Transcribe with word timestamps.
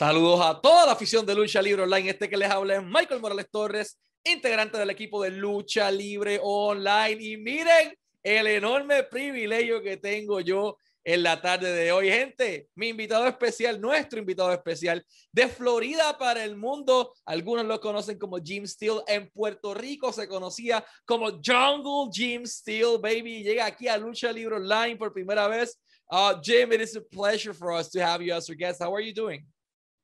Saludos 0.00 0.40
a 0.40 0.58
toda 0.58 0.86
la 0.86 0.92
afición 0.92 1.26
de 1.26 1.34
Lucha 1.34 1.60
Libre 1.60 1.82
Online. 1.82 2.08
Este 2.08 2.30
que 2.30 2.38
les 2.38 2.50
habla 2.50 2.76
es 2.76 2.82
Michael 2.82 3.20
Morales 3.20 3.50
Torres, 3.50 4.00
integrante 4.24 4.78
del 4.78 4.88
equipo 4.88 5.22
de 5.22 5.30
Lucha 5.30 5.90
Libre 5.90 6.40
Online. 6.42 7.18
Y 7.22 7.36
miren 7.36 7.94
el 8.22 8.46
enorme 8.46 9.02
privilegio 9.02 9.82
que 9.82 9.98
tengo 9.98 10.40
yo 10.40 10.78
en 11.04 11.22
la 11.22 11.42
tarde 11.42 11.70
de 11.70 11.92
hoy. 11.92 12.08
Gente, 12.08 12.68
mi 12.76 12.88
invitado 12.88 13.26
especial, 13.26 13.78
nuestro 13.78 14.18
invitado 14.18 14.50
especial 14.54 15.04
de 15.32 15.48
Florida 15.48 16.16
para 16.16 16.44
el 16.44 16.56
mundo. 16.56 17.12
Algunos 17.26 17.66
lo 17.66 17.78
conocen 17.78 18.18
como 18.18 18.38
Jim 18.38 18.66
Steele. 18.66 19.02
En 19.06 19.28
Puerto 19.28 19.74
Rico 19.74 20.14
se 20.14 20.26
conocía 20.26 20.82
como 21.04 21.26
Jungle 21.44 22.10
Jim 22.10 22.46
Steele, 22.46 22.96
baby. 22.96 23.42
Llega 23.42 23.66
aquí 23.66 23.86
a 23.86 23.98
Lucha 23.98 24.32
Libre 24.32 24.56
Online 24.56 24.96
por 24.96 25.12
primera 25.12 25.46
vez. 25.46 25.78
Uh, 26.10 26.40
Jim, 26.42 26.72
it 26.72 26.80
is 26.80 26.96
a 26.96 27.02
pleasure 27.02 27.52
for 27.52 27.70
us 27.70 27.90
to 27.90 28.00
have 28.00 28.24
you 28.24 28.32
as 28.32 28.48
our 28.48 28.56
guest. 28.56 28.82
How 28.82 28.94
are 28.94 29.04
you 29.04 29.12
doing? 29.12 29.44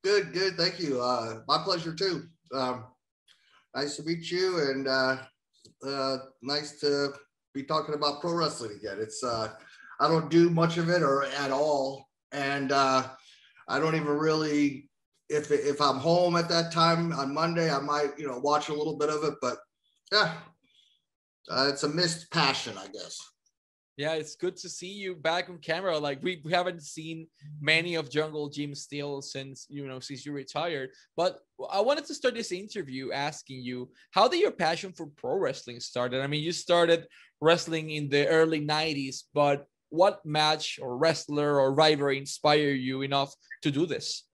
Good, 0.06 0.32
good. 0.32 0.56
Thank 0.56 0.78
you. 0.78 1.02
Uh, 1.02 1.40
my 1.48 1.58
pleasure 1.64 1.92
too. 1.92 2.28
Um, 2.54 2.84
nice 3.74 3.96
to 3.96 4.04
meet 4.04 4.30
you, 4.30 4.60
and 4.60 4.86
uh, 4.86 5.16
uh, 5.84 6.18
nice 6.42 6.78
to 6.78 7.12
be 7.52 7.64
talking 7.64 7.92
about 7.92 8.20
pro 8.20 8.32
wrestling 8.32 8.70
again. 8.78 8.98
It's 9.00 9.24
uh, 9.24 9.48
I 9.98 10.06
don't 10.06 10.30
do 10.30 10.48
much 10.48 10.76
of 10.76 10.90
it 10.90 11.02
or 11.02 11.24
at 11.24 11.50
all, 11.50 12.06
and 12.30 12.70
uh, 12.70 13.08
I 13.66 13.80
don't 13.80 13.96
even 13.96 14.06
really. 14.06 14.88
If 15.28 15.50
if 15.50 15.80
I'm 15.80 15.96
home 15.96 16.36
at 16.36 16.48
that 16.50 16.70
time 16.70 17.12
on 17.12 17.34
Monday, 17.34 17.68
I 17.68 17.80
might 17.80 18.16
you 18.16 18.28
know 18.28 18.38
watch 18.38 18.68
a 18.68 18.74
little 18.74 18.96
bit 18.96 19.10
of 19.10 19.24
it, 19.24 19.34
but 19.42 19.58
yeah, 20.12 20.34
uh, 21.50 21.66
it's 21.68 21.82
a 21.82 21.88
missed 21.88 22.30
passion, 22.30 22.78
I 22.78 22.86
guess. 22.92 23.18
Yeah, 23.96 24.12
it's 24.12 24.36
good 24.36 24.56
to 24.58 24.68
see 24.68 24.92
you 24.92 25.14
back 25.14 25.48
on 25.48 25.56
camera. 25.56 25.96
Like 25.98 26.22
we, 26.22 26.42
we 26.44 26.52
haven't 26.52 26.82
seen 26.82 27.28
many 27.60 27.94
of 27.94 28.10
Jungle 28.10 28.50
Jim 28.50 28.74
Steele 28.74 29.22
since 29.22 29.66
you 29.70 29.88
know 29.88 30.00
since 30.00 30.26
you 30.26 30.32
retired. 30.32 30.90
But 31.16 31.38
I 31.70 31.80
wanted 31.80 32.04
to 32.06 32.14
start 32.14 32.34
this 32.34 32.52
interview 32.52 33.12
asking 33.12 33.62
you 33.62 33.90
how 34.10 34.28
did 34.28 34.40
your 34.40 34.50
passion 34.50 34.92
for 34.92 35.06
pro 35.06 35.38
wrestling 35.38 35.80
started? 35.80 36.20
I 36.20 36.26
mean, 36.26 36.42
you 36.42 36.52
started 36.52 37.06
wrestling 37.40 37.88
in 37.88 38.10
the 38.10 38.28
early 38.28 38.60
'90s, 38.60 39.22
but 39.32 39.66
what 39.88 40.24
match 40.26 40.78
or 40.82 40.98
wrestler 40.98 41.58
or 41.58 41.72
rivalry 41.72 42.18
inspired 42.18 42.74
you 42.74 43.00
enough 43.00 43.34
to 43.62 43.70
do 43.70 43.86
this? 43.86 44.24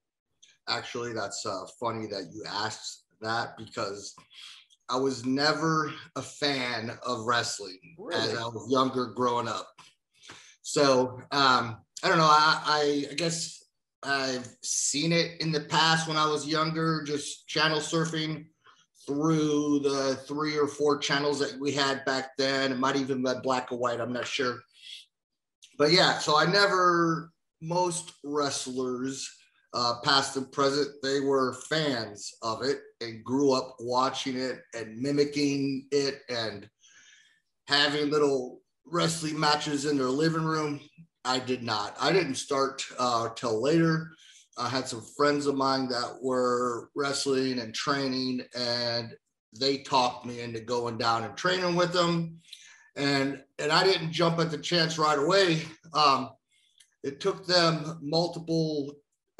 Actually, 0.68 1.12
that's 1.12 1.46
uh, 1.46 1.66
funny 1.78 2.06
that 2.06 2.30
you 2.32 2.42
asked 2.48 3.04
that 3.20 3.56
because 3.56 4.14
I 4.92 4.96
was 4.96 5.24
never 5.24 5.90
a 6.16 6.22
fan 6.22 6.92
of 7.06 7.24
wrestling 7.24 7.78
really? 7.98 8.20
as 8.20 8.36
I 8.36 8.44
was 8.44 8.70
younger 8.70 9.06
growing 9.06 9.48
up. 9.48 9.68
So 10.60 11.18
um, 11.32 11.78
I 12.04 12.08
don't 12.08 12.18
know. 12.18 12.24
I, 12.24 12.62
I, 12.66 13.06
I 13.10 13.14
guess 13.14 13.64
I've 14.02 14.46
seen 14.62 15.12
it 15.12 15.40
in 15.40 15.50
the 15.50 15.60
past 15.60 16.08
when 16.08 16.18
I 16.18 16.26
was 16.26 16.46
younger, 16.46 17.02
just 17.04 17.48
channel 17.48 17.78
surfing 17.78 18.44
through 19.06 19.80
the 19.80 20.16
three 20.28 20.58
or 20.58 20.68
four 20.68 20.98
channels 20.98 21.38
that 21.38 21.58
we 21.58 21.72
had 21.72 22.04
back 22.04 22.36
then. 22.36 22.70
It 22.70 22.78
might 22.78 22.96
even 22.96 23.22
be 23.22 23.32
black 23.42 23.70
and 23.70 23.80
white. 23.80 23.98
I'm 23.98 24.12
not 24.12 24.26
sure. 24.26 24.58
But 25.78 25.92
yeah, 25.92 26.18
so 26.18 26.36
I 26.36 26.44
never, 26.44 27.32
most 27.62 28.12
wrestlers 28.22 29.28
uh, 29.74 29.94
past 30.04 30.36
and 30.36 30.50
present, 30.52 30.88
they 31.02 31.20
were 31.20 31.54
fans 31.68 32.34
of 32.42 32.62
it 32.62 32.80
and 33.00 33.24
grew 33.24 33.52
up 33.52 33.76
watching 33.80 34.36
it 34.36 34.60
and 34.74 34.98
mimicking 35.00 35.86
it 35.90 36.20
and 36.28 36.68
having 37.68 38.10
little 38.10 38.60
wrestling 38.84 39.38
matches 39.38 39.86
in 39.86 39.96
their 39.96 40.08
living 40.08 40.44
room. 40.44 40.80
I 41.24 41.38
did 41.38 41.62
not. 41.62 41.96
I 42.00 42.12
didn't 42.12 42.34
start 42.34 42.84
uh, 42.98 43.30
till 43.34 43.62
later. 43.62 44.10
I 44.58 44.68
had 44.68 44.86
some 44.86 45.02
friends 45.16 45.46
of 45.46 45.54
mine 45.54 45.88
that 45.88 46.18
were 46.20 46.90
wrestling 46.94 47.58
and 47.58 47.74
training, 47.74 48.42
and 48.54 49.14
they 49.58 49.78
talked 49.78 50.26
me 50.26 50.40
into 50.40 50.60
going 50.60 50.98
down 50.98 51.24
and 51.24 51.36
training 51.36 51.76
with 51.76 51.92
them. 51.92 52.38
And 52.96 53.42
and 53.58 53.72
I 53.72 53.84
didn't 53.84 54.12
jump 54.12 54.38
at 54.38 54.50
the 54.50 54.58
chance 54.58 54.98
right 54.98 55.18
away. 55.18 55.62
Um, 55.94 56.30
it 57.02 57.20
took 57.20 57.46
them 57.46 57.98
multiple 58.02 58.92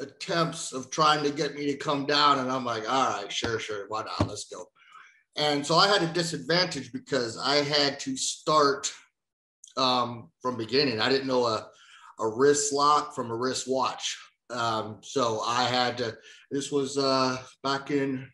attempts 0.03 0.71
of 0.73 0.91
trying 0.91 1.23
to 1.23 1.31
get 1.31 1.55
me 1.55 1.65
to 1.65 1.77
come 1.77 2.05
down. 2.05 2.39
And 2.39 2.51
I'm 2.51 2.65
like, 2.65 2.89
all 2.89 3.21
right, 3.21 3.31
sure, 3.31 3.59
sure. 3.59 3.85
Why 3.87 4.03
not? 4.03 4.27
Let's 4.27 4.45
go. 4.45 4.65
And 5.35 5.65
so 5.65 5.75
I 5.75 5.87
had 5.87 6.03
a 6.03 6.13
disadvantage 6.13 6.91
because 6.91 7.37
I 7.37 7.55
had 7.55 7.99
to 8.01 8.15
start 8.15 8.91
um, 9.77 10.29
from 10.41 10.57
beginning. 10.57 10.99
I 10.99 11.09
didn't 11.09 11.27
know 11.27 11.45
a, 11.45 11.67
a 12.19 12.27
wrist 12.27 12.71
lock 12.71 13.15
from 13.15 13.31
a 13.31 13.35
wrist 13.35 13.67
watch. 13.67 14.17
Um, 14.51 14.99
so 15.01 15.41
I 15.41 15.63
had 15.63 15.97
to, 15.97 16.15
this 16.51 16.71
was 16.71 16.97
uh, 16.97 17.37
back 17.63 17.89
in 17.89 18.29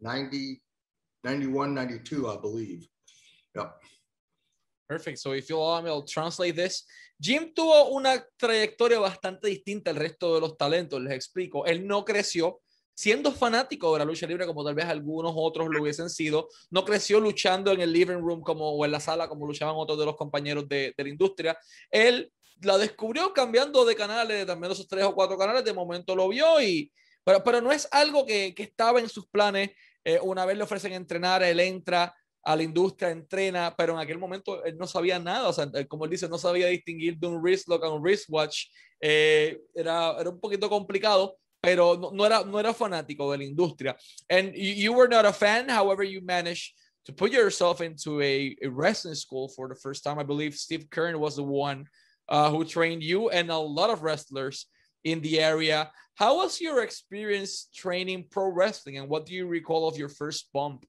90, 0.00 0.60
91, 1.22 1.74
92, 1.74 2.28
I 2.28 2.36
believe. 2.40 2.86
Yep. 3.54 3.76
Perfect. 4.86 5.18
So 5.18 5.34
if 5.34 5.48
you 5.48 5.56
allow 5.56 5.82
me, 5.82 5.90
I'll 5.90 6.04
translate 6.04 6.54
this. 6.54 6.86
Jim 7.18 7.52
tuvo 7.52 7.90
una 7.90 8.24
trayectoria 8.36 8.98
bastante 9.00 9.48
distinta 9.48 9.90
al 9.90 9.96
resto 9.96 10.34
de 10.34 10.40
los 10.40 10.56
talentos, 10.56 11.00
les 11.00 11.14
explico. 11.14 11.66
Él 11.66 11.86
no 11.86 12.04
creció 12.04 12.60
siendo 12.94 13.30
fanático 13.32 13.92
de 13.92 13.98
la 13.98 14.04
lucha 14.04 14.26
libre 14.26 14.46
como 14.46 14.64
tal 14.64 14.74
vez 14.74 14.86
algunos 14.86 15.32
otros 15.34 15.68
lo 15.70 15.82
hubiesen 15.82 16.08
sido. 16.08 16.48
No 16.70 16.84
creció 16.84 17.20
luchando 17.20 17.72
en 17.72 17.80
el 17.80 17.92
living 17.92 18.20
room 18.20 18.42
como, 18.42 18.70
o 18.70 18.84
en 18.84 18.92
la 18.92 19.00
sala 19.00 19.28
como 19.28 19.46
luchaban 19.46 19.74
otros 19.76 19.98
de 19.98 20.06
los 20.06 20.16
compañeros 20.16 20.68
de, 20.68 20.94
de 20.96 21.04
la 21.04 21.10
industria. 21.10 21.58
Él 21.90 22.32
la 22.62 22.78
descubrió 22.78 23.32
cambiando 23.34 23.84
de 23.84 23.96
canales, 23.96 24.46
también 24.46 24.72
esos 24.72 24.88
tres 24.88 25.04
o 25.04 25.14
cuatro 25.14 25.36
canales, 25.36 25.64
de 25.64 25.72
momento 25.72 26.16
lo 26.16 26.28
vio 26.28 26.60
y... 26.60 26.90
Pero, 27.24 27.42
pero 27.42 27.60
no 27.60 27.72
es 27.72 27.88
algo 27.90 28.24
que, 28.24 28.54
que 28.54 28.62
estaba 28.62 29.00
en 29.00 29.08
sus 29.08 29.26
planes. 29.26 29.70
Eh, 30.04 30.20
una 30.22 30.46
vez 30.46 30.56
le 30.56 30.62
ofrecen 30.62 30.92
entrenar, 30.92 31.42
él 31.42 31.58
entra 31.58 32.14
a 32.46 32.54
la 32.54 32.62
industria, 32.62 33.10
entrena, 33.10 33.74
pero 33.76 33.94
en 33.94 33.98
aquel 33.98 34.18
momento 34.18 34.64
él 34.64 34.78
no 34.78 34.86
sabía 34.86 35.18
nada, 35.18 35.48
o 35.48 35.52
sea, 35.52 35.68
como 35.88 36.04
él 36.04 36.12
dice, 36.12 36.28
no 36.28 36.38
sabía 36.38 36.68
distinguir 36.68 37.18
de 37.18 37.26
un 37.26 37.42
wristlock 37.42 37.82
a 37.82 37.90
un 37.90 38.00
wristwatch, 38.00 38.68
eh, 39.00 39.58
era, 39.74 40.14
era 40.20 40.30
un 40.30 40.38
poquito 40.38 40.68
complicado, 40.68 41.36
pero 41.60 41.96
no, 41.96 42.12
no, 42.12 42.24
era, 42.24 42.44
no 42.44 42.60
era 42.60 42.72
fanático 42.72 43.32
de 43.32 43.38
la 43.38 43.44
industria. 43.44 43.96
And 44.30 44.54
you, 44.54 44.74
you, 44.74 44.92
were 44.92 45.08
not 45.08 45.26
a 45.26 45.32
fan, 45.32 45.68
however, 45.68 46.04
you 46.04 46.20
managed 46.20 46.74
to 47.06 47.12
put 47.12 47.32
yourself 47.32 47.80
into 47.80 48.20
a, 48.20 48.56
a 48.62 48.68
wrestling 48.68 49.16
school 49.16 49.48
for 49.48 49.68
the 49.68 49.74
first 49.74 50.04
time. 50.04 50.20
I 50.20 50.22
believe 50.22 50.54
Steve 50.54 50.86
Keirn 50.88 51.18
was 51.18 51.34
the 51.34 51.42
one 51.42 51.86
uh, 52.28 52.48
who 52.50 52.64
trained 52.64 53.02
you 53.02 53.28
and 53.30 53.50
a 53.50 53.58
lot 53.58 53.90
of 53.90 54.04
wrestlers 54.04 54.66
in 55.02 55.20
the 55.20 55.40
area. 55.40 55.90
How 56.14 56.36
was 56.36 56.60
your 56.60 56.84
experience 56.84 57.68
training 57.74 58.26
pro 58.30 58.52
wrestling, 58.52 58.98
and 58.98 59.08
what 59.08 59.26
do 59.26 59.34
you 59.34 59.48
recall 59.48 59.88
of 59.88 59.98
your 59.98 60.08
first 60.08 60.48
bump? 60.52 60.86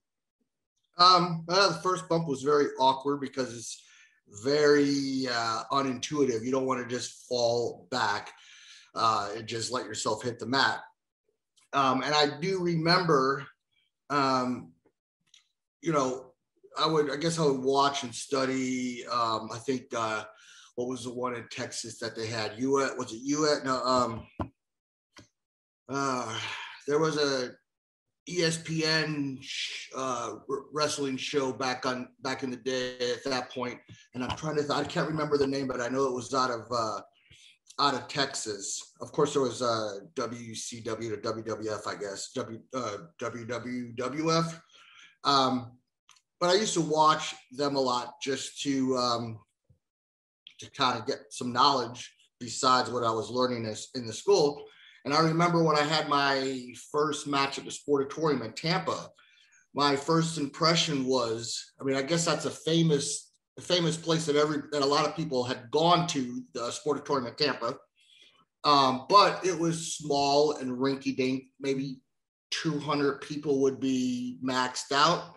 Um, 0.98 1.44
well, 1.46 1.70
the 1.70 1.78
first 1.80 2.08
bump 2.08 2.26
was 2.26 2.42
very 2.42 2.66
awkward 2.80 3.20
because 3.20 3.54
it's 3.54 3.84
very 4.42 5.26
uh, 5.32 5.62
unintuitive. 5.72 6.44
You 6.44 6.50
don't 6.50 6.66
want 6.66 6.82
to 6.82 6.94
just 6.94 7.26
fall 7.28 7.86
back 7.90 8.32
uh, 8.94 9.30
and 9.36 9.46
just 9.46 9.72
let 9.72 9.86
yourself 9.86 10.22
hit 10.22 10.38
the 10.38 10.46
mat. 10.46 10.80
Um, 11.72 12.02
and 12.02 12.14
I 12.14 12.38
do 12.40 12.60
remember, 12.60 13.46
um, 14.10 14.72
you 15.82 15.92
know, 15.92 16.32
I 16.78 16.86
would, 16.86 17.10
I 17.10 17.16
guess 17.16 17.38
I 17.38 17.44
would 17.44 17.60
watch 17.60 18.02
and 18.02 18.14
study. 18.14 19.04
Um, 19.06 19.50
I 19.52 19.58
think, 19.58 19.84
uh, 19.94 20.24
what 20.74 20.88
was 20.88 21.02
the 21.02 21.12
one 21.12 21.34
in 21.34 21.44
Texas 21.50 21.98
that 21.98 22.14
they 22.14 22.28
had? 22.28 22.52
You 22.56 22.70
was 22.70 23.12
it 23.12 23.20
you 23.20 23.48
No, 23.64 23.82
um, 23.82 24.26
uh, 25.88 26.38
there 26.86 27.00
was 27.00 27.16
a 27.16 27.50
ESPN 28.28 29.38
uh, 29.96 30.34
wrestling 30.72 31.16
show 31.16 31.52
back 31.52 31.86
on 31.86 32.08
back 32.22 32.42
in 32.42 32.50
the 32.50 32.56
day 32.56 32.96
at 33.12 33.24
that 33.24 33.50
point, 33.50 33.78
and 34.14 34.22
I'm 34.22 34.36
trying 34.36 34.56
to 34.56 34.74
I 34.74 34.84
can't 34.84 35.08
remember 35.08 35.38
the 35.38 35.46
name, 35.46 35.66
but 35.66 35.80
I 35.80 35.88
know 35.88 36.04
it 36.06 36.14
was 36.14 36.34
out 36.34 36.50
of 36.50 36.66
uh, 36.70 37.00
out 37.80 37.94
of 37.94 38.08
Texas. 38.08 38.94
Of 39.00 39.12
course, 39.12 39.32
there 39.32 39.42
was 39.42 39.62
uh, 39.62 40.00
WCW 40.14 40.84
to 40.84 41.16
WWF, 41.16 41.86
I 41.86 41.94
guess 41.94 42.30
W 42.34 42.60
uh, 42.74 42.96
WWF. 43.20 44.60
Um, 45.24 45.72
but 46.40 46.50
I 46.50 46.54
used 46.54 46.74
to 46.74 46.80
watch 46.80 47.34
them 47.52 47.76
a 47.76 47.80
lot 47.80 48.14
just 48.22 48.60
to 48.62 48.96
um, 48.96 49.38
to 50.58 50.70
kind 50.70 50.98
of 50.98 51.06
get 51.06 51.18
some 51.30 51.52
knowledge 51.52 52.14
besides 52.40 52.90
what 52.90 53.04
I 53.04 53.10
was 53.10 53.30
learning 53.30 53.66
as, 53.66 53.88
in 53.94 54.06
the 54.06 54.12
school. 54.12 54.64
And 55.04 55.14
I 55.14 55.20
remember 55.20 55.62
when 55.62 55.76
I 55.76 55.82
had 55.82 56.08
my 56.08 56.72
first 56.92 57.26
match 57.26 57.58
at 57.58 57.64
the 57.64 57.70
Sportatorium 57.70 58.44
in 58.44 58.52
Tampa, 58.52 59.10
my 59.74 59.96
first 59.96 60.38
impression 60.38 61.04
was, 61.04 61.72
I 61.80 61.84
mean, 61.84 61.96
I 61.96 62.02
guess 62.02 62.24
that's 62.24 62.46
a 62.46 62.50
famous, 62.50 63.30
a 63.58 63.62
famous 63.62 63.96
place 63.96 64.26
that 64.26 64.36
every 64.36 64.62
that 64.72 64.82
a 64.82 64.86
lot 64.86 65.06
of 65.06 65.16
people 65.16 65.44
had 65.44 65.70
gone 65.70 66.06
to 66.08 66.42
the 66.54 66.70
Sportatorium 66.70 67.28
in 67.28 67.34
Tampa. 67.34 67.76
Um, 68.64 69.06
but 69.08 69.44
it 69.46 69.56
was 69.58 69.94
small 69.94 70.56
and 70.56 70.72
rinky 70.72 71.16
dink, 71.16 71.44
maybe 71.60 72.00
200 72.50 73.20
people 73.20 73.62
would 73.62 73.80
be 73.80 74.38
maxed 74.44 74.92
out. 74.92 75.36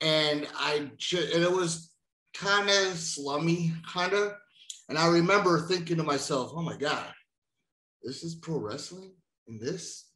And 0.00 0.46
I 0.56 0.90
just, 0.96 1.34
and 1.34 1.42
it 1.42 1.50
was 1.50 1.92
kind 2.34 2.68
of 2.68 2.96
slummy, 2.96 3.72
kind 3.86 4.12
of. 4.12 4.32
And 4.88 4.98
I 4.98 5.08
remember 5.08 5.60
thinking 5.60 5.96
to 5.98 6.02
myself, 6.02 6.52
oh 6.54 6.62
my 6.62 6.76
God, 6.76 7.12
this 8.02 8.22
is 8.22 8.34
pro 8.34 8.58
wrestling. 8.58 9.12
in 9.48 9.58
this 9.58 10.10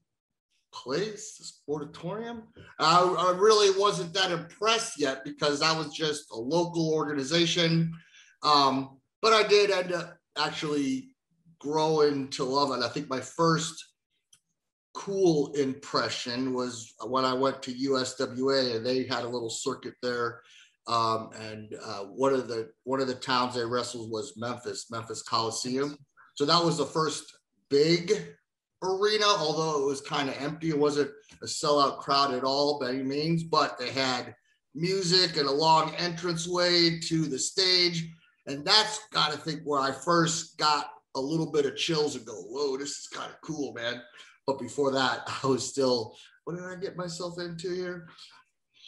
place, 0.73 1.37
this 1.39 1.63
auditorium. 1.69 2.43
I, 2.79 3.01
I 3.01 3.37
really 3.39 3.79
wasn't 3.79 4.13
that 4.15 4.33
impressed 4.33 4.99
yet 4.99 5.25
because 5.25 5.61
that 5.61 5.77
was 5.77 5.95
just 5.95 6.25
a 6.33 6.37
local 6.37 6.93
organization. 6.93 7.93
Um, 8.43 8.99
but 9.23 9.33
I 9.33 9.47
did 9.47 9.71
end 9.71 9.93
up 9.93 10.17
actually 10.37 11.11
growing 11.61 12.29
to 12.31 12.45
love 12.45 12.77
it. 12.77 12.85
I 12.85 12.89
think 12.89 13.09
my 13.09 13.21
first 13.21 13.83
cool 14.95 15.53
impression 15.53 16.53
was 16.53 16.93
when 17.07 17.25
I 17.25 17.35
went 17.35 17.63
to 17.63 17.73
USWA 17.73 18.77
and 18.77 18.87
they 18.87 19.05
had 19.05 19.25
a 19.25 19.29
little 19.29 19.51
circuit 19.51 19.95
there. 20.03 20.43
Um, 20.87 21.31
and 21.41 21.75
uh, 21.83 22.05
one 22.05 22.35
of 22.35 22.47
the 22.47 22.71
one 22.85 23.01
of 23.01 23.07
the 23.07 23.15
towns 23.15 23.55
they 23.55 23.65
wrestled 23.65 24.11
was 24.11 24.35
Memphis, 24.37 24.91
Memphis 24.91 25.23
Coliseum. 25.23 25.97
So 26.35 26.45
that 26.45 26.63
was 26.63 26.77
the 26.77 26.85
first 26.85 27.34
big 27.71 28.13
arena, 28.83 29.27
although 29.27 29.83
it 29.83 29.87
was 29.87 30.01
kind 30.01 30.29
of 30.29 30.41
empty. 30.41 30.71
It 30.71 30.79
wasn't 30.79 31.11
a 31.43 31.47
sellout 31.47 31.99
crowd 31.99 32.35
at 32.35 32.45
all 32.45 32.79
by 32.79 32.91
any 32.91 33.03
means, 33.03 33.43
but 33.43 33.79
they 33.79 33.91
had 33.91 34.35
music 34.75 35.37
and 35.37 35.49
a 35.49 35.53
long 35.53 35.95
entranceway 35.99 36.99
to 37.01 37.27
the 37.27 37.39
stage. 37.39 38.09
And 38.47 38.65
that's 38.65 39.01
got 39.13 39.33
to 39.33 39.39
think 39.39 39.63
where 39.65 39.81
I 39.81 39.93
first 39.93 40.59
got 40.59 40.91
a 41.17 41.21
little 41.21 41.51
bit 41.51 41.67
of 41.67 41.77
chills 41.77 42.17
and 42.17 42.27
go, 42.27 42.35
whoa, 42.35 42.77
this 42.77 42.91
is 42.91 43.09
kind 43.13 43.31
of 43.31 43.41
cool, 43.41 43.73
man. 43.73 44.03
But 44.47 44.59
before 44.59 44.93
that, 44.93 45.29
I 45.45 45.47
was 45.47 45.69
still, 45.69 46.17
what 46.45 46.57
did 46.57 46.65
I 46.65 46.77
get 46.77 46.97
myself 46.97 47.39
into 47.39 47.73
here? 47.75 48.09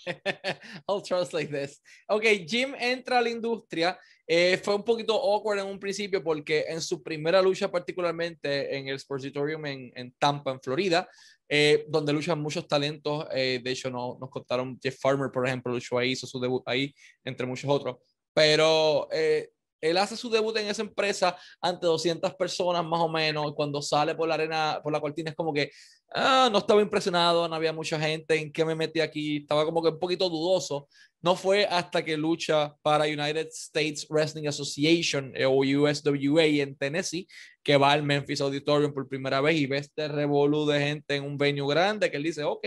I'll 0.88 1.00
translate 1.00 1.50
this. 1.50 1.80
Ok, 2.08 2.44
Jim 2.46 2.74
entra 2.74 3.22
la 3.22 3.28
industria. 3.28 3.96
Eh, 4.26 4.60
fue 4.62 4.74
un 4.74 4.82
poquito 4.82 5.14
awkward 5.14 5.60
en 5.60 5.66
un 5.66 5.78
principio 5.78 6.22
porque 6.22 6.64
en 6.68 6.80
su 6.80 7.02
primera 7.02 7.40
lucha, 7.40 7.70
particularmente 7.70 8.76
en 8.76 8.88
el 8.88 8.98
Sportsitorium 8.98 9.64
en, 9.66 9.92
en 9.94 10.12
Tampa, 10.18 10.50
en 10.50 10.60
Florida, 10.60 11.08
eh, 11.48 11.84
donde 11.88 12.12
luchan 12.12 12.40
muchos 12.40 12.66
talentos. 12.66 13.26
Eh, 13.32 13.60
de 13.62 13.70
hecho, 13.70 13.90
no, 13.90 14.16
nos 14.20 14.30
contaron 14.30 14.78
Jeff 14.82 14.98
Farmer, 15.00 15.30
por 15.30 15.46
ejemplo, 15.46 15.72
luchó 15.72 15.98
ahí, 15.98 16.12
hizo 16.12 16.26
su 16.26 16.40
debut 16.40 16.62
ahí, 16.66 16.92
entre 17.24 17.46
muchos 17.46 17.70
otros. 17.70 17.96
Pero 18.34 19.08
eh, 19.12 19.50
él 19.90 19.98
hace 19.98 20.16
su 20.16 20.30
debut 20.30 20.56
en 20.56 20.68
esa 20.68 20.82
empresa 20.82 21.36
ante 21.60 21.86
200 21.86 22.34
personas 22.34 22.84
más 22.84 23.00
o 23.00 23.08
menos. 23.08 23.54
Cuando 23.54 23.80
sale 23.82 24.14
por 24.14 24.28
la 24.28 24.34
arena, 24.34 24.80
por 24.82 24.92
la 24.92 25.00
cortina, 25.00 25.30
es 25.30 25.36
como 25.36 25.52
que 25.52 25.70
ah, 26.14 26.48
no 26.50 26.58
estaba 26.58 26.80
impresionado, 26.80 27.48
no 27.48 27.54
había 27.54 27.72
mucha 27.72 27.98
gente. 27.98 28.36
¿En 28.36 28.52
qué 28.52 28.64
me 28.64 28.74
metí 28.74 29.00
aquí? 29.00 29.38
Estaba 29.38 29.64
como 29.64 29.82
que 29.82 29.90
un 29.90 29.98
poquito 29.98 30.28
dudoso. 30.28 30.88
No 31.22 31.34
fue 31.34 31.66
hasta 31.66 32.04
que 32.04 32.16
lucha 32.16 32.74
para 32.82 33.04
United 33.04 33.48
States 33.48 34.06
Wrestling 34.08 34.46
Association 34.46 35.32
eh, 35.34 35.46
o 35.46 35.58
USWA 35.60 36.44
en 36.44 36.76
Tennessee 36.76 37.26
que 37.62 37.76
va 37.76 37.90
al 37.90 38.04
Memphis 38.04 38.40
Auditorium 38.40 38.92
por 38.92 39.08
primera 39.08 39.40
vez 39.40 39.56
y 39.56 39.66
ve 39.66 39.78
este 39.78 40.06
revolú 40.06 40.66
de 40.66 40.78
gente 40.78 41.16
en 41.16 41.24
un 41.24 41.36
venue 41.36 41.68
grande 41.68 42.08
que 42.10 42.16
él 42.16 42.22
dice, 42.22 42.44
ok, 42.44 42.64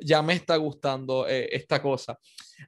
ya 0.00 0.22
me 0.22 0.34
está 0.34 0.58
gustando 0.58 1.26
eh, 1.28 1.48
esta 1.52 1.78
cosa. 1.80 2.16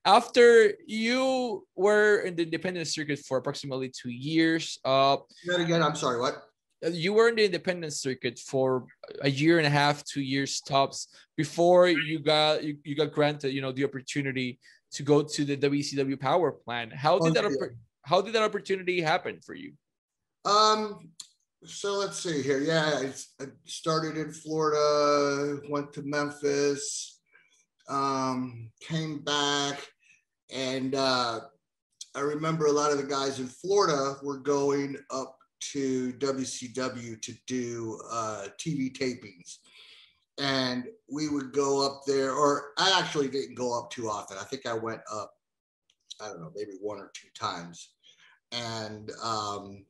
After 0.05 0.75
you 0.87 1.67
were 1.75 2.21
in 2.21 2.37
the 2.37 2.45
independent 2.45 2.87
circuit 2.89 3.19
for 3.19 3.39
approximately 3.39 3.91
two 3.91 4.11
years. 4.11 4.79
Uh, 4.85 5.19
again, 5.57 5.83
I'm 5.83 5.97
sorry, 5.97 6.21
what? 6.21 6.43
You 6.83 7.13
were 7.13 7.29
in 7.29 7.37
the 7.37 7.45
independent 7.45 7.93
circuit 7.93 8.39
for 8.39 8.87
a 9.21 9.29
year 9.29 9.59
and 9.59 9.67
a 9.67 9.71
half, 9.71 10.03
two 10.05 10.23
years 10.23 10.61
tops 10.61 11.09
before 11.37 11.89
you 11.89 12.21
got 12.21 12.65
you, 12.65 12.79
you 12.85 12.97
got 12.97 13.13
granted, 13.13 13.53
you 13.53 13.61
know, 13.61 13.73
the 13.73 13.85
opportunity 13.85 14.59
to 14.93 15.03
go 15.03 15.23
to 15.23 15.45
the 15.45 15.57
WCW 15.57 16.19
Power 16.19 16.53
Plant. 16.53 16.95
How 16.95 17.19
did 17.19 17.35
that 17.35 17.45
how 18.03 18.23
did 18.23 18.35
that 18.35 18.43
opportunity 18.43 19.01
happen 19.01 19.41
for 19.45 19.55
you? 19.55 19.73
Um, 20.45 21.11
so 21.65 21.99
let's 21.99 22.19
see 22.19 22.43
here. 22.43 22.61
Yeah, 22.61 23.13
I 23.41 23.47
started 23.67 24.17
in 24.17 24.33
Florida, 24.33 25.61
went 25.69 25.93
to 25.93 26.03
Memphis, 26.03 27.20
um, 27.91 28.71
came 28.81 29.19
back, 29.19 29.87
and 30.55 30.95
uh, 30.95 31.41
I 32.15 32.21
remember 32.21 32.67
a 32.67 32.73
lot 32.73 32.93
of 32.93 32.99
the 32.99 33.05
guys 33.05 33.41
in 33.41 33.49
Florida 33.49 34.17
were 34.23 34.39
going 34.39 34.97
up 35.11 35.37
to 35.73 36.13
WCW 36.15 37.21
to 37.21 37.35
do 37.47 38.01
uh, 38.11 38.47
TV 38.59 38.97
tapings. 38.97 39.59
And 40.39 40.87
we 41.13 41.29
would 41.29 41.53
go 41.53 41.85
up 41.85 42.03
there, 42.07 42.33
or 42.33 42.71
I 42.79 42.99
actually 42.99 43.29
didn't 43.29 43.57
go 43.57 43.79
up 43.79 43.91
too 43.91 44.09
often. 44.09 44.39
I 44.39 44.45
think 44.45 44.65
I 44.65 44.73
went 44.73 45.03
up, 45.13 45.35
I 46.21 46.29
don't 46.29 46.41
know, 46.41 46.53
maybe 46.55 46.73
one 46.81 46.99
or 46.99 47.11
two 47.15 47.29
times. 47.39 47.91
And 48.51 49.11
um, 49.23 49.85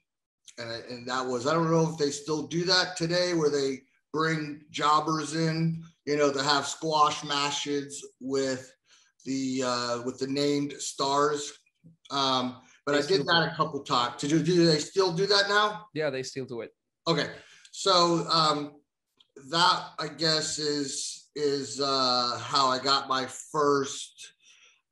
and, 0.59 0.71
and 0.91 1.09
that 1.09 1.25
was 1.25 1.47
I 1.47 1.55
don't 1.55 1.71
know 1.71 1.89
if 1.89 1.99
they 1.99 2.11
still 2.11 2.49
do 2.49 2.65
that 2.65 2.97
today, 2.97 3.33
where 3.33 3.49
they 3.49 3.83
bring 4.13 4.63
jobbers 4.71 5.37
in 5.37 5.85
you 6.11 6.17
know, 6.17 6.33
to 6.33 6.43
have 6.43 6.67
squash 6.67 7.23
matches 7.23 8.05
with 8.21 8.75
the 9.25 9.63
uh, 9.65 10.03
with 10.05 10.19
the 10.19 10.27
named 10.27 10.73
stars. 10.73 11.53
Um, 12.11 12.57
but 12.85 12.93
they 12.93 12.99
I 12.99 13.03
did 13.19 13.27
that 13.27 13.51
a 13.53 13.57
couple 13.57 13.81
times. 13.85 14.21
Did 14.21 14.33
you 14.33 14.41
do 14.41 14.67
they 14.67 14.79
still 14.79 15.13
do 15.13 15.27
that 15.27 15.49
now? 15.49 15.87
Yeah, 15.95 16.11
they 16.11 16.25
still 16.25 16.47
do 16.47 16.63
it. 16.63 16.75
Okay, 17.07 17.29
so 17.71 18.27
um, 18.29 18.73
that 19.51 19.91
I 20.01 20.09
guess 20.09 20.59
is 20.59 21.29
is 21.37 21.81
uh, 21.81 22.41
how 22.43 22.67
I 22.67 22.81
got 22.81 23.09
my 23.09 23.27
first 23.53 24.33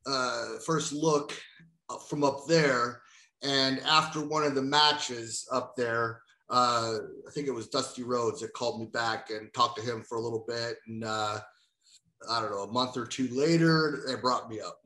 uh, 0.07 0.61
first 0.65 0.93
look 0.93 1.35
from 2.09 2.23
up 2.23 2.47
there. 2.47 3.03
And 3.43 3.81
after 3.81 4.25
one 4.25 4.45
of 4.45 4.55
the 4.55 4.63
matches 4.63 5.49
up 5.51 5.75
there, 5.77 6.23
uh, 6.51 6.99
I 7.27 7.31
think 7.33 7.47
it 7.47 7.55
was 7.55 7.69
Dusty 7.69 8.03
Rhodes 8.03 8.41
that 8.41 8.53
called 8.53 8.81
me 8.81 8.87
back 8.87 9.31
and 9.31 9.53
talked 9.53 9.79
to 9.79 9.85
him 9.85 10.03
for 10.03 10.17
a 10.17 10.21
little 10.21 10.45
bit. 10.49 10.77
And 10.87 11.05
uh, 11.05 11.41
I 12.29 12.41
don't 12.41 12.51
know, 12.51 12.63
a 12.63 12.73
month 12.73 12.97
or 12.97 13.07
two 13.07 13.29
later, 13.33 14.03
they 14.07 14.15
brought 14.17 14.49
me 14.49 14.61
up. 14.61 14.81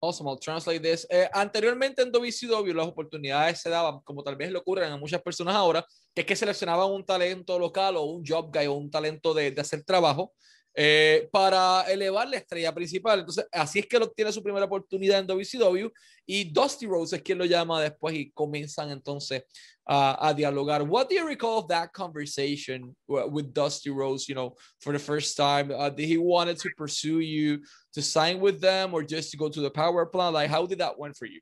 Awesome, 0.00 0.28
I'll 0.28 0.38
translate 0.38 0.82
this. 0.82 1.06
Eh, 1.10 1.28
anteriormente 1.32 2.02
en 2.02 2.12
WCW 2.12 2.74
las 2.74 2.86
oportunidades 2.86 3.62
se 3.62 3.70
daban, 3.70 4.00
como 4.04 4.22
tal 4.22 4.36
vez 4.36 4.52
le 4.52 4.58
ocurren 4.58 4.92
a 4.92 4.98
muchas 4.98 5.22
personas 5.22 5.54
ahora, 5.54 5.84
que 6.14 6.20
es 6.20 6.26
que 6.26 6.36
seleccionaban 6.36 6.90
un 6.90 7.06
talento 7.06 7.58
local 7.58 7.96
o 7.96 8.02
un 8.02 8.22
job 8.22 8.50
guy 8.52 8.66
o 8.66 8.74
un 8.74 8.90
talento 8.90 9.32
de, 9.32 9.50
de 9.50 9.60
hacer 9.62 9.82
trabajo 9.82 10.34
eh, 10.76 11.28
para 11.30 11.82
elevar 11.82 12.28
la 12.28 12.36
estrella 12.36 12.74
principal. 12.74 13.20
Entonces, 13.20 13.46
así 13.52 13.78
es 13.78 13.86
que 13.86 13.98
lo 13.98 14.06
obtiene 14.06 14.32
su 14.32 14.42
primera 14.42 14.66
oportunidad 14.66 15.20
en 15.20 15.26
WCW 15.26 15.88
y 16.26 16.44
Dusty 16.44 16.86
Rhodes 16.86 17.12
es 17.12 17.22
quien 17.22 17.38
lo 17.38 17.44
llama 17.44 17.80
después 17.80 18.14
y 18.16 18.30
comienzan 18.32 18.90
entonces 18.90 19.42
uh, 19.86 20.16
a 20.18 20.34
dialogar. 20.34 20.82
What 20.82 21.08
do 21.08 21.14
you 21.14 21.26
recall 21.26 21.58
of 21.58 21.68
that 21.68 21.92
conversation 21.92 22.96
with 23.06 23.52
Dusty 23.52 23.90
Rhodes, 23.90 24.28
you 24.28 24.34
know, 24.34 24.56
for 24.80 24.92
the 24.92 24.98
first 24.98 25.36
time? 25.36 25.70
Uh, 25.70 25.90
did 25.90 26.08
he 26.08 26.18
wanted 26.18 26.58
to 26.58 26.70
pursue 26.76 27.20
you 27.20 27.60
to 27.92 28.02
sign 28.02 28.40
with 28.40 28.60
them 28.60 28.94
or 28.94 29.04
just 29.04 29.30
to 29.30 29.36
go 29.36 29.48
to 29.48 29.60
the 29.60 29.70
power 29.70 30.04
plant? 30.06 30.34
Like, 30.34 30.50
how 30.50 30.66
did 30.66 30.78
that 30.78 30.98
went 30.98 31.16
for 31.16 31.26
you? 31.26 31.40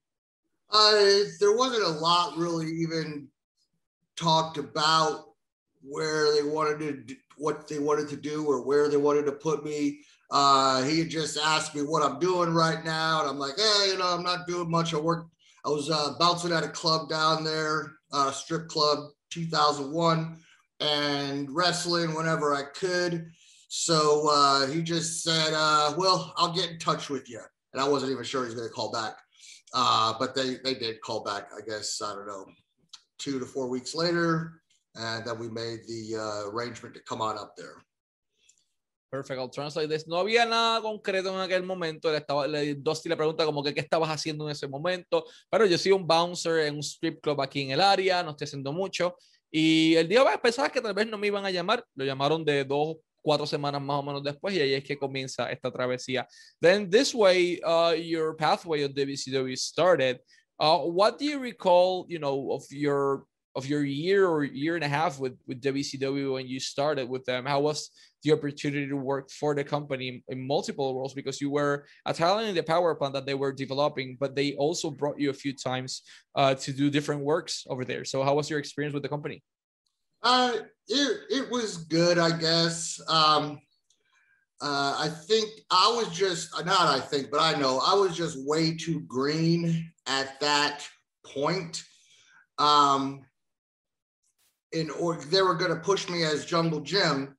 Uh, 0.70 1.24
there 1.40 1.56
wasn't 1.56 1.84
a 1.84 2.00
lot 2.00 2.36
really 2.36 2.66
even 2.66 3.28
talked 4.16 4.58
about 4.58 5.31
where 5.82 6.32
they 6.34 6.42
wanted 6.42 7.08
to 7.08 7.16
what 7.36 7.66
they 7.68 7.78
wanted 7.78 8.08
to 8.08 8.16
do 8.16 8.46
or 8.46 8.62
where 8.62 8.88
they 8.88 8.96
wanted 8.96 9.26
to 9.26 9.32
put 9.32 9.64
me. 9.64 10.00
Uh, 10.30 10.82
he 10.82 11.04
just 11.04 11.36
asked 11.36 11.74
me 11.74 11.82
what 11.82 12.02
I'm 12.02 12.18
doing 12.18 12.54
right 12.54 12.84
now, 12.84 13.20
and 13.20 13.28
I'm 13.28 13.38
like, 13.38 13.56
hey, 13.56 13.88
you 13.88 13.98
know, 13.98 14.06
I'm 14.06 14.22
not 14.22 14.46
doing 14.46 14.70
much. 14.70 14.94
I 14.94 14.98
work. 14.98 15.26
I 15.64 15.68
was 15.68 15.90
uh, 15.90 16.14
bouncing 16.18 16.52
at 16.52 16.64
a 16.64 16.68
club 16.68 17.08
down 17.08 17.44
there, 17.44 17.92
uh, 18.12 18.30
strip 18.30 18.68
club, 18.68 19.10
2001, 19.30 20.38
and 20.80 21.48
wrestling 21.54 22.14
whenever 22.14 22.54
I 22.54 22.62
could. 22.74 23.30
So 23.68 24.28
uh, 24.30 24.66
he 24.66 24.82
just 24.82 25.22
said, 25.22 25.52
uh, 25.54 25.94
"Well, 25.96 26.32
I'll 26.36 26.54
get 26.54 26.70
in 26.70 26.78
touch 26.78 27.10
with 27.10 27.28
you." 27.28 27.40
And 27.72 27.82
I 27.82 27.88
wasn't 27.88 28.12
even 28.12 28.24
sure 28.24 28.44
he's 28.44 28.54
going 28.54 28.68
to 28.68 28.74
call 28.74 28.92
back, 28.92 29.14
uh, 29.74 30.14
but 30.18 30.34
they 30.34 30.56
they 30.64 30.74
did 30.74 31.00
call 31.00 31.22
back. 31.24 31.48
I 31.56 31.60
guess 31.68 32.00
I 32.02 32.14
don't 32.14 32.26
know, 32.26 32.46
two 33.18 33.38
to 33.38 33.46
four 33.46 33.68
weeks 33.68 33.94
later 33.94 34.61
and 34.94 35.24
then 35.24 35.38
we 35.38 35.48
made 35.48 35.80
the 35.86 36.16
uh, 36.16 36.50
arrangement 36.50 36.94
to 36.94 37.00
come 37.00 37.20
on 37.20 37.38
up 37.38 37.54
there. 37.56 37.82
Perfect, 39.10 39.38
I'll 39.38 39.50
translate 39.50 39.90
this. 39.90 40.06
No 40.06 40.16
había 40.16 40.46
nada 40.46 40.80
concreto 40.80 41.28
en 41.34 41.40
aquel 41.40 41.62
momento. 41.64 42.08
Él 42.08 42.16
estaba, 42.16 42.46
le, 42.46 42.74
Dusty 42.76 43.10
le 43.10 43.16
pregunta 43.16 43.44
como 43.44 43.62
que 43.62 43.74
qué 43.74 43.80
estabas 43.80 44.08
haciendo 44.08 44.46
en 44.46 44.52
ese 44.52 44.66
momento. 44.66 45.26
Pero 45.50 45.66
yo 45.66 45.76
soy 45.76 45.92
un 45.92 46.06
bouncer 46.06 46.60
en 46.66 46.76
un 46.76 46.82
strip 46.82 47.20
club 47.20 47.42
aquí 47.42 47.60
en 47.60 47.72
el 47.72 47.80
área, 47.82 48.22
no 48.22 48.30
estoy 48.30 48.46
haciendo 48.46 48.72
mucho. 48.72 49.14
Y 49.50 49.96
el 49.96 50.08
día 50.08 50.24
pensaba 50.42 50.70
que 50.70 50.80
tal 50.80 50.94
vez 50.94 51.06
no 51.06 51.18
me 51.18 51.26
iban 51.26 51.44
a 51.44 51.50
llamar. 51.50 51.84
Lo 51.94 52.06
llamaron 52.06 52.42
de 52.42 52.64
dos, 52.64 52.96
cuatro 53.20 53.46
semanas 53.46 53.82
más 53.82 53.98
o 53.98 54.02
menos 54.02 54.22
después 54.22 54.54
y 54.54 54.60
ahí 54.60 54.74
es 54.74 54.84
que 54.84 54.98
comienza 54.98 55.50
esta 55.50 55.70
travesía. 55.70 56.26
Then 56.60 56.88
this 56.88 57.14
way, 57.14 57.60
uh, 57.64 57.92
your 57.94 58.34
pathway 58.34 58.82
on 58.84 58.94
WCW 58.94 59.56
started. 59.56 60.20
Uh, 60.58 60.78
what 60.78 61.18
do 61.18 61.26
you 61.26 61.38
recall, 61.38 62.06
you 62.08 62.18
know, 62.18 62.52
of 62.52 62.64
your 62.70 63.24
of 63.54 63.66
your 63.66 63.84
year 63.84 64.26
or 64.26 64.44
year 64.44 64.74
and 64.74 64.84
a 64.84 64.88
half 64.88 65.18
with 65.18 65.36
with 65.46 65.60
WCW 65.60 66.34
when 66.34 66.46
you 66.46 66.60
started 66.60 67.08
with 67.08 67.24
them? 67.24 67.46
How 67.46 67.60
was 67.60 67.90
the 68.22 68.32
opportunity 68.32 68.88
to 68.88 68.96
work 68.96 69.30
for 69.30 69.54
the 69.54 69.64
company 69.64 70.22
in 70.28 70.46
multiple 70.46 70.94
roles 70.94 71.12
because 71.12 71.40
you 71.40 71.50
were 71.50 71.86
a 72.06 72.14
talent 72.14 72.48
in 72.48 72.54
the 72.54 72.62
power 72.62 72.94
plant 72.94 73.14
that 73.14 73.26
they 73.26 73.34
were 73.34 73.52
developing, 73.52 74.16
but 74.18 74.36
they 74.36 74.54
also 74.54 74.90
brought 74.90 75.18
you 75.18 75.30
a 75.30 75.34
few 75.34 75.52
times 75.52 76.02
uh, 76.36 76.54
to 76.54 76.72
do 76.72 76.88
different 76.88 77.22
works 77.22 77.64
over 77.68 77.84
there. 77.84 78.04
So 78.04 78.22
how 78.22 78.34
was 78.34 78.48
your 78.48 78.58
experience 78.58 78.94
with 78.94 79.02
the 79.02 79.08
company? 79.08 79.42
Uh, 80.22 80.52
it, 80.88 81.20
it 81.30 81.50
was 81.50 81.78
good, 81.78 82.18
I 82.18 82.38
guess. 82.38 83.00
Um, 83.08 83.60
uh, 84.60 84.94
I 84.96 85.08
think 85.08 85.48
I 85.72 85.92
was 85.96 86.16
just 86.16 86.54
not. 86.64 86.82
I 86.82 87.00
think, 87.00 87.32
but 87.32 87.40
I 87.40 87.58
know 87.58 87.80
I 87.84 87.94
was 87.94 88.16
just 88.16 88.38
way 88.46 88.76
too 88.76 89.00
green 89.08 89.90
at 90.06 90.38
that 90.38 90.86
point. 91.26 91.82
Um, 92.58 93.22
in 94.72 94.90
or 94.90 95.16
they 95.16 95.42
were 95.42 95.54
going 95.54 95.74
to 95.74 95.80
push 95.80 96.08
me 96.08 96.24
as 96.24 96.44
Jungle 96.44 96.80
Jim, 96.80 97.36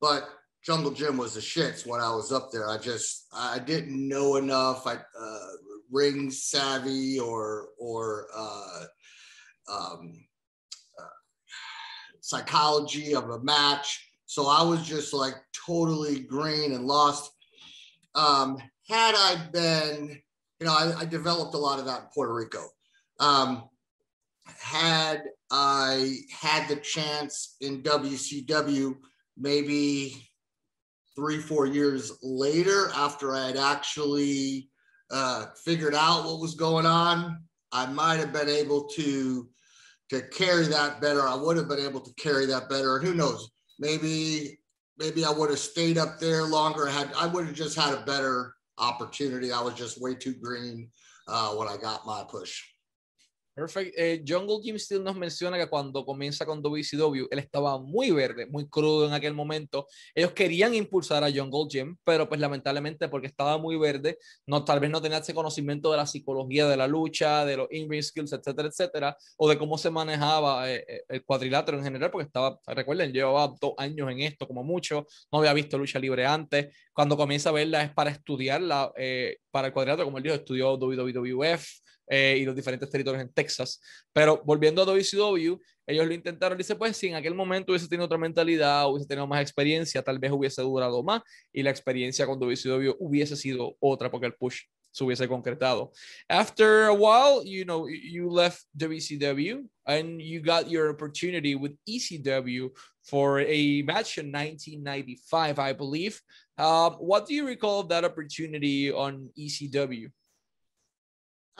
but 0.00 0.28
Jungle 0.64 0.90
Jim 0.90 1.16
was 1.16 1.34
the 1.34 1.40
shits 1.40 1.86
when 1.86 2.00
I 2.00 2.10
was 2.10 2.32
up 2.32 2.50
there. 2.52 2.68
I 2.68 2.78
just 2.78 3.26
I 3.32 3.58
didn't 3.58 4.08
know 4.08 4.36
enough. 4.36 4.86
I 4.86 4.94
uh, 4.94 5.46
ring 5.90 6.30
savvy 6.30 7.18
or 7.18 7.68
or 7.78 8.26
uh, 8.36 8.84
um, 9.70 10.24
uh, 10.98 11.04
psychology 12.20 13.14
of 13.14 13.30
a 13.30 13.40
match. 13.40 14.06
So 14.26 14.46
I 14.46 14.62
was 14.62 14.86
just 14.86 15.12
like 15.12 15.34
totally 15.66 16.20
green 16.20 16.72
and 16.72 16.86
lost. 16.86 17.32
Um, 18.14 18.58
had 18.88 19.14
I 19.16 19.48
been, 19.52 20.20
you 20.60 20.66
know, 20.66 20.72
I, 20.72 21.00
I, 21.00 21.04
developed 21.04 21.54
a 21.54 21.58
lot 21.58 21.78
of 21.78 21.86
that 21.86 22.00
in 22.00 22.06
Puerto 22.12 22.34
Rico. 22.34 22.64
Um, 23.20 23.68
had 24.58 25.22
I 25.50 26.18
had 26.30 26.68
the 26.68 26.76
chance 26.76 27.56
in 27.60 27.82
WCW, 27.82 28.96
maybe 29.36 30.30
three, 31.16 31.38
four 31.38 31.66
years 31.66 32.12
later, 32.22 32.90
after 32.94 33.34
I 33.34 33.48
had 33.48 33.56
actually 33.56 34.70
uh, 35.10 35.46
figured 35.64 35.94
out 35.94 36.24
what 36.24 36.40
was 36.40 36.54
going 36.54 36.86
on, 36.86 37.42
I 37.72 37.86
might 37.86 38.16
have 38.16 38.32
been 38.32 38.48
able 38.48 38.84
to 38.88 39.48
to 40.10 40.22
carry 40.22 40.66
that 40.66 41.00
better. 41.00 41.22
I 41.22 41.36
would 41.36 41.56
have 41.56 41.68
been 41.68 41.86
able 41.86 42.00
to 42.00 42.12
carry 42.14 42.44
that 42.46 42.68
better. 42.68 42.96
And 42.96 43.06
who 43.06 43.14
knows? 43.14 43.50
Maybe 43.78 44.58
maybe 44.98 45.24
I 45.24 45.30
would 45.30 45.50
have 45.50 45.58
stayed 45.58 45.98
up 45.98 46.18
there 46.18 46.44
longer. 46.44 46.86
Had 46.86 47.12
I 47.16 47.26
would 47.26 47.46
have 47.46 47.54
just 47.54 47.78
had 47.78 47.94
a 47.94 48.04
better 48.04 48.54
opportunity. 48.78 49.52
I 49.52 49.60
was 49.60 49.74
just 49.74 50.00
way 50.00 50.14
too 50.14 50.34
green 50.34 50.90
uh, 51.28 51.50
when 51.50 51.68
I 51.68 51.76
got 51.76 52.06
my 52.06 52.24
push. 52.28 52.62
Perfect. 53.60 53.94
Eh, 53.94 54.24
Jungle 54.26 54.56
Jim 54.62 54.76
nos 55.02 55.16
menciona 55.16 55.58
que 55.58 55.68
cuando 55.68 56.02
comienza 56.06 56.46
con 56.46 56.62
WCW, 56.62 57.26
él 57.30 57.38
estaba 57.40 57.78
muy 57.78 58.10
verde, 58.10 58.46
muy 58.46 58.66
crudo 58.66 59.06
en 59.06 59.12
aquel 59.12 59.34
momento. 59.34 59.86
Ellos 60.14 60.32
querían 60.32 60.74
impulsar 60.74 61.22
a 61.24 61.30
Jungle 61.30 61.66
Jim, 61.68 61.94
pero 62.02 62.26
pues 62.26 62.40
lamentablemente 62.40 63.06
porque 63.10 63.26
estaba 63.26 63.58
muy 63.58 63.76
verde, 63.76 64.16
no, 64.46 64.64
tal 64.64 64.80
vez 64.80 64.90
no 64.90 65.02
tenía 65.02 65.18
ese 65.18 65.34
conocimiento 65.34 65.90
de 65.90 65.98
la 65.98 66.06
psicología 66.06 66.66
de 66.68 66.76
la 66.78 66.86
lucha, 66.86 67.44
de 67.44 67.58
los 67.58 67.68
in-ring 67.70 68.02
skills, 68.02 68.32
etcétera, 68.32 68.68
etcétera, 68.68 69.16
o 69.36 69.46
de 69.46 69.58
cómo 69.58 69.76
se 69.76 69.90
manejaba 69.90 70.70
eh, 70.70 70.82
eh, 70.88 71.02
el 71.10 71.22
cuadrilátero 71.22 71.76
en 71.76 71.84
general, 71.84 72.10
porque 72.10 72.28
estaba, 72.28 72.58
recuerden, 72.66 73.12
llevaba 73.12 73.54
dos 73.60 73.74
años 73.76 74.10
en 74.10 74.20
esto 74.20 74.46
como 74.46 74.64
mucho, 74.64 75.06
no 75.30 75.40
había 75.40 75.52
visto 75.52 75.76
lucha 75.76 75.98
libre 75.98 76.24
antes. 76.24 76.74
Cuando 76.94 77.14
comienza 77.14 77.50
a 77.50 77.52
verla 77.52 77.82
es 77.82 77.92
para 77.92 78.08
estudiarla, 78.08 78.90
para 79.50 79.66
el 79.66 79.72
cuadrilátero, 79.74 80.06
como 80.06 80.16
él 80.16 80.24
dijo, 80.24 80.34
estudió 80.34 80.78
WWF 80.78 81.89
eh, 82.10 82.38
y 82.40 82.44
los 82.44 82.56
diferentes 82.56 82.90
territorios 82.90 83.22
en 83.22 83.32
Texas. 83.32 83.80
Pero 84.12 84.42
volviendo 84.44 84.82
a 84.82 84.84
WCW, 84.84 85.56
ellos 85.86 86.06
lo 86.06 86.12
intentaron. 86.12 86.58
Dice, 86.58 86.74
pues 86.74 86.96
si 86.96 87.06
en 87.06 87.14
aquel 87.14 87.34
momento 87.34 87.70
hubiese 87.70 87.88
tenido 87.88 88.06
otra 88.06 88.18
mentalidad, 88.18 88.90
hubiese 88.90 89.06
tenido 89.06 89.28
más 89.28 89.40
experiencia, 89.40 90.02
tal 90.02 90.18
vez 90.18 90.32
hubiese 90.32 90.60
durado 90.60 91.02
más 91.04 91.22
y 91.52 91.62
la 91.62 91.70
experiencia 91.70 92.26
con 92.26 92.38
WCW 92.40 92.96
hubiese 92.98 93.36
sido 93.36 93.76
otra 93.78 94.10
porque 94.10 94.26
el 94.26 94.34
push 94.34 94.62
se 94.90 95.04
hubiese 95.04 95.28
concretado. 95.28 95.92
After 96.28 96.86
a 96.86 96.92
while, 96.92 97.44
you 97.44 97.64
know, 97.64 97.86
you 97.86 98.28
left 98.28 98.64
WCW 98.76 99.64
and 99.86 100.20
you 100.20 100.42
got 100.42 100.68
your 100.68 100.90
opportunity 100.90 101.54
with 101.54 101.76
ECW 101.88 102.70
for 103.04 103.40
a 103.40 103.82
match 103.82 104.18
in 104.18 104.32
1995, 104.32 105.60
I 105.60 105.72
believe. 105.72 106.20
Uh, 106.58 106.90
what 106.98 107.26
do 107.26 107.34
you 107.34 107.46
recall 107.46 107.80
of 107.80 107.88
that 107.88 108.04
opportunity 108.04 108.90
on 108.90 109.30
ECW? 109.38 110.10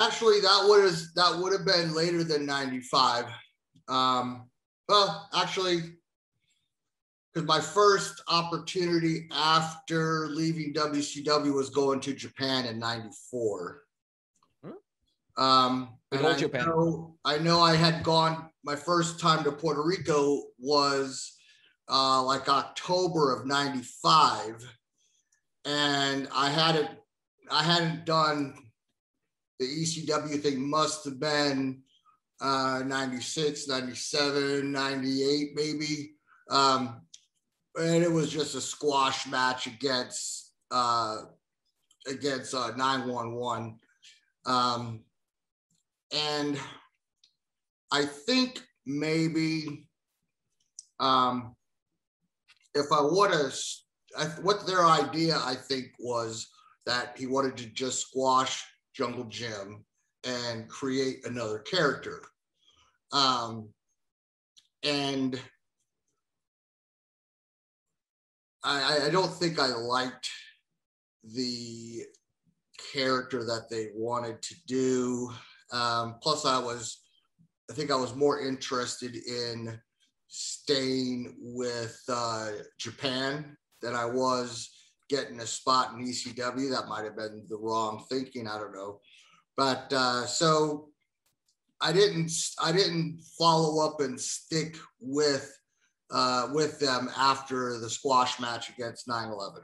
Actually, 0.00 0.40
that 0.40 0.64
would 0.66 0.82
have 0.82 0.98
that 1.14 1.38
would 1.38 1.52
have 1.52 1.66
been 1.66 1.94
later 1.94 2.24
than 2.24 2.46
'95. 2.46 3.26
Um, 3.88 4.48
well, 4.88 5.28
actually, 5.34 5.82
because 7.32 7.46
my 7.46 7.60
first 7.60 8.22
opportunity 8.28 9.28
after 9.30 10.28
leaving 10.28 10.72
WCW 10.72 11.54
was 11.54 11.68
going 11.68 12.00
to 12.00 12.14
Japan 12.14 12.64
in 12.64 12.78
'94. 12.78 13.82
Hmm? 14.64 15.42
Um, 15.42 15.88
and 16.12 16.26
I 16.26 16.34
Japan. 16.34 16.66
Know, 16.66 17.16
I 17.26 17.36
know 17.36 17.60
I 17.60 17.76
had 17.76 18.02
gone. 18.02 18.48
My 18.64 18.76
first 18.76 19.20
time 19.20 19.44
to 19.44 19.52
Puerto 19.52 19.82
Rico 19.84 20.44
was 20.58 21.36
uh, 21.90 22.22
like 22.22 22.48
October 22.48 23.36
of 23.36 23.44
'95, 23.44 24.66
and 25.66 26.26
I 26.34 26.48
hadn't 26.48 26.88
I 27.50 27.62
hadn't 27.62 28.06
done 28.06 28.54
the 29.60 29.66
ECW 29.66 30.40
thing 30.40 30.68
must 30.68 31.04
have 31.04 31.20
been 31.20 31.82
uh, 32.40 32.82
96, 32.86 33.68
97, 33.68 34.72
98, 34.72 35.50
maybe. 35.54 36.14
Um, 36.50 37.02
and 37.78 38.02
it 38.02 38.10
was 38.10 38.32
just 38.32 38.54
a 38.54 38.60
squash 38.60 39.26
match 39.26 39.66
against 39.66 40.54
uh, 40.72 41.18
against 42.08 42.54
uh, 42.54 42.72
911. 42.76 43.78
Um, 44.46 45.00
and 46.12 46.58
I 47.92 48.04
think 48.06 48.62
maybe 48.86 49.86
um, 50.98 51.54
if 52.74 52.86
I 52.92 53.02
would 53.02 53.30
have, 53.32 54.38
what 54.42 54.66
their 54.66 54.86
idea 54.86 55.36
I 55.44 55.54
think 55.54 55.88
was 56.00 56.48
that 56.86 57.16
he 57.18 57.26
wanted 57.26 57.56
to 57.58 57.66
just 57.66 58.08
squash 58.08 58.64
Jungle 58.94 59.24
Jim 59.24 59.84
and 60.24 60.68
create 60.68 61.26
another 61.26 61.58
character. 61.60 62.22
Um, 63.12 63.68
and 64.82 65.40
I, 68.62 69.06
I 69.06 69.10
don't 69.10 69.32
think 69.32 69.58
I 69.58 69.68
liked 69.68 70.28
the 71.24 72.02
character 72.92 73.44
that 73.44 73.68
they 73.70 73.88
wanted 73.94 74.42
to 74.42 74.54
do. 74.66 75.30
Um, 75.72 76.16
plus, 76.22 76.44
I 76.44 76.58
was, 76.58 77.00
I 77.70 77.74
think 77.74 77.90
I 77.90 77.96
was 77.96 78.14
more 78.14 78.40
interested 78.40 79.16
in 79.16 79.78
staying 80.28 81.36
with 81.40 82.00
uh, 82.08 82.50
Japan 82.78 83.56
than 83.82 83.94
I 83.94 84.04
was 84.04 84.70
getting 85.10 85.40
a 85.40 85.46
spot 85.46 85.92
in 85.92 86.06
ECW. 86.06 86.70
That 86.70 86.88
might 86.88 87.04
have 87.04 87.16
been 87.16 87.44
the 87.48 87.58
wrong 87.58 88.04
thinking. 88.08 88.46
I 88.46 88.58
don't 88.58 88.72
know. 88.72 89.00
But 89.56 89.92
uh, 89.92 90.24
so 90.24 90.88
I 91.80 91.92
didn't 91.92 92.30
I 92.62 92.72
didn't 92.72 93.20
follow 93.36 93.84
up 93.84 94.00
and 94.00 94.18
stick 94.18 94.76
with 95.00 95.54
uh, 96.10 96.48
with 96.52 96.78
them 96.78 97.10
after 97.16 97.78
the 97.78 97.90
squash 97.90 98.40
match 98.40 98.70
against 98.70 99.06
9-11. 99.06 99.60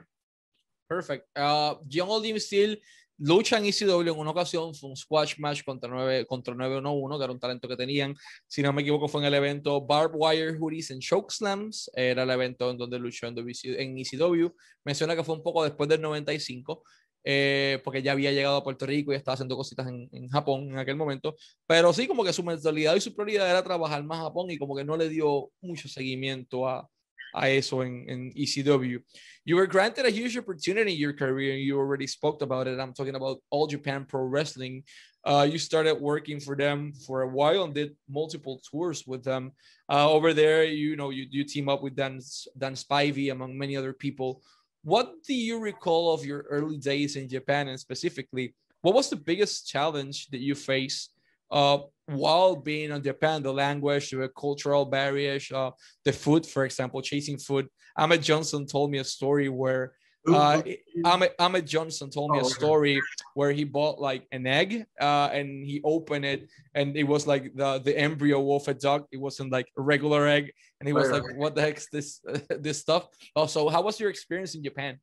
Perfect. 0.89 1.27
Uh, 1.35 1.75
Jungle 1.87 2.21
Jim 2.21 2.39
Steele 2.39 2.75
Lucha 3.19 3.57
en 3.57 3.65
ECW 3.65 4.01
en 4.01 4.19
una 4.19 4.29
ocasión 4.29 4.75
fue 4.75 4.91
un 4.91 4.95
squash 4.95 5.35
match 5.39 5.63
contra 5.63 5.89
9 5.89 6.25
contra 6.27 6.53
911, 6.53 7.17
que 7.17 7.23
era 7.23 7.33
un 7.33 7.39
talento 7.39 7.67
que 7.67 7.75
tenían. 7.75 8.15
Si 8.45 8.61
no 8.61 8.71
me 8.71 8.83
equivoco, 8.83 9.07
fue 9.07 9.21
en 9.21 9.27
el 9.27 9.33
evento 9.33 9.81
Barbed 9.81 10.15
Wire 10.15 10.57
Hoodies 10.57 10.91
and 10.91 11.01
Chokeslams. 11.01 11.89
Era 11.95 12.23
el 12.23 12.29
evento 12.29 12.69
en 12.69 12.77
donde 12.77 12.99
luchó 12.99 13.27
en, 13.27 13.97
ECW. 13.97 14.53
Menciona 14.83 15.15
que 15.15 15.23
fue 15.23 15.35
un 15.35 15.41
poco 15.41 15.63
después 15.63 15.89
del 15.89 16.01
95. 16.01 16.83
Eh, 17.29 17.81
porque 17.83 18.01
ya 18.01 18.13
había 18.13 18.31
llegado 18.31 18.55
a 18.57 18.63
Puerto 18.63 18.85
Rico 18.85 19.11
y 19.11 19.15
estaba 19.15 19.33
haciendo 19.33 19.57
cositas 19.57 19.85
en, 19.87 20.07
en, 20.13 20.29
Japón 20.29 20.69
en 20.69 20.77
aquel 20.77 20.95
momento. 20.95 21.35
Pero 21.65 21.91
sí, 21.93 22.07
como 22.07 22.23
que 22.23 22.31
su 22.31 22.43
mentalidad 22.43 22.95
y 22.95 23.01
su 23.01 23.15
prioridad 23.15 23.49
era 23.49 23.63
trabajar 23.63 24.03
más 24.03 24.19
Japón 24.19 24.49
y 24.51 24.57
como 24.57 24.75
que 24.75 24.85
no 24.85 24.95
le 24.95 25.09
dio 25.09 25.49
mucho 25.59 25.89
seguimiento 25.89 26.69
a, 26.69 26.87
a 27.35 27.49
eso 27.49 27.81
en, 27.81 28.05
en 28.09 28.31
ECW. 28.35 28.99
You 29.45 29.55
were 29.55 29.67
granted 29.67 30.05
a 30.05 30.09
huge 30.09 30.37
opportunity 30.37 30.93
in 30.93 30.99
your 30.99 31.13
career. 31.13 31.55
You 31.55 31.77
already 31.77 32.07
spoke 32.07 32.41
about 32.41 32.67
it. 32.67 32.79
I'm 32.79 32.93
talking 32.93 33.15
about 33.15 33.37
All 33.49 33.67
Japan 33.67 34.05
Pro 34.05 34.23
Wrestling. 34.23 34.83
Uh, 35.23 35.47
you 35.49 35.57
started 35.57 35.99
working 35.99 36.39
for 36.39 36.55
them 36.55 36.93
for 37.05 37.21
a 37.21 37.27
while 37.27 37.63
and 37.63 37.73
did 37.73 37.95
multiple 38.09 38.61
tours 38.69 39.05
with 39.05 39.23
them. 39.23 39.51
Uh, 39.89 40.09
over 40.09 40.33
there, 40.33 40.63
you 40.63 40.95
know, 40.95 41.09
you, 41.09 41.27
you 41.29 41.43
team 41.43 41.69
up 41.69 41.81
with 41.81 41.95
Dan, 41.95 42.19
Dan 42.57 42.73
Spivey, 42.73 43.31
among 43.31 43.57
many 43.57 43.75
other 43.75 43.93
people. 43.93 44.41
What 44.83 45.11
do 45.27 45.33
you 45.33 45.59
recall 45.59 46.13
of 46.13 46.25
your 46.25 46.45
early 46.49 46.77
days 46.77 47.15
in 47.15 47.27
Japan 47.27 47.67
and 47.67 47.79
specifically, 47.79 48.53
what 48.81 48.95
was 48.95 49.09
the 49.09 49.17
biggest 49.17 49.67
challenge 49.67 50.27
that 50.27 50.39
you 50.39 50.55
faced 50.55 51.11
uh, 51.51 51.79
while 52.05 52.55
being 52.55 52.91
in 52.91 53.03
Japan, 53.03 53.43
the 53.43 53.53
language, 53.53 54.11
the 54.11 54.29
cultural 54.29 54.85
barriers, 54.85 55.51
uh, 55.51 55.71
the 56.05 56.13
food, 56.13 56.45
for 56.45 56.63
example, 56.65 57.01
chasing 57.01 57.37
food. 57.37 57.67
Ahmed 57.97 58.21
Johnson 58.21 58.65
told 58.65 58.91
me 58.91 58.99
a 58.99 59.03
story 59.03 59.49
where 59.49 59.93
Uh, 60.27 60.59
Ahmed, 61.05 61.31
Ahmed 61.39 61.65
Johnson 61.65 62.09
told 62.11 62.31
me 62.31 62.39
Oh, 62.39 62.41
a 62.41 62.45
okay. 62.51 62.59
story 62.59 62.95
where 63.33 63.53
he 63.55 63.63
bought 63.63 63.97
like 64.09 64.27
an 64.35 64.45
egg 64.45 64.83
uh, 64.99 65.29
and 65.31 65.63
he 65.63 65.79
opened 65.85 66.25
it 66.25 66.49
and 66.75 66.97
it 66.97 67.07
was 67.07 67.23
like 67.25 67.55
the, 67.55 67.79
the 67.79 67.95
embryo 67.97 68.37
of 68.55 68.67
a 68.67 68.73
duck. 68.73 69.07
It 69.15 69.21
wasn't 69.21 69.51
like 69.55 69.67
a 69.77 69.81
regular 69.81 70.27
egg. 70.27 70.51
And 70.79 70.87
he 70.89 70.91
was 70.91 71.07
like, 71.15 71.23
what 71.39 71.55
the 71.55 71.61
heck's 71.61 71.87
this, 71.87 72.19
this 72.49 72.79
stuff? 72.79 73.07
Also, 73.39 73.69
how 73.69 73.81
was 73.87 74.01
your 74.01 74.09
experience 74.09 74.53
in 74.55 74.63
Japan? 74.63 74.99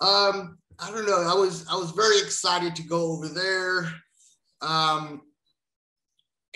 Um, 0.00 0.58
I 0.78 0.90
don't 0.92 1.06
know. 1.06 1.22
I 1.22 1.32
was 1.34 1.64
I 1.72 1.76
was 1.76 1.92
very 1.92 2.18
excited 2.20 2.76
to 2.76 2.82
go 2.82 3.00
over 3.12 3.28
there. 3.28 3.88
Um, 4.60 5.22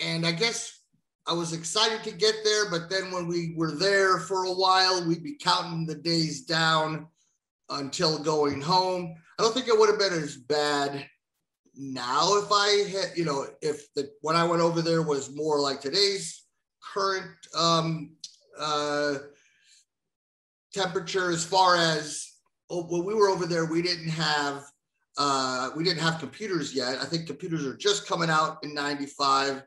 and 0.01 0.25
I 0.25 0.31
guess 0.31 0.79
I 1.27 1.33
was 1.33 1.53
excited 1.53 2.03
to 2.03 2.17
get 2.17 2.35
there, 2.43 2.69
but 2.69 2.89
then 2.89 3.11
when 3.11 3.27
we 3.27 3.53
were 3.55 3.71
there 3.71 4.19
for 4.19 4.45
a 4.45 4.53
while, 4.53 5.05
we'd 5.05 5.23
be 5.23 5.35
counting 5.35 5.85
the 5.85 5.95
days 5.95 6.41
down 6.41 7.07
until 7.69 8.19
going 8.19 8.59
home. 8.59 9.15
I 9.37 9.43
don't 9.43 9.53
think 9.53 9.67
it 9.67 9.77
would 9.77 9.89
have 9.89 9.99
been 9.99 10.21
as 10.21 10.35
bad 10.35 11.05
now 11.75 12.37
if 12.37 12.51
I 12.51 12.89
had, 12.91 13.17
you 13.17 13.25
know, 13.25 13.47
if 13.61 13.93
the 13.93 14.11
when 14.21 14.35
I 14.35 14.43
went 14.43 14.61
over 14.61 14.81
there 14.81 15.01
was 15.01 15.33
more 15.33 15.59
like 15.59 15.79
today's 15.79 16.43
current 16.93 17.31
um 17.55 18.11
uh 18.59 19.15
temperature 20.73 21.31
as 21.31 21.45
far 21.45 21.77
as 21.77 22.27
oh, 22.69 22.83
when 22.83 23.05
we 23.05 23.13
were 23.13 23.29
over 23.29 23.45
there, 23.45 23.65
we 23.65 23.81
didn't 23.81 24.09
have 24.09 24.63
uh, 25.17 25.69
we 25.75 25.83
didn't 25.83 26.01
have 26.01 26.19
computers 26.19 26.73
yet. 26.73 26.97
I 27.01 27.05
think 27.05 27.27
computers 27.27 27.65
are 27.65 27.75
just 27.75 28.07
coming 28.07 28.29
out 28.29 28.63
in 28.63 28.73
'95, 28.73 29.61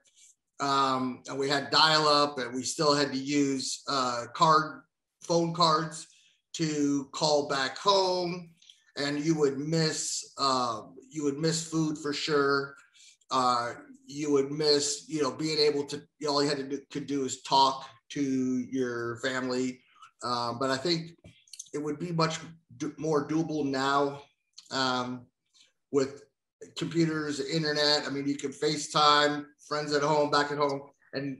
um, 0.64 1.22
and 1.28 1.38
we 1.38 1.48
had 1.48 1.70
dial-up, 1.70 2.38
and 2.38 2.54
we 2.54 2.62
still 2.62 2.94
had 2.94 3.12
to 3.12 3.18
use 3.18 3.82
uh, 3.86 4.24
card 4.32 4.82
phone 5.22 5.52
cards 5.52 6.06
to 6.54 7.08
call 7.12 7.48
back 7.48 7.76
home, 7.76 8.50
and 8.96 9.22
you 9.22 9.34
would 9.34 9.58
miss 9.58 10.32
um, 10.38 10.94
you 11.10 11.22
would 11.24 11.38
miss 11.38 11.68
food 11.68 11.98
for 11.98 12.12
sure. 12.12 12.74
Uh, 13.30 13.74
you 14.06 14.30
would 14.32 14.50
miss, 14.50 15.04
you 15.08 15.22
know, 15.22 15.30
being 15.30 15.58
able 15.58 15.84
to. 15.84 15.96
You 16.18 16.28
know, 16.28 16.32
all 16.32 16.42
you 16.42 16.48
had 16.48 16.58
to 16.58 16.64
do, 16.64 16.80
could 16.90 17.06
do 17.06 17.24
is 17.24 17.42
talk 17.42 17.86
to 18.10 18.22
your 18.70 19.18
family. 19.18 19.80
Um, 20.22 20.58
but 20.58 20.70
I 20.70 20.78
think 20.78 21.10
it 21.74 21.78
would 21.78 21.98
be 21.98 22.12
much 22.12 22.38
do- 22.78 22.94
more 22.96 23.28
doable 23.28 23.66
now 23.66 24.22
um, 24.70 25.26
with 25.92 26.22
computers, 26.78 27.40
internet. 27.40 28.06
I 28.06 28.10
mean, 28.10 28.26
you 28.26 28.36
can 28.36 28.52
FaceTime 28.52 29.44
friends 29.68 29.92
at 29.92 30.02
home, 30.02 30.30
back 30.30 30.50
at 30.50 30.58
home, 30.58 30.82
and 31.12 31.38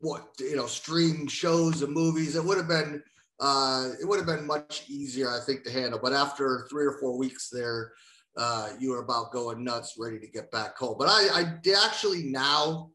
what 0.00 0.28
you 0.40 0.56
know, 0.56 0.66
stream 0.66 1.26
shows 1.26 1.82
and 1.82 1.92
movies. 1.92 2.36
It 2.36 2.44
would 2.44 2.58
have 2.58 2.68
been 2.68 3.02
uh, 3.40 3.90
it 4.00 4.06
would 4.06 4.18
have 4.18 4.26
been 4.26 4.46
much 4.46 4.84
easier, 4.88 5.28
I 5.28 5.40
think, 5.44 5.64
to 5.64 5.72
handle. 5.72 5.98
But 6.02 6.12
after 6.12 6.66
three 6.70 6.84
or 6.84 6.98
four 7.00 7.18
weeks 7.18 7.48
there, 7.50 7.92
uh, 8.36 8.70
you 8.78 8.90
were 8.90 9.02
about 9.02 9.32
going 9.32 9.64
nuts, 9.64 9.96
ready 9.98 10.18
to 10.18 10.28
get 10.28 10.50
back 10.50 10.76
home. 10.76 10.96
But 10.98 11.08
I, 11.08 11.28
I 11.40 11.84
actually 11.84 12.24
now 12.24 12.90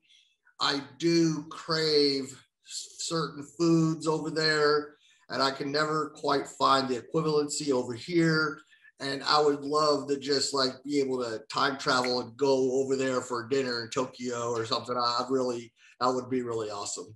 I 0.60 0.82
do 0.98 1.46
crave 1.50 2.42
certain 2.66 3.46
foods 3.58 4.08
over 4.08 4.30
there 4.30 4.96
and 5.30 5.42
I 5.42 5.52
can 5.52 5.72
never 5.72 6.14
quite 6.16 6.48
find 6.48 6.88
the 6.88 7.02
equivalency 7.02 7.72
over 7.72 7.94
here. 7.94 8.60
And 9.00 9.22
I 9.24 9.40
would 9.40 9.62
love 9.62 10.08
to 10.08 10.18
just 10.18 10.54
like 10.54 10.72
be 10.84 11.00
able 11.00 11.24
to 11.24 11.40
time 11.54 11.78
travel 11.78 12.20
and 12.22 12.36
go 12.36 12.82
over 12.82 12.96
there 12.96 13.22
for 13.22 13.48
dinner 13.48 13.84
in 13.84 13.90
Tokyo 13.90 14.52
or 14.52 14.66
something. 14.66 14.96
I 14.98 15.26
really, 15.30 15.72
that 16.00 16.10
would 16.10 16.30
be 16.30 16.42
really 16.42 16.70
awesome. 16.70 17.16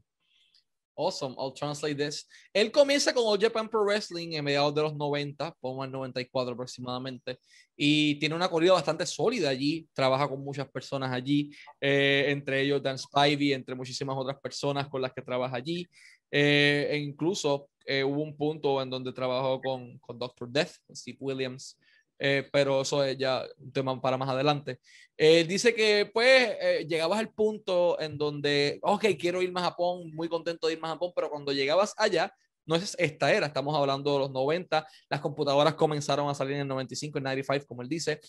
Awesome, 0.96 1.34
I'll 1.40 1.54
translate 1.54 1.98
this. 1.98 2.28
Él 2.54 2.72
comienza 2.72 3.12
con 3.12 3.24
All 3.26 3.40
Japan 3.40 3.68
Pro 3.68 3.84
Wrestling 3.84 4.34
en 4.34 4.44
mediados 4.44 4.76
de 4.76 4.84
los 4.84 4.94
90, 4.94 5.56
pongo 5.60 5.84
el 5.84 5.92
94 5.92 6.54
aproximadamente, 6.54 7.40
y 7.76 8.20
tiene 8.20 8.36
una 8.36 8.50
corrida 8.50 8.74
bastante 8.74 9.08
sólida 9.08 9.50
allí, 9.50 9.88
trabaja 9.94 10.28
con 10.28 10.44
muchas 10.44 10.70
personas 10.70 11.12
allí, 11.12 11.50
eh, 11.80 12.26
entre 12.28 12.62
ellos 12.62 12.84
Dan 12.84 13.00
Spivey, 13.00 13.54
entre 13.54 13.74
muchísimas 13.74 14.16
otras 14.16 14.40
personas 14.40 14.90
con 14.90 15.02
las 15.02 15.12
que 15.12 15.24
trabaja 15.24 15.56
allí, 15.56 15.88
eh, 16.30 16.90
e 16.92 16.98
incluso 16.98 17.71
eh, 17.86 18.04
hubo 18.04 18.22
un 18.22 18.36
punto 18.36 18.82
en 18.82 18.90
donde 18.90 19.14
trabajó 19.14 19.62
con, 19.62 19.98
con 20.00 20.18
Dr. 20.20 20.50
Death, 20.50 20.72
Steve 20.94 21.18
Williams, 21.20 21.78
eh, 22.24 22.48
pero 22.52 22.82
eso 22.82 23.04
es 23.04 23.18
ya 23.18 23.44
un 23.58 23.72
tema 23.72 24.00
para 24.00 24.16
más 24.16 24.30
adelante. 24.30 24.80
Eh, 25.18 25.44
dice 25.44 25.74
que 25.74 26.10
pues 26.14 26.56
eh, 26.62 26.86
llegabas 26.88 27.20
al 27.20 27.34
punto 27.34 28.00
en 28.00 28.16
donde, 28.16 28.78
ok, 28.84 29.06
quiero 29.20 29.42
irme 29.42 29.60
a 29.60 29.64
Japón, 29.64 30.12
muy 30.14 30.30
contento 30.30 30.68
de 30.68 30.74
irme 30.74 30.88
a 30.88 30.92
Japón, 30.92 31.12
pero 31.16 31.32
cuando 31.32 31.52
llegabas 31.52 31.96
allá, 31.98 32.32
no 32.64 32.76
es 32.76 32.96
esta 33.00 33.34
era, 33.34 33.48
estamos 33.48 33.76
hablando 33.76 34.14
de 34.14 34.20
los 34.20 34.32
90, 34.32 34.88
las 35.10 35.20
computadoras 35.20 35.74
comenzaron 35.74 36.30
a 36.30 36.36
salir 36.36 36.54
en 36.54 36.62
el 36.62 36.68
95, 36.68 37.18
en 37.18 37.24
95, 37.24 37.66
como 37.66 37.82
él 37.82 37.90
dice, 37.90 38.22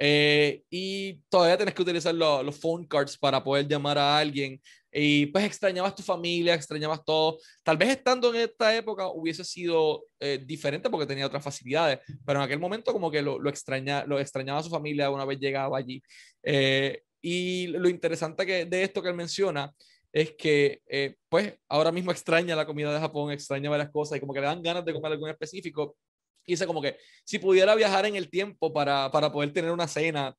eh, 0.00 0.62
y 0.70 1.20
todavía 1.28 1.56
tienes 1.58 1.74
que 1.74 1.82
utilizar 1.82 2.14
lo- 2.14 2.42
los 2.42 2.58
phone 2.58 2.86
cards 2.86 3.18
para 3.18 3.44
poder 3.44 3.68
llamar 3.68 3.98
a 3.98 4.18
alguien, 4.18 4.60
y 4.92 5.26
pues 5.26 5.44
extrañabas 5.44 5.94
tu 5.94 6.02
familia, 6.02 6.54
extrañabas 6.54 7.04
todo. 7.04 7.38
Tal 7.62 7.76
vez 7.76 7.90
estando 7.90 8.34
en 8.34 8.40
esta 8.40 8.74
época 8.74 9.06
hubiese 9.08 9.44
sido 9.44 10.06
eh, 10.18 10.42
diferente 10.44 10.90
porque 10.90 11.06
tenía 11.06 11.26
otras 11.26 11.44
facilidades, 11.44 12.00
pero 12.26 12.40
en 12.40 12.44
aquel 12.46 12.58
momento 12.58 12.92
como 12.92 13.10
que 13.10 13.22
lo, 13.22 13.38
lo, 13.38 13.50
extraña, 13.50 14.04
lo 14.06 14.18
extrañaba 14.18 14.58
a 14.60 14.62
su 14.64 14.70
familia 14.70 15.10
una 15.10 15.24
vez 15.24 15.38
llegaba 15.38 15.78
allí. 15.78 16.02
Eh, 16.42 17.02
y 17.22 17.68
lo 17.68 17.88
interesante 17.88 18.44
que, 18.46 18.64
de 18.64 18.82
esto 18.82 19.00
que 19.02 19.10
él 19.10 19.14
menciona 19.14 19.72
es 20.12 20.32
que, 20.32 20.80
eh, 20.88 21.14
pues, 21.28 21.54
ahora 21.68 21.92
mismo 21.92 22.10
extraña 22.10 22.56
la 22.56 22.66
comida 22.66 22.92
de 22.92 22.98
Japón, 22.98 23.30
extraña 23.30 23.70
varias 23.70 23.90
cosas 23.90 24.16
y 24.16 24.20
como 24.20 24.34
que 24.34 24.40
le 24.40 24.46
dan 24.46 24.60
ganas 24.62 24.84
de 24.84 24.92
comer 24.92 25.12
algo 25.12 25.26
en 25.28 25.32
específico. 25.34 25.96
Y 26.46 26.52
dice 26.52 26.66
como 26.66 26.80
que 26.82 26.96
si 27.24 27.38
pudiera 27.38 27.74
viajar 27.74 28.06
en 28.06 28.16
el 28.16 28.28
tiempo 28.28 28.72
para, 28.72 29.10
para 29.10 29.30
poder 29.30 29.52
tener 29.52 29.70
una 29.70 29.86
cena 29.86 30.34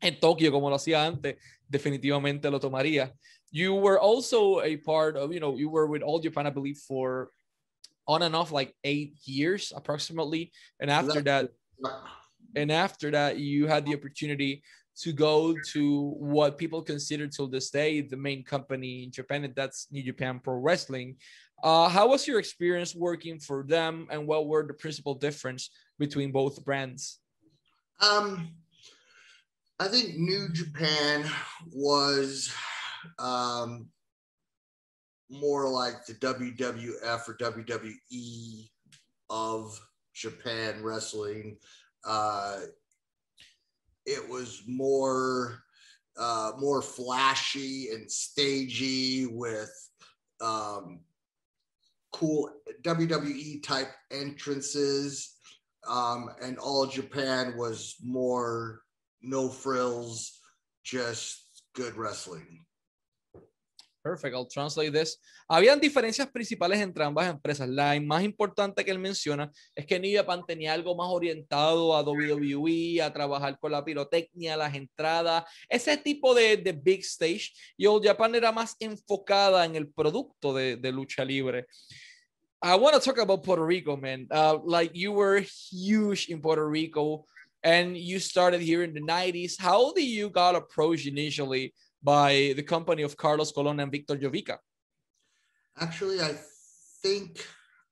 en 0.00 0.18
Tokio 0.18 0.50
como 0.50 0.68
lo 0.68 0.76
hacía 0.76 1.04
antes, 1.04 1.36
definitivamente 1.68 2.50
lo 2.50 2.58
tomaría. 2.58 3.12
You 3.50 3.74
were 3.74 3.98
also 3.98 4.60
a 4.60 4.76
part 4.78 5.16
of, 5.16 5.32
you 5.32 5.40
know, 5.40 5.56
you 5.56 5.70
were 5.70 5.86
with 5.86 6.02
All 6.02 6.20
Japan, 6.20 6.46
I 6.46 6.50
believe, 6.50 6.78
for 6.78 7.30
on 8.08 8.22
and 8.22 8.34
off 8.34 8.50
like 8.50 8.74
eight 8.82 9.14
years 9.24 9.72
approximately. 9.76 10.50
And 10.80 10.90
after 10.90 11.22
that, 11.22 11.50
and 12.54 12.70
after 12.70 13.10
that 13.10 13.38
you 13.38 13.66
had 13.66 13.84
the 13.84 13.94
opportunity 13.94 14.62
to 14.94 15.12
go 15.12 15.54
to 15.72 16.14
what 16.18 16.58
people 16.58 16.82
consider 16.82 17.26
till 17.26 17.48
this 17.48 17.70
day 17.70 18.00
the 18.02 18.16
main 18.16 18.44
company 18.44 19.04
in 19.04 19.10
japan 19.10 19.44
and 19.44 19.54
that's 19.54 19.88
new 19.90 20.02
japan 20.02 20.38
pro 20.38 20.54
wrestling 20.54 21.16
uh, 21.62 21.88
how 21.88 22.08
was 22.08 22.26
your 22.26 22.38
experience 22.38 22.94
working 22.94 23.38
for 23.38 23.64
them 23.64 24.06
and 24.10 24.26
what 24.26 24.46
were 24.46 24.66
the 24.66 24.74
principal 24.74 25.14
difference 25.14 25.70
between 25.98 26.32
both 26.32 26.64
brands 26.64 27.20
Um, 28.00 28.50
I 29.78 29.88
think 29.88 30.16
New 30.16 30.48
Japan 30.52 31.24
was 31.72 32.52
um, 33.18 33.88
more 35.28 35.68
like 35.68 36.06
the 36.06 36.14
WWF 36.14 37.28
or 37.28 37.36
WWE 37.36 38.68
of 39.30 39.80
Japan 40.14 40.82
wrestling. 40.82 41.58
Uh, 42.04 42.60
it 44.06 44.28
was 44.28 44.62
more 44.68 45.64
uh, 46.16 46.52
more 46.58 46.82
flashy 46.82 47.88
and 47.92 48.10
stagey 48.10 49.26
with 49.26 49.72
um, 50.40 51.00
cool 52.12 52.50
WWE 52.82 53.62
type 53.62 53.90
entrances. 54.10 55.36
Um, 55.88 56.30
and 56.40 56.58
all 56.58 56.86
Japan 56.86 57.56
was 57.56 57.96
more 58.02 58.82
no 59.20 59.48
frills, 59.48 60.38
just 60.84 61.44
good 61.74 61.96
wrestling. 61.96 62.64
Perfect, 64.02 64.34
I'll 64.34 64.48
translate 64.48 64.92
this. 64.92 65.20
Habían 65.48 65.78
diferencias 65.78 66.28
principales 66.28 66.80
entre 66.80 67.04
ambas 67.04 67.30
empresas. 67.30 67.68
La 67.68 67.98
más 68.00 68.24
importante 68.24 68.84
que 68.84 68.90
él 68.90 68.98
menciona 68.98 69.50
es 69.76 69.86
que 69.86 70.00
New 70.00 70.12
Japan 70.12 70.44
tenía 70.44 70.72
algo 70.72 70.96
más 70.96 71.06
orientado 71.08 71.94
a 71.94 72.02
WWE, 72.02 73.00
a 73.00 73.12
trabajar 73.12 73.56
con 73.60 73.70
la 73.70 73.84
pirotecnia, 73.84 74.56
las 74.56 74.74
entradas, 74.74 75.44
ese 75.68 75.96
tipo 75.96 76.34
de, 76.34 76.56
de 76.56 76.72
big 76.72 77.02
stage. 77.02 77.52
Y 77.76 77.86
All 77.86 78.02
Japan 78.02 78.34
era 78.34 78.50
más 78.50 78.74
enfocada 78.80 79.64
en 79.64 79.76
el 79.76 79.88
producto 79.88 80.52
de, 80.52 80.76
de 80.76 80.90
lucha 80.90 81.24
libre. 81.24 81.66
I 82.60 82.74
want 82.76 82.94
to 82.94 83.00
talk 83.00 83.18
about 83.18 83.44
Puerto 83.44 83.64
Rico, 83.64 83.96
man. 83.96 84.26
Uh, 84.30 84.58
like 84.64 84.92
you 84.94 85.12
were 85.12 85.40
huge 85.40 86.28
in 86.28 86.40
Puerto 86.40 86.68
Rico 86.68 87.24
and 87.62 87.96
you 87.96 88.18
started 88.18 88.60
here 88.60 88.82
in 88.82 88.94
the 88.94 89.00
90s. 89.00 89.60
How 89.60 89.92
did 89.92 90.06
you 90.06 90.28
got 90.28 90.56
approached 90.56 91.06
initially 91.06 91.72
by 92.02 92.52
the 92.56 92.62
company 92.62 93.02
of 93.02 93.16
Carlos 93.16 93.52
Colon 93.52 93.80
and 93.80 93.92
Victor 93.92 94.16
Jovica? 94.16 94.58
Actually, 95.78 96.20
I 96.20 96.34
think 97.02 97.46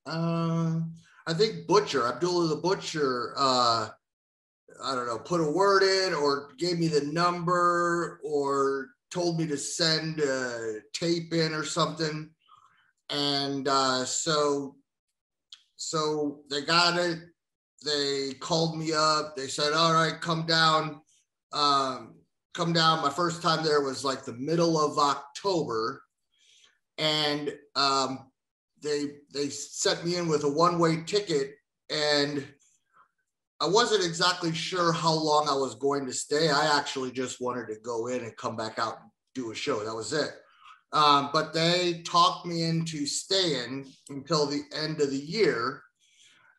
uh, 0.07 0.81
I 1.27 1.35
think 1.35 1.67
Butcher 1.67 2.07
Abdullah 2.07 2.49
the 2.49 2.57
Butcher. 2.57 3.35
Uh, 3.37 3.89
I 4.83 4.95
don't 4.95 5.07
know, 5.07 5.19
put 5.19 5.41
a 5.41 5.51
word 5.51 5.83
in 5.83 6.15
or 6.15 6.53
gave 6.57 6.79
me 6.79 6.89
the 6.89 7.05
number 7.07 8.21
or 8.25 8.89
told 9.11 9.39
me 9.39 9.47
to 9.47 9.57
send 9.57 10.21
a 10.21 10.79
tape 10.95 11.35
in 11.35 11.53
or 11.53 11.65
something. 11.65 12.31
And 13.11 13.69
uh, 13.69 14.05
so, 14.05 14.77
so 15.77 16.41
they 16.49 16.63
got 16.63 16.99
it. 16.99 17.19
they 17.85 18.35
called 18.41 18.79
me 18.79 18.93
up. 18.93 19.37
They 19.37 19.49
said, 19.49 19.73
"All 19.73 19.93
right, 19.93 20.21
come 20.21 20.47
down." 20.47 21.01
Um, 21.53 22.10
come 22.55 22.73
down. 22.73 23.03
My 23.03 23.11
first 23.11 23.43
time 23.43 23.65
there 23.65 23.83
was 23.83 24.05
like 24.05 24.25
the 24.25 24.35
middle 24.35 24.79
of 24.79 24.99
October, 24.99 26.03
and 26.99 27.53
um, 27.77 28.31
they 28.83 29.07
they 29.33 29.49
set 29.49 30.05
me 30.05 30.17
in 30.17 30.29
with 30.29 30.45
a 30.45 30.51
one 30.51 30.79
way 30.79 31.03
ticket, 31.07 31.55
and 31.91 32.45
I 33.61 33.69
wasn't 33.69 34.05
exactly 34.05 34.53
sure 34.53 34.93
how 34.93 35.13
long 35.13 35.49
I 35.49 35.55
was 35.55 35.75
going 35.75 36.07
to 36.07 36.13
stay. 36.13 36.49
I 36.49 36.79
actually 36.79 37.13
just 37.13 37.41
wanted 37.41 37.67
to 37.69 37.81
go 37.81 38.07
in 38.07 38.25
and 38.25 38.37
come 38.37 38.57
back 38.57 38.79
out 38.79 39.01
and 39.01 39.11
do 39.35 39.53
a 39.53 39.55
show. 39.55 39.85
That 39.85 39.95
was 39.95 40.13
it. 40.13 40.31
Um, 40.93 41.31
but 41.33 41.53
they 41.53 42.03
talked 42.05 42.47
me 42.47 42.65
into 42.65 43.07
staying 43.07 43.87
until 44.09 44.47
the 44.47 44.63
end 44.75 45.01
of 45.01 45.11
the 45.11 45.17
year. 45.17 45.83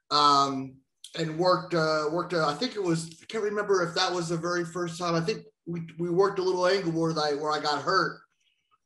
Um, 0.10 0.76
and 1.18 1.38
worked 1.38 1.74
uh, 1.74 2.06
worked. 2.12 2.34
Uh, 2.34 2.48
I 2.48 2.54
think 2.54 2.76
it 2.76 2.84
was. 2.84 3.20
I 3.22 3.26
can't 3.26 3.44
remember 3.44 3.84
if 3.88 3.96
that 3.96 4.14
was 4.14 4.30
the 4.30 4.38
very 4.38 4.64
first 4.64 4.98
time. 4.98 5.16
I 5.16 5.22
think 5.22 5.44
we, 5.66 5.82
we 6.00 6.10
worked 6.10 6.40
a 6.40 6.44
little 6.44 6.68
angle 6.68 6.92
where 6.92 7.12
I 7.12 7.34
where 7.34 7.52
I 7.52 7.60
got 7.60 7.82
hurt 7.82 8.20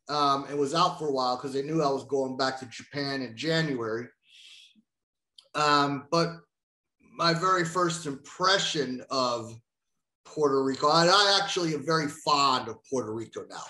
um, 0.08 0.46
and 0.48 0.58
was 0.58 0.74
out 0.74 0.98
for 0.98 1.08
a 1.08 1.12
while 1.12 1.36
because 1.36 1.52
they 1.52 1.62
knew 1.62 1.82
I 1.82 1.90
was 1.90 2.04
going 2.04 2.36
back 2.36 2.58
to 2.60 2.66
Japan 2.66 3.22
in 3.22 3.36
January. 3.36 4.06
Um, 5.54 6.06
but 6.10 6.36
my 7.16 7.32
very 7.32 7.64
first 7.64 8.06
impression 8.06 9.02
of 9.10 9.54
Puerto 10.24 10.62
Rico, 10.62 10.88
I, 10.88 11.06
I 11.06 11.40
actually 11.42 11.74
am 11.74 11.84
very 11.84 12.08
fond 12.08 12.68
of 12.68 12.76
Puerto 12.90 13.12
Rico 13.12 13.44
now, 13.48 13.62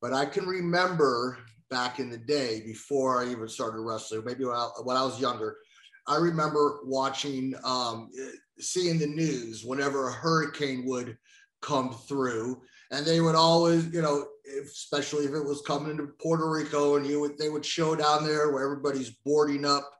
but 0.00 0.12
I 0.12 0.24
can 0.24 0.46
remember 0.46 1.38
back 1.70 1.98
in 1.98 2.08
the 2.08 2.18
day 2.18 2.62
before 2.64 3.22
I 3.22 3.30
even 3.30 3.48
started 3.48 3.80
wrestling, 3.80 4.22
maybe 4.24 4.44
when 4.44 4.54
I, 4.54 4.68
when 4.84 4.96
I 4.96 5.04
was 5.04 5.20
younger, 5.20 5.58
I 6.06 6.16
remember 6.16 6.80
watching, 6.84 7.54
um, 7.64 8.10
seeing 8.58 8.98
the 8.98 9.06
news 9.06 9.64
whenever 9.64 10.08
a 10.08 10.12
hurricane 10.12 10.84
would 10.86 11.16
come 11.64 11.92
through, 11.92 12.62
and 12.90 13.04
they 13.04 13.20
would 13.20 13.34
always, 13.34 13.92
you 13.92 14.02
know, 14.02 14.26
if, 14.44 14.66
especially 14.66 15.24
if 15.24 15.32
it 15.32 15.44
was 15.44 15.62
coming 15.62 15.96
to 15.96 16.08
Puerto 16.20 16.48
Rico, 16.48 16.96
and 16.96 17.06
you 17.06 17.20
would 17.20 17.38
they 17.38 17.48
would 17.48 17.64
show 17.64 17.96
down 17.96 18.24
there 18.24 18.52
where 18.52 18.64
everybody's 18.64 19.10
boarding 19.24 19.64
up 19.64 19.90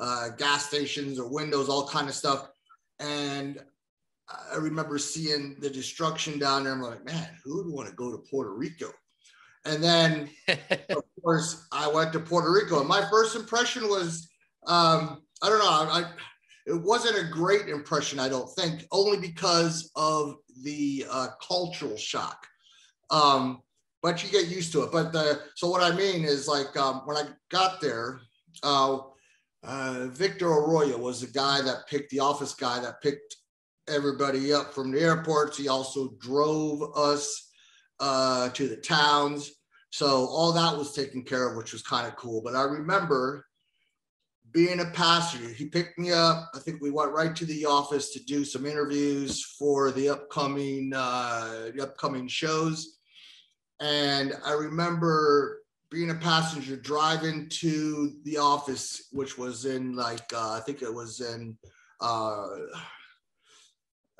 uh, 0.00 0.30
gas 0.30 0.66
stations 0.66 1.18
or 1.18 1.32
windows, 1.32 1.68
all 1.68 1.86
kind 1.86 2.08
of 2.08 2.14
stuff, 2.14 2.48
and 2.98 3.60
I 4.52 4.56
remember 4.56 4.98
seeing 4.98 5.56
the 5.60 5.70
destruction 5.70 6.38
down 6.38 6.64
there. 6.64 6.72
I'm 6.72 6.82
like, 6.82 7.04
man, 7.04 7.28
who 7.44 7.58
would 7.58 7.72
want 7.72 7.88
to 7.88 7.94
go 7.94 8.10
to 8.10 8.18
Puerto 8.18 8.54
Rico? 8.54 8.90
And 9.64 9.82
then, 9.82 10.30
of 10.48 11.04
course, 11.22 11.66
I 11.70 11.88
went 11.88 12.12
to 12.14 12.20
Puerto 12.20 12.50
Rico, 12.50 12.80
and 12.80 12.88
my 12.88 13.06
first 13.10 13.36
impression 13.36 13.84
was, 13.84 14.28
um, 14.66 15.22
I 15.42 15.48
don't 15.48 15.58
know, 15.58 15.64
I, 15.68 16.10
it 16.66 16.80
wasn't 16.80 17.18
a 17.18 17.30
great 17.30 17.68
impression, 17.68 18.18
I 18.18 18.28
don't 18.28 18.48
think, 18.54 18.86
only 18.92 19.18
because 19.18 19.90
of 19.96 20.36
the 20.62 21.04
uh, 21.10 21.28
cultural 21.46 21.96
shock. 21.96 22.46
Um, 23.10 23.62
but 24.02 24.22
you 24.22 24.30
get 24.30 24.48
used 24.48 24.72
to 24.72 24.82
it. 24.82 24.92
But 24.92 25.12
the, 25.12 25.40
so 25.54 25.68
what 25.68 25.82
I 25.82 25.94
mean 25.94 26.24
is 26.24 26.48
like 26.48 26.76
um, 26.76 27.02
when 27.04 27.16
I 27.16 27.24
got 27.50 27.80
there, 27.80 28.20
uh, 28.62 28.98
uh, 29.64 30.06
Victor 30.08 30.48
Arroyo 30.48 30.98
was 30.98 31.20
the 31.20 31.28
guy 31.28 31.62
that 31.62 31.86
picked 31.88 32.10
the 32.10 32.20
office 32.20 32.54
guy 32.54 32.80
that 32.80 33.00
picked 33.00 33.36
everybody 33.88 34.52
up 34.52 34.72
from 34.72 34.90
the 34.90 35.00
airports. 35.00 35.56
He 35.56 35.68
also 35.68 36.14
drove 36.20 36.96
us 36.96 37.50
uh, 38.00 38.48
to 38.50 38.68
the 38.68 38.76
towns. 38.76 39.52
So 39.90 40.26
all 40.26 40.52
that 40.52 40.76
was 40.76 40.94
taken 40.94 41.22
care 41.22 41.48
of, 41.48 41.56
which 41.56 41.72
was 41.72 41.82
kind 41.82 42.06
of 42.06 42.16
cool. 42.16 42.40
But 42.42 42.56
I 42.56 42.62
remember 42.62 43.46
being 44.52 44.80
a 44.80 44.86
passenger, 44.86 45.48
he 45.48 45.66
picked 45.66 45.98
me 45.98 46.12
up. 46.12 46.50
I 46.54 46.58
think 46.58 46.80
we 46.80 46.90
went 46.90 47.12
right 47.12 47.34
to 47.34 47.46
the 47.46 47.64
office 47.64 48.10
to 48.10 48.24
do 48.24 48.44
some 48.44 48.66
interviews 48.66 49.42
for 49.58 49.90
the 49.90 50.10
upcoming 50.10 50.92
uh, 50.94 51.70
the 51.74 51.82
upcoming 51.82 52.28
shows. 52.28 52.98
And 53.80 54.34
I 54.44 54.52
remember 54.52 55.62
being 55.90 56.10
a 56.10 56.14
passenger 56.14 56.76
driving 56.76 57.48
to 57.50 58.12
the 58.24 58.38
office, 58.38 59.08
which 59.12 59.36
was 59.38 59.64
in 59.64 59.96
like 59.96 60.32
uh, 60.34 60.52
I 60.52 60.60
think 60.60 60.82
it 60.82 60.92
was 60.92 61.20
in 61.20 61.56
uh, 62.00 62.46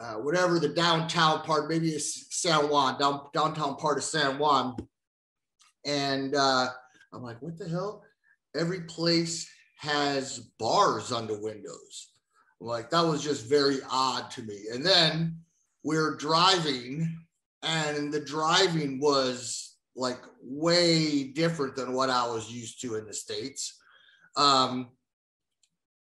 uh, 0.03 0.14
whatever 0.14 0.59
the 0.59 0.68
downtown 0.68 1.42
part, 1.42 1.68
maybe 1.68 1.90
it's 1.90 2.27
San 2.35 2.68
Juan, 2.68 2.99
down, 2.99 3.27
downtown 3.33 3.77
part 3.77 3.99
of 3.99 4.05
San 4.05 4.38
Juan. 4.38 4.77
And 5.87 6.35
uh, 6.35 6.68
I'm 7.12 7.23
like, 7.23 7.40
what 7.40 7.57
the 7.57 7.68
hell? 7.68 8.03
Every 8.57 8.81
place 8.83 9.49
has 9.83 10.38
bars 10.61 11.11
on 11.11 11.27
the 11.27 11.38
windows. 11.38 12.12
Like 12.61 12.90
that 12.90 13.05
was 13.05 13.23
just 13.23 13.47
very 13.47 13.79
odd 13.90 14.31
to 14.33 14.42
me. 14.42 14.66
And 14.73 14.87
then 14.87 15.38
we're 15.83 16.16
driving, 16.16 17.18
and 17.64 18.12
the 18.12 18.21
driving 18.21 19.01
was 19.01 19.77
like 19.97 20.21
way 20.40 21.25
different 21.25 21.75
than 21.75 21.92
what 21.92 22.11
I 22.11 22.27
was 22.29 22.51
used 22.51 22.81
to 22.83 22.95
in 22.95 23.07
the 23.07 23.12
States. 23.12 23.77
Um, 24.37 24.90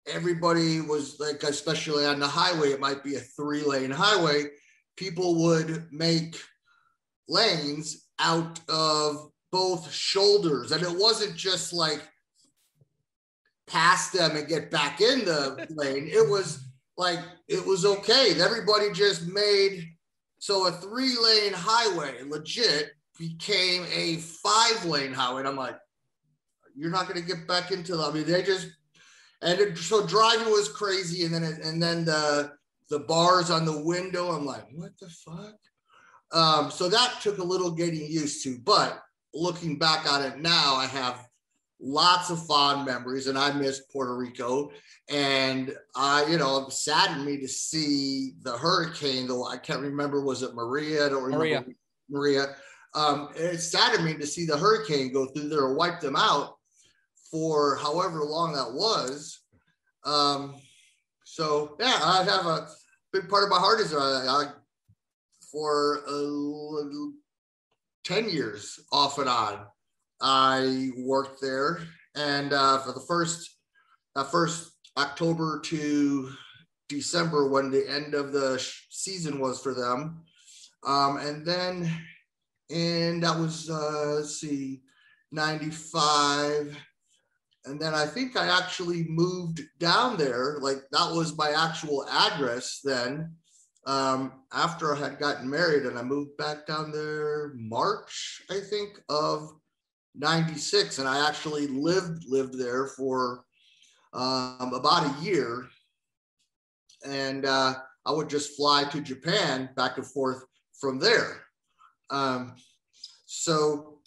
everybody 0.07 0.79
was 0.79 1.19
like, 1.19 1.43
especially 1.43 2.05
on 2.05 2.19
the 2.19 2.27
highway, 2.27 2.69
it 2.69 2.79
might 2.79 3.03
be 3.03 3.15
a 3.15 3.19
three 3.19 3.63
lane 3.63 3.91
highway. 3.91 4.45
People 4.95 5.43
would 5.43 5.87
make 5.91 6.39
lanes 7.27 8.07
out 8.19 8.61
of 8.69 9.29
both 9.51 9.91
shoulders. 9.91 10.71
And 10.71 10.81
it 10.81 10.97
wasn't 10.97 11.35
just 11.35 11.73
like 11.73 12.01
past 13.67 14.13
them 14.13 14.35
and 14.35 14.47
get 14.47 14.71
back 14.71 15.01
in 15.01 15.25
the 15.25 15.67
lane. 15.69 16.07
It 16.07 16.29
was 16.29 16.67
like 16.97 17.19
it 17.47 17.65
was 17.65 17.85
okay. 17.85 18.33
Everybody 18.39 18.91
just 18.91 19.27
made 19.27 19.95
so 20.39 20.67
a 20.67 20.71
three 20.71 21.15
lane 21.17 21.53
highway 21.53 22.21
legit 22.27 22.91
became 23.17 23.85
a 23.93 24.17
five 24.17 24.85
lane 24.85 25.13
highway. 25.13 25.39
And 25.39 25.47
I'm 25.47 25.55
like, 25.55 25.77
you're 26.75 26.91
not 26.91 27.07
going 27.07 27.19
to 27.19 27.27
get 27.27 27.47
back 27.47 27.71
into 27.71 27.95
the, 27.95 28.03
I 28.03 28.11
mean, 28.11 28.25
they 28.25 28.43
just, 28.43 28.67
and 29.41 29.59
it, 29.59 29.77
so 29.77 30.05
driving 30.05 30.47
was 30.47 30.69
crazy. 30.69 31.25
And 31.25 31.33
then, 31.33 31.43
it, 31.43 31.63
and 31.63 31.81
then 31.81 32.05
the, 32.05 32.51
the 32.89 32.99
bars 32.99 33.49
on 33.49 33.65
the 33.65 33.81
window, 33.81 34.31
I'm 34.31 34.45
like, 34.45 34.65
what 34.73 34.91
the 34.99 35.09
fuck? 35.09 35.55
Um, 36.31 36.71
so 36.71 36.89
that 36.89 37.21
took 37.21 37.37
a 37.37 37.43
little 37.43 37.71
getting 37.71 38.05
used 38.05 38.43
to, 38.43 38.57
but 38.63 39.01
looking 39.33 39.77
back 39.77 40.11
on 40.11 40.23
it 40.23 40.39
now, 40.39 40.75
I 40.75 40.85
have 40.85 41.27
lots 41.85 42.31
of 42.31 42.45
fond 42.47 42.85
memories, 42.85 43.27
and 43.27 43.37
I 43.37 43.53
miss 43.53 43.81
Puerto 43.91 44.17
Rico. 44.17 44.71
And 45.09 45.75
I, 45.95 46.25
you 46.25 46.37
know, 46.37 46.65
it 46.65 46.73
saddened 46.73 47.25
me 47.25 47.39
to 47.39 47.47
see 47.47 48.33
the 48.41 48.57
hurricane. 48.57 49.27
Though 49.27 49.45
I 49.45 49.57
can't 49.57 49.81
remember, 49.81 50.21
was 50.21 50.41
it 50.41 50.55
Maria? 50.55 51.05
I 51.05 51.09
don't 51.09 51.23
remember 51.23 51.45
Maria. 51.45 51.65
Maria. 52.09 52.55
Um, 52.95 53.29
it 53.35 53.59
saddened 53.59 54.05
me 54.05 54.15
to 54.15 54.25
see 54.25 54.45
the 54.45 54.57
hurricane 54.57 55.13
go 55.13 55.27
through 55.27 55.49
there 55.49 55.67
and 55.67 55.77
wipe 55.77 55.99
them 55.99 56.15
out 56.15 56.57
for 57.29 57.75
however 57.75 58.23
long 58.23 58.53
that 58.53 58.73
was. 58.73 59.41
Um, 60.05 60.55
so 61.23 61.75
yeah, 61.79 61.99
I 62.01 62.23
have 62.23 62.45
a 62.45 62.67
big 63.13 63.29
part 63.29 63.43
of 63.43 63.49
my 63.49 63.59
heart 63.59 63.79
is 63.79 63.93
uh, 63.93 63.97
I, 63.97 64.51
for 65.51 66.03
uh, 66.07 67.11
ten 68.03 68.29
years 68.29 68.79
off 68.91 69.19
and 69.19 69.29
on. 69.29 69.65
I 70.21 70.89
worked 70.97 71.41
there, 71.41 71.79
and 72.15 72.53
uh, 72.53 72.79
for 72.79 72.93
the 72.93 73.05
first 73.07 73.57
uh, 74.15 74.23
first 74.23 74.71
October 74.97 75.59
to 75.65 76.29
December, 76.87 77.49
when 77.49 77.69
the 77.69 77.89
end 77.89 78.13
of 78.13 78.31
the 78.31 78.63
season 78.89 79.39
was 79.39 79.61
for 79.61 79.73
them, 79.73 80.23
um, 80.85 81.17
and 81.17 81.45
then 81.45 81.91
and 82.69 83.23
that 83.23 83.37
was 83.37 83.69
uh, 83.69 84.15
let's 84.15 84.39
see, 84.39 84.81
ninety 85.31 85.69
five. 85.69 86.77
And 87.65 87.79
then 87.81 87.95
I 87.95 88.05
think 88.05 88.37
I 88.37 88.45
actually 88.59 89.05
moved 89.09 89.59
down 89.79 90.17
there. 90.17 90.59
Like 90.61 90.83
that 90.91 91.11
was 91.11 91.35
my 91.35 91.49
actual 91.49 92.07
address 92.09 92.79
then. 92.83 93.33
Um, 93.87 94.43
after 94.53 94.95
I 94.95 94.99
had 94.99 95.19
gotten 95.19 95.49
married, 95.49 95.85
and 95.85 95.97
I 95.97 96.01
moved 96.03 96.37
back 96.37 96.65
down 96.65 96.91
there 96.91 97.53
March, 97.55 98.41
I 98.49 98.59
think, 98.59 98.99
of 99.09 99.51
96 100.17 100.99
and 100.99 101.07
i 101.07 101.27
actually 101.27 101.67
lived 101.67 102.25
lived 102.27 102.57
there 102.57 102.87
for 102.87 103.43
um, 104.13 104.73
about 104.73 105.05
a 105.05 105.23
year 105.23 105.67
and 107.05 107.45
uh, 107.45 107.75
i 108.05 108.11
would 108.11 108.29
just 108.29 108.55
fly 108.55 108.83
to 108.83 109.01
japan 109.01 109.69
back 109.75 109.97
and 109.97 110.05
forth 110.05 110.43
from 110.79 110.99
there 110.99 111.43
um, 112.09 112.55
so 113.25 113.99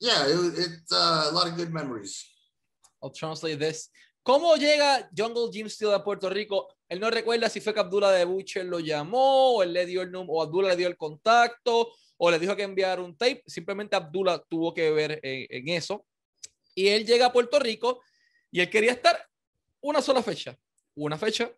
yeah 0.00 0.26
it, 0.26 0.54
it's 0.56 0.92
uh, 0.92 1.28
a 1.30 1.32
lot 1.32 1.46
of 1.46 1.56
good 1.56 1.72
memories 1.72 2.24
I'll 3.02 3.10
translate 3.10 3.58
this. 3.58 3.90
¿Cómo 4.24 4.56
llega 4.56 5.08
Jungle 5.14 5.50
Jim 5.50 5.68
Steele 5.68 5.94
a 5.94 6.04
Puerto 6.04 6.28
Rico? 6.28 6.68
Él 6.88 7.00
no 7.00 7.10
recuerda 7.10 7.48
si 7.48 7.60
fue 7.60 7.72
que 7.72 7.80
Abdullah 7.80 8.12
de 8.12 8.24
Butcher 8.24 8.64
lo 8.64 8.80
llamó 8.80 9.56
o 9.56 9.62
él 9.62 9.72
le 9.72 9.86
dio 9.86 10.02
el 10.02 10.10
número 10.10 10.34
o 10.34 10.42
Abdullah 10.42 10.70
le 10.70 10.76
dio 10.76 10.88
el 10.88 10.96
contacto 10.96 11.92
o 12.18 12.30
le 12.30 12.38
dijo 12.38 12.54
que 12.54 12.64
enviar 12.64 13.00
un 13.00 13.16
tape. 13.16 13.42
Simplemente 13.46 13.96
Abdullah 13.96 14.42
tuvo 14.48 14.74
que 14.74 14.90
ver 14.90 15.20
en, 15.22 15.68
eso. 15.68 16.04
Y 16.74 16.88
él 16.88 17.06
llega 17.06 17.26
a 17.26 17.32
Puerto 17.32 17.58
Rico 17.58 18.02
y 18.50 18.60
él 18.60 18.68
quería 18.68 18.92
estar 18.92 19.18
una 19.80 20.02
sola 20.02 20.22
fecha. 20.22 20.58
Una 20.94 21.16
fecha, 21.16 21.50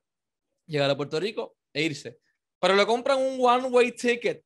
llegar 0.66 0.90
a 0.90 0.96
Puerto 0.96 1.18
Rico 1.18 1.56
e 1.72 1.82
irse. 1.82 2.18
Pero 2.60 2.76
le 2.76 2.86
compran 2.86 3.18
un 3.18 3.38
one-way 3.40 3.92
ticket 3.92 4.44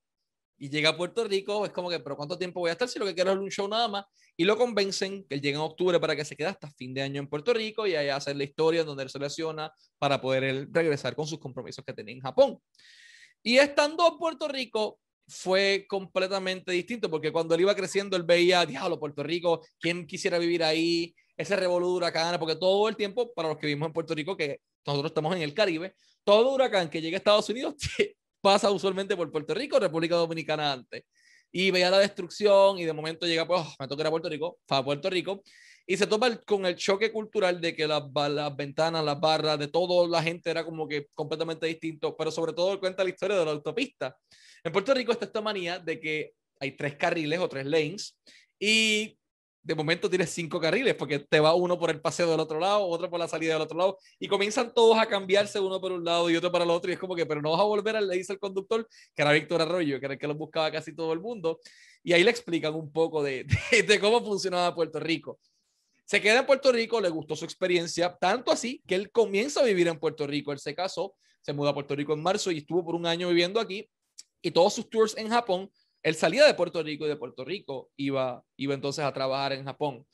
y 0.56 0.70
llega 0.70 0.90
a 0.90 0.96
Puerto 0.96 1.24
Rico, 1.24 1.66
es 1.66 1.72
como 1.72 1.90
que, 1.90 1.98
pero 1.98 2.16
¿cuánto 2.16 2.38
tiempo 2.38 2.60
voy 2.60 2.70
a 2.70 2.72
estar 2.72 2.88
si 2.88 2.98
lo 2.98 3.04
que 3.04 3.14
quiero 3.14 3.32
es 3.32 3.38
un 3.38 3.50
show 3.50 3.66
nada 3.66 3.88
más? 3.88 4.04
Y 4.36 4.44
lo 4.44 4.56
convencen 4.56 5.24
que 5.24 5.34
él 5.34 5.40
llegue 5.40 5.56
en 5.56 5.62
octubre 5.62 5.98
para 5.98 6.14
que 6.14 6.24
se 6.24 6.36
quede 6.36 6.48
hasta 6.48 6.70
fin 6.70 6.94
de 6.94 7.02
año 7.02 7.20
en 7.20 7.28
Puerto 7.28 7.52
Rico 7.52 7.86
y 7.86 7.96
allá 7.96 8.16
hacer 8.16 8.36
la 8.36 8.44
historia 8.44 8.84
donde 8.84 9.02
él 9.02 9.10
se 9.10 9.18
lesiona 9.18 9.72
para 9.98 10.20
poder 10.20 10.44
él 10.44 10.68
regresar 10.70 11.16
con 11.16 11.26
sus 11.26 11.40
compromisos 11.40 11.84
que 11.84 11.92
tenía 11.92 12.14
en 12.14 12.20
Japón. 12.20 12.60
Y 13.42 13.58
estando 13.58 14.08
en 14.08 14.16
Puerto 14.16 14.48
Rico, 14.48 15.00
fue 15.26 15.86
completamente 15.88 16.72
distinto 16.72 17.10
porque 17.10 17.32
cuando 17.32 17.54
él 17.54 17.62
iba 17.62 17.74
creciendo, 17.74 18.16
él 18.16 18.24
veía, 18.24 18.66
diablo, 18.66 19.00
Puerto 19.00 19.22
Rico, 19.22 19.62
¿quién 19.80 20.06
quisiera 20.06 20.38
vivir 20.38 20.62
ahí? 20.62 21.14
Ese 21.36 21.56
revolú 21.56 21.94
huracán, 21.94 22.38
porque 22.38 22.56
todo 22.56 22.88
el 22.88 22.96
tiempo, 22.96 23.32
para 23.34 23.48
los 23.48 23.58
que 23.58 23.66
vivimos 23.66 23.88
en 23.88 23.92
Puerto 23.92 24.14
Rico, 24.14 24.36
que 24.36 24.60
nosotros 24.86 25.10
estamos 25.10 25.34
en 25.34 25.42
el 25.42 25.54
Caribe, 25.54 25.94
todo 26.22 26.54
huracán 26.54 26.88
que 26.88 27.00
llega 27.00 27.16
a 27.16 27.18
Estados 27.18 27.48
Unidos 27.48 27.74
pasa 28.40 28.70
usualmente 28.70 29.16
por 29.16 29.32
Puerto 29.32 29.54
Rico, 29.54 29.78
República 29.78 30.16
Dominicana 30.16 30.72
antes. 30.72 31.04
Y 31.50 31.70
veía 31.70 31.90
la 31.90 31.98
destrucción 31.98 32.78
y 32.78 32.84
de 32.84 32.92
momento 32.92 33.26
llega, 33.26 33.46
pues, 33.46 33.62
oh, 33.64 33.74
me 33.78 33.88
toca 33.88 34.02
ir 34.02 34.06
a 34.08 34.10
Puerto 34.10 34.28
Rico, 34.28 34.58
va 34.70 34.78
a 34.78 34.84
Puerto 34.84 35.08
Rico. 35.08 35.42
Y 35.86 35.96
se 35.96 36.06
topa 36.06 36.34
con 36.38 36.64
el 36.64 36.76
choque 36.76 37.12
cultural 37.12 37.60
de 37.60 37.74
que 37.74 37.86
las, 37.86 38.02
las 38.30 38.56
ventanas, 38.56 39.04
las 39.04 39.20
barras, 39.20 39.58
de 39.58 39.68
todo 39.68 40.08
la 40.08 40.22
gente 40.22 40.50
era 40.50 40.64
como 40.64 40.88
que 40.88 41.08
completamente 41.14 41.66
distinto, 41.66 42.16
pero 42.16 42.30
sobre 42.30 42.52
todo 42.52 42.80
cuenta 42.80 43.04
la 43.04 43.10
historia 43.10 43.36
de 43.36 43.44
la 43.44 43.50
autopista. 43.50 44.16
En 44.62 44.72
Puerto 44.72 44.94
Rico 44.94 45.12
está 45.12 45.26
esta 45.26 45.42
manía 45.42 45.78
de 45.78 46.00
que 46.00 46.32
hay 46.58 46.72
tres 46.72 46.96
carriles 46.96 47.38
o 47.38 47.48
tres 47.48 47.66
lanes 47.66 48.18
y 48.58 49.18
de 49.64 49.74
momento 49.74 50.10
tienes 50.10 50.30
cinco 50.30 50.60
carriles 50.60 50.94
porque 50.94 51.18
te 51.18 51.40
va 51.40 51.54
uno 51.54 51.78
por 51.78 51.90
el 51.90 52.00
paseo 52.00 52.30
del 52.30 52.40
otro 52.40 52.60
lado, 52.60 52.86
otro 52.86 53.08
por 53.08 53.18
la 53.18 53.26
salida 53.26 53.54
del 53.54 53.62
otro 53.62 53.78
lado 53.78 53.98
y 54.18 54.28
comienzan 54.28 54.72
todos 54.74 54.98
a 54.98 55.06
cambiarse 55.06 55.58
uno 55.58 55.80
por 55.80 55.92
un 55.92 56.04
lado 56.04 56.28
y 56.28 56.36
otro 56.36 56.52
para 56.52 56.64
el 56.64 56.70
otro 56.70 56.90
y 56.90 56.94
es 56.94 57.00
como 57.00 57.14
que, 57.14 57.24
pero 57.24 57.40
no 57.40 57.52
vas 57.52 57.60
a 57.60 57.64
volver 57.64 58.00
le 58.02 58.16
dice 58.16 58.34
el 58.34 58.38
conductor, 58.38 58.86
que 59.14 59.22
era 59.22 59.32
Víctor 59.32 59.62
Arroyo, 59.62 59.98
que 59.98 60.04
era 60.04 60.14
el 60.14 60.20
que 60.20 60.26
lo 60.26 60.34
buscaba 60.34 60.70
casi 60.70 60.94
todo 60.94 61.12
el 61.14 61.20
mundo 61.20 61.60
y 62.02 62.12
ahí 62.12 62.22
le 62.22 62.30
explican 62.30 62.74
un 62.74 62.92
poco 62.92 63.22
de, 63.22 63.46
de, 63.88 64.00
cómo 64.00 64.22
funcionaba 64.22 64.74
Puerto 64.74 65.00
Rico. 65.00 65.38
Se 66.04 66.20
queda 66.20 66.40
en 66.40 66.46
Puerto 66.46 66.70
Rico, 66.70 67.00
le 67.00 67.08
gustó 67.08 67.34
su 67.34 67.44
experiencia, 67.44 68.16
tanto 68.20 68.52
así 68.52 68.82
que 68.86 68.94
él 68.94 69.10
comienza 69.10 69.60
a 69.60 69.64
vivir 69.64 69.88
en 69.88 69.98
Puerto 69.98 70.26
Rico, 70.26 70.52
él 70.52 70.58
se 70.58 70.74
casó, 70.74 71.14
se 71.42 71.52
mudó 71.52 71.70
a 71.70 71.74
Puerto 71.74 71.94
Rico 71.94 72.12
en 72.12 72.22
marzo 72.22 72.50
y 72.50 72.58
estuvo 72.58 72.84
por 72.84 72.94
un 72.94 73.06
año 73.06 73.28
viviendo 73.28 73.58
aquí 73.60 73.88
y 74.42 74.50
todos 74.50 74.74
sus 74.74 74.88
tours 74.90 75.16
en 75.16 75.28
Japón 75.30 75.70
él 76.04 76.14
salía 76.14 76.46
de 76.46 76.54
Puerto 76.54 76.82
Rico 76.82 77.06
y 77.06 77.08
de 77.08 77.16
Puerto 77.16 77.44
Rico 77.44 77.90
iba, 77.96 78.44
iba 78.58 78.74
entonces 78.74 79.04
a 79.04 79.12
trabajar 79.12 79.54
en 79.54 79.64
Japón. 79.64 80.04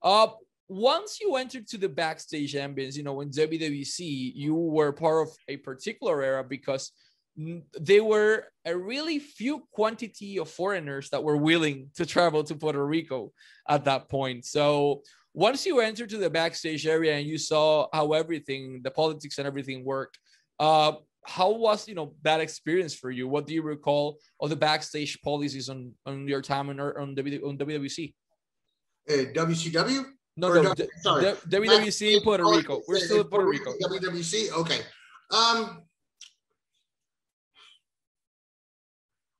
Uh, 0.00 0.28
once 0.68 1.18
you 1.20 1.36
entered 1.36 1.66
to 1.66 1.76
the 1.76 1.88
backstage 1.88 2.54
ambience, 2.54 2.96
you 2.96 3.02
know, 3.02 3.20
in 3.20 3.30
WWC, 3.30 4.32
you 4.36 4.54
were 4.54 4.92
part 4.92 5.26
of 5.26 5.36
a 5.48 5.56
particular 5.56 6.22
era 6.22 6.44
because 6.44 6.92
there 7.74 8.04
were 8.04 8.44
a 8.64 8.76
really 8.76 9.18
few 9.18 9.66
quantity 9.72 10.38
of 10.38 10.48
foreigners 10.48 11.10
that 11.10 11.22
were 11.22 11.36
willing 11.36 11.90
to 11.96 12.06
travel 12.06 12.44
to 12.44 12.54
Puerto 12.54 12.86
Rico 12.86 13.32
at 13.68 13.84
that 13.84 14.08
point. 14.08 14.44
So 14.44 15.02
once 15.34 15.64
you 15.64 15.80
entered 15.80 16.10
to 16.10 16.18
the 16.18 16.30
backstage 16.30 16.86
area 16.86 17.16
and 17.16 17.26
you 17.26 17.38
saw 17.38 17.86
how 17.92 18.12
everything, 18.12 18.80
the 18.82 18.90
politics 18.90 19.38
and 19.38 19.46
everything 19.46 19.84
worked, 19.84 20.18
uh, 20.60 20.92
how 21.24 21.50
was 21.50 21.88
you 21.88 21.94
know 21.94 22.14
that 22.22 22.40
experience 22.40 22.94
for 22.94 23.10
you? 23.10 23.28
What 23.28 23.46
do 23.46 23.54
you 23.54 23.62
recall 23.62 24.18
of 24.40 24.50
the 24.50 24.56
backstage 24.56 25.20
policies 25.22 25.68
on 25.68 25.92
on 26.04 26.26
your 26.26 26.42
time 26.42 26.68
on 26.68 26.80
on, 26.80 27.14
w, 27.14 27.48
on 27.48 27.56
WWC? 27.56 28.12
Uh, 29.08 29.12
WCW? 29.32 30.04
No, 30.36 30.48
or 30.48 30.62
no, 30.62 30.74
sorry. 31.02 31.24
WWC 31.24 32.16
in 32.16 32.22
Puerto 32.22 32.44
Rico. 32.44 32.80
We're 32.88 32.98
still 32.98 33.20
in 33.20 33.28
Puerto 33.28 33.46
Rico. 33.46 33.72
WWC. 33.82 34.52
Okay. 34.52 34.80
Um, 35.30 35.82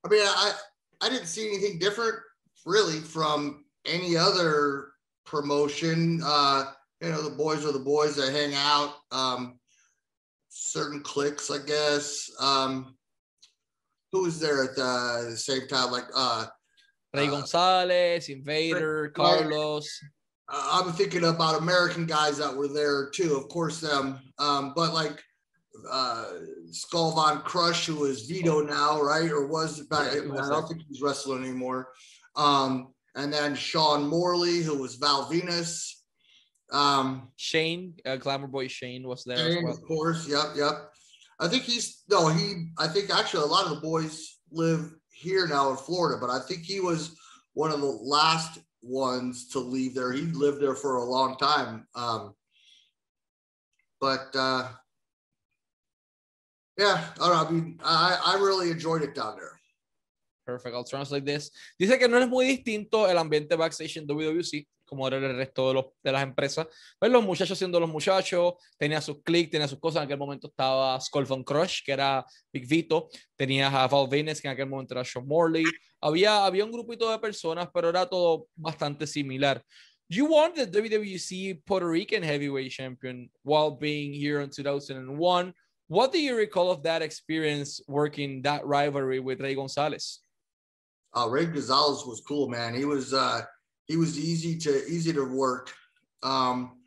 I 0.05 0.09
mean, 0.09 0.21
I 0.21 0.53
I 1.01 1.09
didn't 1.09 1.27
see 1.27 1.47
anything 1.49 1.79
different 1.79 2.15
really 2.65 2.99
from 2.99 3.65
any 3.85 4.15
other 4.15 4.92
promotion. 5.25 6.21
Uh, 6.23 6.65
you 7.01 7.09
know, 7.09 7.21
the 7.21 7.35
boys 7.35 7.65
are 7.65 7.71
the 7.71 7.79
boys 7.79 8.15
that 8.15 8.31
hang 8.31 8.53
out. 8.55 8.95
Um, 9.11 9.59
certain 10.49 11.01
cliques, 11.01 11.51
I 11.51 11.57
guess. 11.65 12.29
Um, 12.39 12.95
who 14.11 14.23
was 14.23 14.39
there 14.39 14.63
at 14.63 14.75
the, 14.75 15.27
the 15.31 15.37
same 15.37 15.67
time? 15.67 15.91
Like 15.91 16.05
uh, 16.15 16.45
Ray 17.13 17.27
uh, 17.27 17.31
Gonzalez, 17.31 18.29
Invader, 18.29 19.09
Carlos. 19.09 19.89
I'm 20.49 20.91
thinking 20.91 21.25
about 21.25 21.59
American 21.59 22.05
guys 22.05 22.37
that 22.37 22.55
were 22.55 22.67
there 22.67 23.09
too, 23.09 23.35
of 23.35 23.49
course 23.49 23.79
them. 23.79 24.19
Um, 24.39 24.73
but 24.75 24.93
like 24.93 25.21
uh, 25.89 26.25
Skull 26.71 27.11
Von 27.11 27.41
Krush, 27.41 27.85
who 27.85 28.05
is 28.05 28.27
Vito 28.27 28.61
now, 28.61 29.01
right? 29.01 29.31
Or 29.31 29.47
was 29.47 29.81
back? 29.87 30.11
I 30.11 30.15
don't 30.15 30.67
think 30.67 30.83
he's 30.87 31.01
wrestling 31.01 31.43
anymore. 31.43 31.89
Um, 32.35 32.92
and 33.15 33.31
then 33.31 33.55
Sean 33.55 34.07
Morley, 34.07 34.61
who 34.61 34.77
was 34.77 34.95
Val 34.95 35.25
Venis. 35.25 35.91
Um, 36.71 37.29
Shane, 37.35 37.93
uh, 38.05 38.15
Glamour 38.15 38.47
Boy 38.47 38.67
Shane 38.67 39.07
was 39.07 39.23
there. 39.23 39.37
Shane, 39.37 39.65
well. 39.65 39.73
of 39.73 39.81
course. 39.83 40.27
Yep, 40.27 40.55
yep. 40.55 40.91
I 41.39 41.47
think 41.47 41.63
he's 41.63 42.03
no, 42.09 42.29
he. 42.29 42.67
I 42.77 42.87
think 42.87 43.09
actually 43.09 43.43
a 43.43 43.47
lot 43.47 43.65
of 43.65 43.71
the 43.71 43.81
boys 43.81 44.39
live 44.51 44.91
here 45.11 45.47
now 45.47 45.69
in 45.71 45.77
Florida, 45.77 46.17
but 46.19 46.29
I 46.29 46.39
think 46.39 46.63
he 46.63 46.79
was 46.79 47.15
one 47.53 47.71
of 47.71 47.81
the 47.81 47.85
last 47.85 48.59
ones 48.81 49.47
to 49.49 49.59
leave 49.59 49.93
there. 49.93 50.11
He 50.11 50.21
lived 50.21 50.61
there 50.61 50.75
for 50.75 50.97
a 50.97 51.03
long 51.03 51.37
time. 51.37 51.87
Um, 51.95 52.33
but 53.99 54.27
uh, 54.35 54.67
yeah, 56.77 57.05
I, 57.21 57.29
know, 57.29 57.33
I 57.33 57.51
mean, 57.51 57.79
I, 57.83 58.19
I 58.25 58.35
really 58.35 58.71
enjoyed 58.71 59.03
it 59.03 59.15
down 59.15 59.37
there. 59.37 59.52
Perfect. 60.45 60.75
I'll 60.75 60.83
translate 60.83 61.25
this. 61.25 61.51
Dice 61.77 61.97
que 61.97 62.07
no 62.07 62.17
es 62.17 62.27
muy 62.27 62.45
distinto 62.45 63.09
el 63.09 63.17
ambiente 63.17 63.55
backstage 63.55 63.97
en 63.97 64.07
WWC 64.07 64.67
como 64.93 65.07
era 65.07 65.17
el 65.17 65.35
resto 65.35 65.69
de, 65.69 65.73
los, 65.73 65.85
de 66.03 66.11
las 66.11 66.23
empresas. 66.23 66.67
Pues 66.99 67.11
los 67.11 67.23
muchachos 67.23 67.57
siendo 67.57 67.79
los 67.79 67.89
muchachos, 67.89 68.53
tenía 68.77 69.01
sus 69.01 69.23
clics, 69.23 69.49
tenía 69.49 69.67
sus 69.67 69.79
cosas. 69.79 70.01
En 70.01 70.05
aquel 70.05 70.19
momento 70.19 70.47
estaba 70.47 70.99
Skull 71.01 71.25
von 71.25 71.43
Crush, 71.43 71.81
que 71.83 71.93
era 71.93 72.23
Big 72.51 72.67
Vito. 72.67 73.09
Tenías 73.35 73.73
a 73.73 73.87
Val 73.87 74.07
Venus, 74.07 74.39
que 74.39 74.47
en 74.47 74.53
aquel 74.53 74.67
momento 74.67 74.93
era 74.93 75.03
Sean 75.03 75.27
Morley. 75.27 75.65
Había, 75.99 76.45
había 76.45 76.63
un 76.63 76.71
grupito 76.71 77.09
de 77.09 77.17
personas, 77.17 77.69
pero 77.73 77.89
era 77.89 78.05
todo 78.05 78.47
bastante 78.55 79.07
similar. 79.07 79.63
You 80.09 80.27
won 80.27 80.53
the 80.53 80.67
WWC 80.67 81.63
Puerto 81.65 81.87
Rican 81.87 82.21
Heavyweight 82.21 82.71
Champion 82.71 83.31
while 83.43 83.71
being 83.71 84.13
here 84.13 84.43
in 84.43 84.49
2001. 84.49 85.53
What 85.87 86.11
do 86.11 86.19
you 86.19 86.35
recall 86.35 86.69
of 86.69 86.83
that 86.83 87.01
experience 87.01 87.81
working 87.87 88.41
that 88.43 88.65
rivalry 88.65 89.19
with 89.19 89.41
Ray 89.41 89.55
Gonzalez? 89.55 90.22
Uh, 91.15 91.27
Ray 91.29 91.45
Gonzalez 91.45 92.05
was 92.05 92.21
cool, 92.27 92.49
man. 92.49 92.73
He 92.73 92.85
was 92.85 93.13
uh, 93.13 93.41
he 93.85 93.97
was 93.97 94.17
easy 94.17 94.57
to 94.59 94.85
easy 94.87 95.13
to 95.13 95.23
work. 95.23 95.71
Um, 96.23 96.77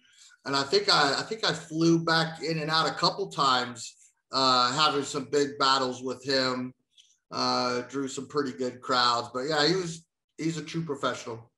and 0.44 0.56
I 0.56 0.62
think 0.62 0.92
I, 0.92 1.16
I 1.18 1.22
think 1.22 1.44
I 1.44 1.52
flew 1.52 2.04
back 2.04 2.42
in 2.42 2.58
and 2.58 2.70
out 2.70 2.88
a 2.88 2.94
couple 2.94 3.28
times, 3.28 3.96
uh, 4.32 4.72
having 4.72 5.04
some 5.04 5.28
big 5.30 5.58
battles 5.58 6.02
with 6.02 6.24
him. 6.24 6.72
Uh, 7.32 7.80
drew 7.88 8.06
some 8.06 8.28
pretty 8.28 8.52
good 8.52 8.80
crowds, 8.80 9.28
but 9.34 9.40
yeah, 9.40 9.66
he 9.66 9.74
was 9.74 10.06
he's 10.38 10.58
a 10.58 10.62
true 10.62 10.84
professional. 10.84 11.50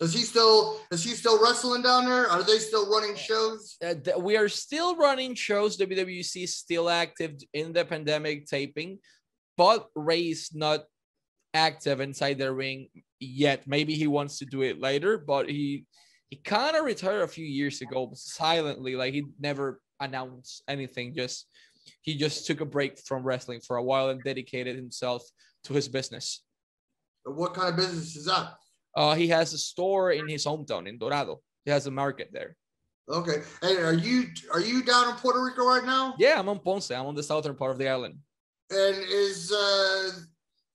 Is 0.00 0.14
he 0.14 0.20
still 0.20 0.80
is 0.90 1.04
he 1.04 1.10
still 1.10 1.42
wrestling 1.42 1.82
down 1.82 2.06
there? 2.06 2.26
Are 2.26 2.42
they 2.42 2.58
still 2.58 2.90
running 2.90 3.14
shows? 3.14 3.76
Uh, 3.84 3.94
we 4.18 4.38
are 4.38 4.48
still 4.48 4.96
running 4.96 5.34
shows. 5.34 5.76
WWC 5.76 6.44
is 6.44 6.56
still 6.56 6.88
active 6.88 7.36
in 7.52 7.74
the 7.74 7.84
pandemic 7.84 8.46
taping, 8.46 8.98
but 9.58 9.88
Ray's 9.94 10.52
not 10.54 10.84
active 11.54 12.00
inside 12.00 12.38
the 12.38 12.52
ring 12.52 12.88
yet. 13.18 13.66
Maybe 13.66 13.94
he 13.94 14.06
wants 14.06 14.38
to 14.38 14.44
do 14.44 14.62
it 14.62 14.80
later, 14.80 15.18
but 15.18 15.48
he 15.48 15.86
he 16.28 16.36
kind 16.36 16.76
of 16.76 16.84
retired 16.84 17.22
a 17.22 17.28
few 17.28 17.44
years 17.44 17.80
ago 17.80 18.10
silently. 18.14 18.94
Like 18.96 19.14
he 19.14 19.24
never 19.38 19.80
announced 19.98 20.62
anything. 20.68 21.14
Just 21.14 21.46
he 22.02 22.16
just 22.16 22.46
took 22.46 22.60
a 22.60 22.64
break 22.64 22.98
from 22.98 23.22
wrestling 23.22 23.60
for 23.60 23.76
a 23.76 23.82
while 23.82 24.10
and 24.10 24.22
dedicated 24.22 24.76
himself 24.76 25.22
to 25.64 25.74
his 25.74 25.88
business. 25.88 26.42
What 27.24 27.54
kind 27.54 27.68
of 27.68 27.76
business 27.76 28.16
is 28.16 28.26
that? 28.26 28.54
Uh, 28.96 29.14
he 29.14 29.28
has 29.28 29.52
a 29.52 29.58
store 29.58 30.12
in 30.12 30.28
his 30.28 30.44
hometown 30.44 30.88
in 30.88 30.98
Dorado. 30.98 31.40
He 31.64 31.70
has 31.70 31.86
a 31.86 31.90
market 31.90 32.30
there. 32.32 32.56
Okay. 33.08 33.42
Hey, 33.60 33.76
are 33.76 33.92
you 33.92 34.26
are 34.52 34.60
you 34.60 34.82
down 34.84 35.08
in 35.08 35.16
Puerto 35.16 35.42
Rico 35.42 35.66
right 35.66 35.84
now? 35.84 36.14
Yeah, 36.18 36.38
I'm 36.38 36.48
on 36.48 36.60
Ponce. 36.60 36.90
I'm 36.90 37.06
on 37.06 37.14
the 37.14 37.22
southern 37.22 37.56
part 37.56 37.72
of 37.72 37.78
the 37.78 37.88
island. 37.88 38.16
And 38.70 38.96
is 39.08 39.52
uh 39.52 40.10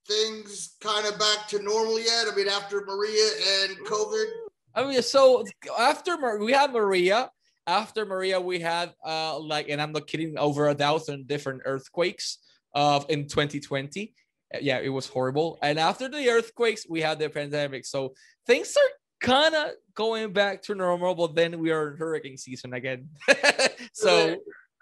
things 0.06 0.76
kind 0.80 1.06
of 1.06 1.18
back 1.18 1.48
to 1.48 1.62
normal 1.62 1.98
yet? 1.98 2.26
I 2.30 2.34
mean, 2.34 2.48
after 2.48 2.84
Maria 2.84 3.28
and 3.62 3.78
COVID? 3.86 4.26
I 4.74 4.84
mean, 4.84 5.02
so 5.02 5.44
after 5.78 6.16
we 6.38 6.52
had 6.52 6.72
Maria, 6.72 7.30
after 7.66 8.04
Maria, 8.04 8.40
we 8.40 8.60
had 8.60 8.92
uh 9.04 9.38
like, 9.38 9.68
and 9.68 9.80
I'm 9.80 9.92
not 9.92 10.06
kidding, 10.06 10.38
over 10.38 10.68
a 10.68 10.74
thousand 10.74 11.26
different 11.26 11.62
earthquakes 11.64 12.38
of 12.74 13.04
uh, 13.04 13.06
in 13.08 13.26
2020. 13.26 14.14
Yeah, 14.60 14.78
it 14.78 14.90
was 14.90 15.08
horrible. 15.08 15.58
And 15.62 15.78
after 15.78 16.08
the 16.08 16.28
earthquakes, 16.28 16.86
we 16.88 17.00
had 17.00 17.18
the 17.18 17.28
pandemic. 17.28 17.84
So 17.84 18.14
things 18.46 18.76
are 18.76 19.26
kind 19.26 19.54
of 19.54 19.70
going 19.94 20.32
back 20.32 20.62
to 20.62 20.74
normal, 20.74 21.14
but 21.14 21.34
then 21.34 21.58
we 21.58 21.72
are 21.72 21.92
in 21.92 21.96
hurricane 21.96 22.36
season 22.36 22.72
again. 22.74 23.08
so 23.92 24.36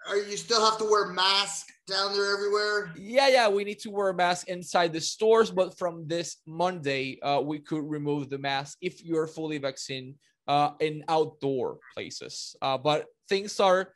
are 0.07 0.17
you 0.17 0.37
still 0.37 0.63
have 0.63 0.77
to 0.79 0.85
wear 0.85 1.07
masks 1.07 1.71
down 1.87 2.13
there 2.13 2.33
everywhere? 2.33 2.91
Yeah, 2.97 3.27
yeah, 3.27 3.49
we 3.49 3.63
need 3.63 3.79
to 3.79 3.91
wear 3.91 4.09
a 4.09 4.13
mask 4.13 4.47
inside 4.47 4.93
the 4.93 5.01
stores, 5.01 5.51
but 5.51 5.77
from 5.77 6.07
this 6.07 6.37
Monday, 6.45 7.19
uh, 7.21 7.41
we 7.41 7.59
could 7.59 7.83
remove 7.83 8.29
the 8.29 8.37
mask 8.37 8.77
if 8.81 9.03
you're 9.03 9.27
fully 9.27 9.57
vaccinated 9.57 10.15
uh, 10.47 10.71
in 10.79 11.03
outdoor 11.07 11.79
places. 11.93 12.55
Uh, 12.61 12.77
but 12.77 13.05
things 13.29 13.59
are 13.59 13.93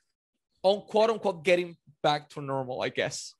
on 0.64 0.82
quote 0.82 1.10
unquote 1.10 1.44
getting 1.44 1.78
back 2.02 2.30
to 2.32 2.42
normal, 2.42 2.82
I 2.82 2.90
guess. 2.90 3.36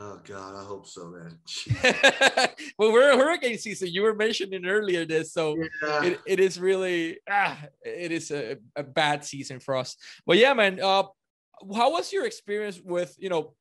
Oh 0.00 0.20
God, 0.24 0.56
I 0.56 0.64
hope 0.64 0.88
so, 0.88 1.06
man. 1.06 1.38
well, 2.78 2.92
we're 2.92 3.12
in 3.12 3.18
hurricane 3.18 3.58
season. 3.58 3.88
You 3.92 4.02
were 4.02 4.14
mentioning 4.14 4.66
earlier 4.66 5.04
this, 5.04 5.32
so 5.32 5.56
yeah. 5.82 6.04
it, 6.04 6.20
it 6.26 6.40
is 6.40 6.58
really 6.58 7.18
ah, 7.30 7.56
it 7.84 8.10
is 8.10 8.32
a, 8.32 8.56
a 8.74 8.82
bad 8.82 9.24
season 9.24 9.60
for 9.60 9.76
us. 9.76 9.96
But 10.26 10.38
yeah, 10.38 10.52
man. 10.54 10.80
Uh, 10.80 11.04
how 11.74 11.92
was 11.92 12.12
your 12.12 12.26
experience 12.26 12.80
with 12.82 13.14
you 13.18 13.28
know 13.28 13.54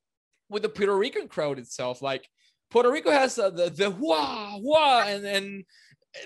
with 0.49 0.63
the 0.63 0.69
Puerto 0.69 0.95
Rican 0.95 1.27
crowd 1.27 1.60
itself? 1.60 2.01
Like 2.01 2.27
Puerto 2.71 2.91
Rico 2.91 3.12
has 3.12 3.38
uh, 3.38 3.49
the 3.49 3.69
the 3.69 3.91
wah 3.91 4.58
wah, 4.58 5.03
and 5.06 5.25
and 5.25 5.63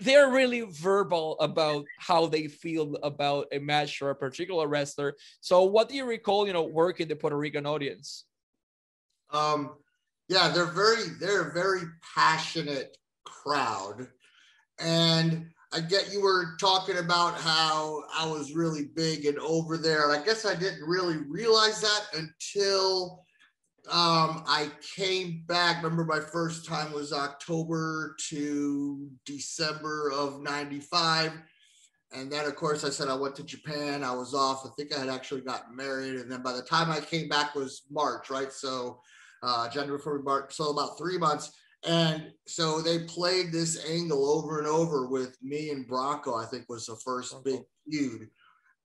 they're 0.01 0.29
really 0.29 0.61
verbal 0.61 1.37
about 1.39 1.85
how 1.99 2.25
they 2.25 2.47
feel 2.47 2.95
about 3.03 3.47
a 3.51 3.59
match 3.59 4.01
or 4.01 4.09
a 4.09 4.15
particular 4.15 4.67
wrestler. 4.67 5.15
So, 5.39 5.63
what 5.63 5.89
do 5.89 5.95
you 5.95 6.05
recall? 6.05 6.47
You 6.47 6.53
know, 6.53 6.63
working 6.63 7.07
the 7.07 7.15
Puerto 7.15 7.37
Rican 7.37 7.65
audience. 7.65 8.25
Um, 9.31 9.75
yeah, 10.29 10.49
they're 10.49 10.65
very 10.65 11.03
they're 11.19 11.49
a 11.49 11.53
very 11.53 11.81
passionate 12.15 12.97
crowd, 13.25 14.07
and 14.79 15.49
I 15.73 15.81
get 15.81 16.11
you 16.13 16.21
were 16.21 16.55
talking 16.59 16.97
about 16.97 17.35
how 17.35 18.03
I 18.17 18.25
was 18.25 18.53
really 18.53 18.85
big 18.95 19.25
and 19.25 19.37
over 19.39 19.77
there. 19.77 20.11
I 20.11 20.23
guess 20.23 20.45
I 20.45 20.55
didn't 20.55 20.87
really 20.87 21.17
realize 21.27 21.81
that 21.81 22.05
until 22.13 23.25
um, 23.89 24.43
I 24.47 24.69
came 24.95 25.43
back. 25.47 25.83
Remember, 25.83 26.05
my 26.05 26.19
first 26.19 26.65
time 26.65 26.91
was 26.93 27.11
October 27.11 28.15
to 28.29 29.09
December 29.25 30.11
of 30.13 30.41
95. 30.41 31.33
And 32.13 32.31
then, 32.31 32.45
of 32.45 32.55
course, 32.55 32.85
I 32.85 32.89
said 32.89 33.09
I 33.09 33.15
went 33.15 33.35
to 33.35 33.43
Japan. 33.43 34.03
I 34.03 34.13
was 34.13 34.33
off. 34.33 34.65
I 34.65 34.69
think 34.77 34.95
I 34.95 34.99
had 34.99 35.09
actually 35.09 35.41
gotten 35.41 35.75
married. 35.75 36.15
And 36.15 36.31
then 36.31 36.41
by 36.41 36.53
the 36.53 36.61
time 36.61 36.89
I 36.89 37.01
came 37.01 37.27
back 37.27 37.55
was 37.55 37.83
March, 37.91 38.29
right? 38.29 38.51
So 38.51 39.01
uh, 39.43 39.69
January, 39.69 39.99
February, 39.99 40.23
March. 40.23 40.53
So 40.53 40.69
about 40.69 40.97
three 40.97 41.17
months. 41.17 41.51
And 41.87 42.33
so 42.45 42.81
they 42.81 42.99
played 42.99 43.51
this 43.51 43.85
angle 43.89 44.29
over 44.29 44.59
and 44.59 44.67
over 44.67 45.07
with 45.07 45.37
me 45.41 45.69
and 45.69 45.87
Bronco, 45.87 46.35
I 46.35 46.45
think 46.45 46.65
was 46.67 46.85
the 46.85 46.97
first 46.97 47.33
big 47.45 47.61
feud. 47.89 48.27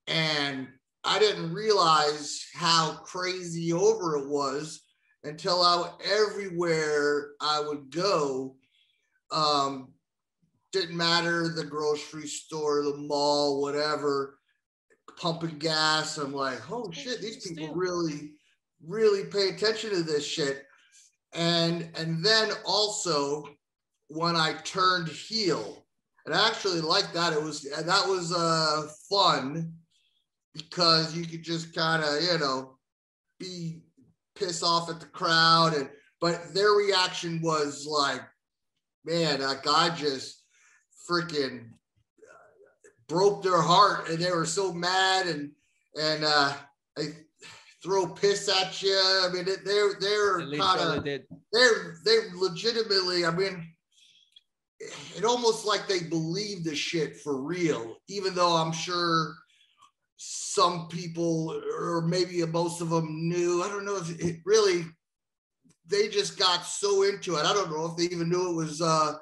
And 0.07 0.69
I 1.03 1.19
didn't 1.19 1.53
realize 1.53 2.47
how 2.55 3.01
crazy 3.05 3.73
over 3.73 4.19
it 4.19 4.29
was 4.29 4.83
until 5.25 5.63
I 5.63 5.91
everywhere 6.05 7.31
I 7.41 7.61
would 7.61 7.91
go. 7.91 8.55
Um, 9.33 9.89
didn't 10.73 10.97
matter 10.97 11.49
the 11.49 11.65
grocery 11.65 12.29
store, 12.29 12.85
the 12.85 12.97
mall, 12.97 13.61
whatever, 13.61 14.39
pumping 15.19 15.59
gas. 15.59 16.19
I'm 16.19 16.33
like, 16.33 16.71
oh 16.71 16.91
shit, 16.93 17.21
these 17.21 17.49
people 17.49 17.75
really, 17.75 18.35
really 18.87 19.25
pay 19.25 19.49
attention 19.49 19.91
to 19.91 20.05
this 20.05 20.25
shit 20.25 20.67
and 21.35 21.89
and 21.97 22.25
then 22.25 22.51
also 22.65 23.45
when 24.09 24.37
I 24.37 24.55
turned 24.65 25.09
heel, 25.09 25.87
and 26.27 26.35
I 26.35 26.47
actually 26.47 26.81
like 26.81 27.13
that. 27.13 27.33
It 27.33 27.43
was 27.43 27.63
that 27.63 28.07
was 28.07 28.33
uh, 28.33 28.89
fun 29.09 29.73
because 30.55 31.17
you 31.17 31.25
could 31.25 31.43
just 31.43 31.75
kind 31.75 32.03
of 32.03 32.23
you 32.23 32.39
know 32.39 32.79
be 33.39 33.83
piss 34.35 34.63
off 34.63 34.91
at 34.91 35.01
the 35.01 35.07
crowd, 35.07 35.75
and 35.75 35.89
but 36.21 36.55
their 36.55 36.73
reaction 36.73 37.41
was 37.43 37.87
like, 37.87 38.23
man, 39.05 39.41
that 39.41 39.63
guy 39.63 39.95
just 39.95 40.45
freaking 41.09 41.71
broke 43.09 43.43
their 43.43 43.61
heart, 43.61 44.09
and 44.09 44.19
they 44.19 44.31
were 44.31 44.47
so 44.47 44.73
mad, 44.73 45.27
and 45.27 45.51
and 46.01 46.25
uh, 46.25 46.53
I 46.99 47.03
throw 47.83 48.07
piss 48.07 48.49
at 48.49 48.83
you. 48.83 48.97
I 48.97 49.29
mean, 49.33 49.45
they're 49.45 49.95
they're 50.01 50.57
kind 50.57 50.99
of 50.99 51.05
they're 51.05 51.97
they 52.05 52.19
legitimately. 52.35 53.27
I 53.27 53.31
mean, 53.31 53.67
it 55.17 55.25
almost 55.25 55.67
like 55.67 55.87
they 55.87 56.05
believe 56.05 56.65
the 56.65 56.75
shit 56.75 57.17
for 57.17 57.43
real, 57.43 57.97
even 58.09 58.35
though 58.35 58.55
I'm 58.55 58.73
sure 58.73 59.35
some 60.17 60.87
people 60.89 61.61
or 61.79 62.03
maybe 62.03 62.45
most 62.47 62.81
of 62.81 62.91
them 62.91 63.29
knew. 63.29 63.63
I 63.63 63.69
don't 63.69 63.85
know 63.85 63.97
if 63.97 64.11
it 64.21 64.41
really. 64.45 64.85
They 65.89 66.09
just 66.09 66.39
got 66.39 66.65
so 66.65 67.03
into 67.03 67.37
it. 67.37 67.45
I 67.45 67.53
don't 67.53 67.71
know 67.71 67.87
if 67.87 67.97
they 67.97 68.05
even 68.05 68.29
knew 68.29 68.51
it 68.51 68.55
was 68.55 68.81
uh, 68.81 69.15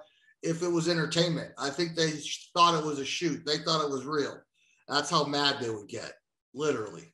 if 0.42 0.62
it 0.62 0.68
was 0.68 0.88
entertainment. 0.88 1.52
I 1.58 1.70
think 1.70 1.96
they 1.96 2.10
thought 2.54 2.78
it 2.78 2.84
was 2.84 2.98
a 2.98 3.04
shoot. 3.04 3.44
They 3.44 3.58
thought 3.58 3.84
it 3.84 3.90
was 3.90 4.04
real. 4.04 4.38
That's 4.86 5.10
how 5.10 5.24
mad 5.24 5.56
they 5.60 5.70
would 5.70 5.88
get, 5.88 6.12
literally. 6.54 7.09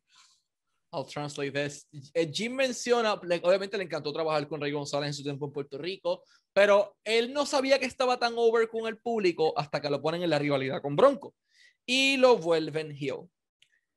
I'll 0.92 1.04
translate 1.04 1.52
this. 1.52 1.86
Eh, 2.14 2.30
Jim 2.32 2.54
menciona, 2.54 3.14
obviamente 3.14 3.76
le 3.76 3.84
encantó 3.84 4.12
trabajar 4.12 4.46
con 4.48 4.60
Rey 4.60 4.72
González 4.72 5.08
en 5.08 5.14
su 5.14 5.22
tiempo 5.22 5.46
en 5.46 5.52
Puerto 5.52 5.78
Rico, 5.78 6.22
pero 6.52 6.96
él 7.04 7.32
no 7.32 7.44
sabía 7.44 7.78
que 7.78 7.86
estaba 7.86 8.18
tan 8.18 8.34
over 8.36 8.68
con 8.68 8.86
el 8.86 8.98
público 8.98 9.52
hasta 9.58 9.80
que 9.80 9.90
lo 9.90 10.00
ponen 10.00 10.22
en 10.22 10.30
la 10.30 10.38
rivalidad 10.38 10.80
con 10.80 10.96
Bronco 10.96 11.34
y 11.84 12.16
lo 12.16 12.36
vuelven 12.36 12.92
heel. 12.92 13.28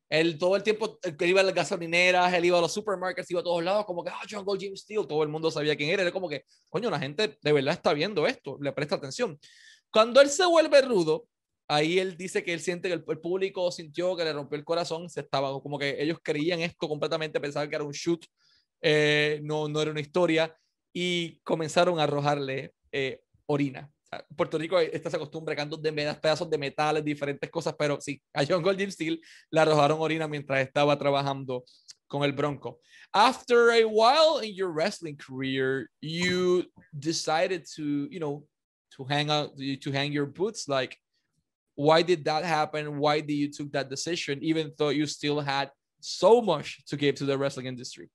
Él 0.09 0.39
todo 0.39 0.55
el 0.55 0.63
tiempo, 0.63 0.97
él 1.03 1.15
iba 1.29 1.41
a 1.41 1.43
las 1.43 1.53
gasolineras, 1.53 2.33
él 2.33 2.45
iba 2.45 2.57
a 2.57 2.61
los 2.61 2.73
supermarkets, 2.73 3.29
iba 3.29 3.41
a 3.41 3.43
todos 3.43 3.63
lados, 3.63 3.85
como 3.85 4.03
que, 4.03 4.09
ah, 4.09 4.21
Jungle 4.27 4.59
Jim 4.59 4.75
Steele, 4.75 5.05
todo 5.05 5.21
el 5.21 5.29
mundo 5.29 5.51
sabía 5.51 5.75
quién 5.75 5.91
era. 5.91 6.01
Era 6.01 6.11
como 6.11 6.27
que, 6.27 6.45
coño, 6.67 6.89
la 6.89 6.99
gente 6.99 7.37
de 7.39 7.53
verdad 7.53 7.75
está 7.75 7.93
viendo 7.93 8.25
esto, 8.25 8.57
le 8.59 8.71
presta 8.73 8.95
atención. 8.95 9.39
Cuando 9.91 10.19
él 10.19 10.29
se 10.29 10.45
vuelve 10.47 10.81
rudo, 10.81 11.27
ahí 11.69 11.99
él 11.99 12.17
dice 12.17 12.43
que 12.43 12.51
él 12.51 12.59
siente 12.59 12.89
que 12.89 12.95
el, 12.95 13.19
público 13.19 13.71
sintió 13.71 14.15
que 14.15 14.25
le 14.25 14.33
rompió 14.33 14.57
el 14.57 14.65
corazón, 14.65 15.07
se 15.09 15.21
estaba 15.21 15.51
como 15.61 15.77
que 15.77 16.01
ellos 16.01 16.17
creían 16.21 16.59
esto 16.59 16.89
completamente, 16.89 17.39
pensaban 17.39 17.69
que 17.69 17.75
era 17.75 17.85
un 17.85 17.91
shoot, 17.91 18.25
eh, 18.81 19.39
no, 19.43 19.69
no 19.69 19.81
era 19.81 19.91
una 19.91 20.01
historia, 20.01 20.53
y 20.91 21.39
comenzaron 21.41 21.99
a 21.99 22.03
arrojarle 22.03 22.73
eh, 22.91 23.21
orina. 23.45 23.89
Puerto 24.35 24.57
Rico 24.57 24.79
está 24.79 25.09
esa 25.09 25.19
costumbre, 25.19 25.55
cantos 25.55 25.79
de 25.79 25.93
pedazos 25.93 26.49
de 26.49 26.57
metales, 26.57 27.05
diferentes 27.05 27.47
cosas, 27.51 27.75
pero 27.77 28.01
sí, 28.01 28.19
a 28.33 28.43
John 28.43 28.63
Gold 28.63 28.89
Steel 28.89 29.21
le 29.51 29.59
arrojaron 29.59 30.01
orina 30.01 30.27
mientras 30.27 30.61
estaba 30.61 30.97
trabajando 30.97 31.63
con 32.07 32.23
el 32.23 32.33
Bronco. 32.33 32.79
After 33.13 33.69
a 33.69 33.85
while 33.85 34.43
in 34.43 34.55
your 34.55 34.73
wrestling 34.73 35.15
career, 35.15 35.87
you 36.01 36.65
decided 36.91 37.65
to, 37.75 38.07
you 38.09 38.19
know, 38.19 38.47
to 38.97 39.05
hang 39.05 39.29
out, 39.29 39.51
to 39.55 39.91
hang 39.91 40.11
your 40.11 40.25
boots 40.25 40.67
like 40.67 40.97
why 41.79 42.01
did 42.01 42.25
that 42.25 42.43
happen? 42.43 42.99
Why 42.99 43.21
did 43.21 43.35
you 43.35 43.49
took 43.49 43.71
that 43.71 43.89
decision 43.89 44.39
even 44.41 44.73
though 44.77 44.89
you 44.89 45.05
still 45.05 45.39
had 45.39 45.71
so 46.01 46.41
much 46.41 46.83
to 46.87 46.97
give 46.97 47.15
to 47.15 47.25
the 47.25 47.37
wrestling 47.37 47.67
industry? 47.67 48.09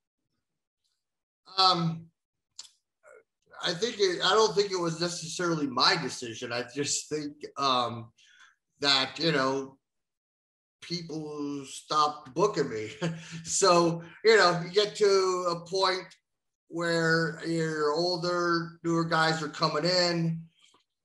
Um 1.57 2.11
i 3.62 3.72
think 3.72 3.96
it, 3.98 4.20
i 4.22 4.31
don't 4.31 4.55
think 4.55 4.70
it 4.70 4.79
was 4.79 5.00
necessarily 5.00 5.66
my 5.66 5.96
decision. 5.96 6.53
I 6.53 6.64
just 6.74 7.09
think 7.09 7.33
um 7.57 8.12
that 8.81 9.18
you 9.18 9.33
know 9.33 9.79
people 10.83 11.64
stopped 11.64 12.35
booking 12.35 12.68
me. 12.68 12.90
So 13.44 14.03
you 14.27 14.37
know 14.37 14.61
you 14.62 14.70
get 14.72 14.94
to 14.96 15.12
a 15.55 15.57
point 15.66 16.09
where 16.68 17.40
your 17.46 17.94
older 17.94 18.79
newer 18.85 19.07
guys 19.07 19.42
are 19.42 19.48
coming 19.62 19.87
in 19.87 20.42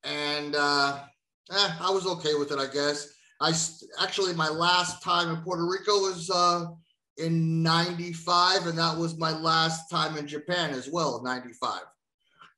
and 0.03 0.55
uh 0.57 1.03
eh, 1.51 1.71
I 1.79 1.89
was 1.91 2.05
okay 2.05 2.35
with 2.35 2.51
it, 2.51 2.59
I 2.59 2.67
guess. 2.67 3.07
I 3.41 3.53
actually 4.01 4.33
my 4.33 4.49
last 4.49 5.01
time 5.01 5.29
in 5.29 5.41
Puerto 5.41 5.65
Rico 5.65 5.93
was 5.93 6.29
uh, 6.29 6.67
in 7.17 7.63
'95, 7.63 8.67
and 8.67 8.77
that 8.77 8.97
was 8.97 9.17
my 9.17 9.31
last 9.31 9.89
time 9.89 10.17
in 10.17 10.27
Japan 10.27 10.71
as 10.71 10.89
well, 10.89 11.21
'95. 11.23 11.81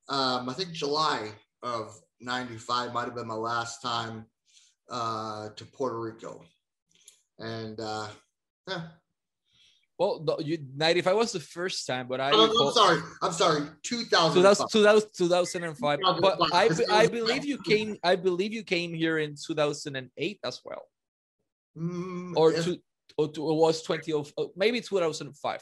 Um, 0.10 0.49
I 0.49 0.54
think 0.54 0.71
July 0.71 1.30
of 1.62 1.99
'95 2.19 2.93
might 2.93 3.06
have 3.06 3.15
been 3.15 3.27
my 3.27 3.36
last 3.36 3.82
time 3.82 4.25
uh, 4.89 5.49
to 5.55 5.66
Puerto 5.66 5.99
Rico, 5.99 6.43
and 7.38 7.80
uh, 7.80 8.07
yeah, 8.68 8.88
well, 10.02 10.39
you, 10.39 10.58
95 10.76 11.16
was 11.16 11.32
the 11.32 11.39
first 11.39 11.86
time, 11.86 12.08
but 12.08 12.20
I. 12.20 12.32
Oh, 12.34 12.68
I'm 12.68 12.74
sorry. 12.74 13.02
I'm 13.22 13.32
sorry. 13.32 13.68
2005. 13.84 14.68
2000, 14.72 15.10
2005. 15.16 15.99
But 16.20 16.39
I, 16.52 16.70
I 16.89 17.06
believe 17.06 17.45
you 17.45 17.60
came. 17.60 17.97
I 18.04 18.16
believe 18.16 18.52
you 18.52 18.64
came 18.64 18.95
here 18.95 19.20
in 19.20 19.36
2008 19.36 20.39
as 20.43 20.62
well. 20.66 20.82
Mm, 21.78 22.34
or, 22.36 22.52
to, 22.52 22.80
or 23.16 23.28
to, 23.28 23.52
it 23.52 23.54
was 23.54 23.84
20 23.84 24.12
of 24.14 24.34
maybe 24.56 24.82
2005. 24.82 25.62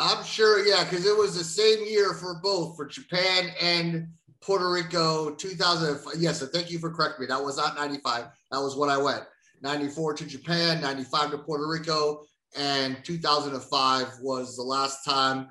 I'm 0.00 0.24
sure, 0.24 0.66
yeah, 0.66 0.82
because 0.82 1.06
it 1.06 1.16
was 1.16 1.38
the 1.38 1.44
same 1.44 1.86
year 1.86 2.14
for 2.14 2.40
both 2.42 2.74
for 2.76 2.84
Japan 2.84 3.52
and 3.62 4.08
Puerto 4.40 4.68
Rico. 4.72 5.36
2005. 5.36 6.14
Yes, 6.20 6.40
so 6.40 6.46
thank 6.46 6.68
you 6.68 6.80
for 6.80 6.90
correcting 6.90 7.22
me. 7.22 7.26
That 7.28 7.44
was 7.44 7.58
not 7.58 7.76
95. 7.76 8.24
That 8.50 8.58
was 8.58 8.76
when 8.76 8.90
I 8.90 8.98
went. 8.98 9.22
94 9.62 10.14
to 10.14 10.26
Japan, 10.26 10.80
95 10.80 11.30
to 11.32 11.38
Puerto 11.38 11.68
Rico, 11.68 12.24
and 12.56 13.02
2005 13.04 14.06
was 14.20 14.56
the 14.56 14.62
last 14.62 15.04
time 15.04 15.48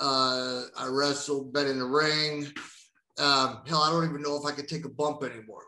uh, 0.00 0.62
I 0.76 0.86
wrestled, 0.86 1.52
been 1.52 1.66
in 1.66 1.78
the 1.78 1.84
ring. 1.84 2.46
Um, 3.18 3.62
hell, 3.66 3.82
I 3.82 3.90
don't 3.90 4.08
even 4.08 4.22
know 4.22 4.36
if 4.36 4.44
I 4.44 4.52
could 4.52 4.68
take 4.68 4.84
a 4.84 4.88
bump 4.88 5.22
anymore. 5.24 5.62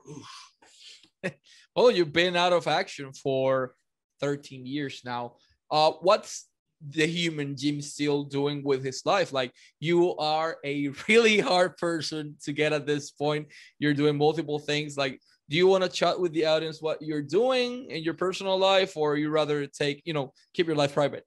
well, 1.76 1.91
you've 1.91 2.12
been 2.12 2.37
out 2.37 2.53
of 2.53 2.68
action 2.68 3.12
for 3.12 3.74
13 4.20 4.66
years 4.66 5.03
now. 5.05 5.35
Uh, 5.70 5.93
what's 6.01 6.47
the 6.89 7.07
human 7.07 7.57
Jim 7.57 7.83
Steele 7.83 8.24
doing 8.24 8.62
with 8.62 8.85
his 8.85 9.03
life? 9.05 9.33
Like 9.33 9.53
you 9.81 10.16
are 10.16 10.59
a 10.64 10.89
really 11.09 11.41
hard 11.41 11.76
person 11.76 12.37
to 12.45 12.53
get 12.53 12.72
at 12.72 12.87
this 12.87 13.11
point. 13.11 13.49
You're 13.78 13.95
doing 13.95 14.16
multiple 14.16 14.59
things. 14.59 14.97
Like, 14.97 15.20
do 15.51 15.57
you 15.57 15.67
want 15.67 15.83
to 15.83 15.91
chat 15.91 16.19
with 16.19 16.33
the 16.33 16.47
audience 16.47 16.81
what 16.81 17.03
you're 17.03 17.21
doing 17.21 17.91
in 17.91 18.05
your 18.05 18.15
personal 18.15 18.57
life, 18.57 18.97
or 18.97 19.17
you 19.17 19.31
rather 19.31 19.67
take, 19.67 20.01
you 20.05 20.15
know, 20.15 20.33
keep 20.55 20.69
your 20.69 20.77
life 20.77 20.95
private? 20.95 21.27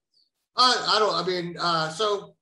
I, 0.55 0.95
I 0.95 0.99
don't. 0.99 1.13
I 1.13 1.27
mean, 1.27 1.57
uh, 1.59 1.89
so 1.89 2.35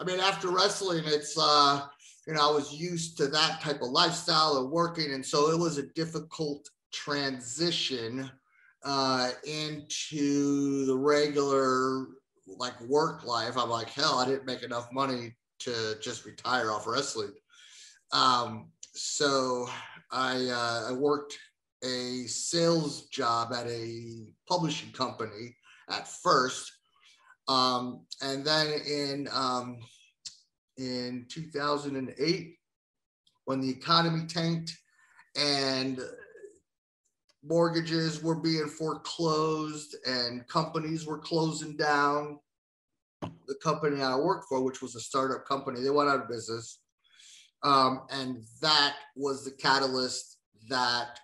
I 0.00 0.04
mean, 0.04 0.18
after 0.18 0.48
wrestling, 0.48 1.04
it's 1.04 1.36
uh, 1.38 1.82
you 2.26 2.32
know, 2.32 2.48
I 2.48 2.52
was 2.52 2.72
used 2.72 3.18
to 3.18 3.26
that 3.28 3.60
type 3.60 3.82
of 3.82 3.90
lifestyle 3.90 4.56
of 4.56 4.70
working, 4.70 5.12
and 5.12 5.24
so 5.24 5.50
it 5.50 5.58
was 5.58 5.76
a 5.76 5.86
difficult 5.94 6.70
transition 6.90 8.30
uh, 8.82 9.30
into 9.44 10.86
the 10.86 10.96
regular 10.96 12.06
like 12.46 12.80
work 12.82 13.24
life. 13.24 13.58
I'm 13.58 13.68
like, 13.68 13.90
hell, 13.90 14.18
I 14.18 14.24
didn't 14.24 14.46
make 14.46 14.62
enough 14.62 14.88
money 14.90 15.34
to 15.58 15.96
just 16.00 16.24
retire 16.24 16.70
off 16.70 16.86
wrestling. 16.86 17.32
Um, 18.12 18.70
so 18.94 19.68
I 20.16 20.48
uh, 20.48 20.90
I 20.90 20.92
worked 20.92 21.38
a 21.84 22.24
sales 22.26 23.06
job 23.08 23.52
at 23.52 23.66
a 23.66 24.32
publishing 24.48 24.90
company 24.92 25.54
at 25.90 26.08
first, 26.08 26.72
um, 27.48 28.06
and 28.22 28.42
then 28.42 28.80
in 28.86 29.28
um, 29.30 29.78
in 30.78 31.26
2008, 31.28 32.54
when 33.44 33.60
the 33.60 33.68
economy 33.68 34.26
tanked 34.26 34.74
and 35.36 36.00
mortgages 37.44 38.22
were 38.22 38.34
being 38.34 38.68
foreclosed 38.68 39.96
and 40.06 40.48
companies 40.48 41.06
were 41.06 41.18
closing 41.18 41.76
down. 41.76 42.40
The 43.20 43.54
company 43.62 44.02
I 44.02 44.16
worked 44.16 44.46
for, 44.48 44.62
which 44.62 44.80
was 44.80 44.96
a 44.96 45.00
startup 45.00 45.46
company, 45.46 45.80
they 45.80 45.90
went 45.90 46.08
out 46.08 46.20
of 46.20 46.28
business. 46.28 46.80
Um, 47.62 48.02
and 48.10 48.44
that 48.60 48.94
was 49.16 49.44
the 49.44 49.50
catalyst 49.50 50.38
that 50.68 51.18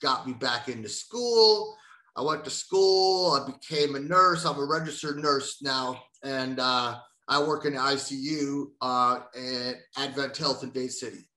got 0.00 0.26
me 0.26 0.32
back 0.34 0.68
into 0.68 0.88
school. 0.88 1.76
I 2.16 2.22
went 2.22 2.44
to 2.44 2.50
school, 2.50 3.32
I 3.32 3.50
became 3.50 3.94
a 3.94 4.00
nurse. 4.00 4.44
I'm 4.44 4.58
a 4.58 4.66
registered 4.66 5.16
nurse 5.16 5.62
now, 5.62 6.02
and 6.22 6.60
uh, 6.60 6.98
I 7.26 7.42
work 7.42 7.64
in 7.64 7.74
the 7.74 7.78
ICU 7.78 8.66
uh, 8.80 9.20
at 9.34 9.76
Advent 9.96 10.36
Health 10.36 10.62
in 10.62 10.70
Bay 10.70 10.88
City. 10.88 11.28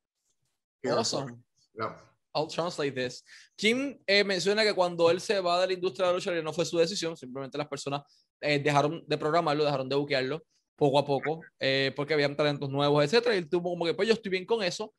Awesome. 0.85 1.43
Yep. 1.79 1.97
I'll 2.35 2.47
translate 2.47 2.95
this. 2.95 3.23
Jim 3.57 3.97
eh, 4.05 4.23
menciona 4.23 4.63
que 4.63 4.73
cuando 4.73 5.09
él 5.09 5.21
se 5.21 5.39
va 5.39 5.61
de 5.61 5.67
la 5.67 5.73
industria 5.73 6.07
de 6.07 6.11
la 6.11 6.17
lucha 6.17 6.41
no 6.43 6.51
fue 6.51 6.65
su 6.65 6.77
decisión, 6.77 7.15
simplemente 7.15 7.57
las 7.57 7.67
personas 7.67 8.01
eh, 8.41 8.59
dejaron 8.59 9.01
de 9.07 9.17
programarlo, 9.17 9.63
dejaron 9.63 9.87
de 9.87 9.95
buquearlo 9.95 10.43
poco 10.75 10.99
a 10.99 11.05
poco, 11.05 11.41
eh, 11.59 11.91
porque 11.95 12.13
habían 12.13 12.35
talentos 12.35 12.69
nuevos, 12.69 13.03
etcétera. 13.03 13.35
Y 13.35 13.39
él 13.39 13.49
tuvo 13.49 13.71
como 13.71 13.85
que, 13.85 13.93
pues 13.93 14.07
yo 14.07 14.13
estoy 14.13 14.29
bien 14.29 14.45
con 14.45 14.63
eso. 14.63 14.93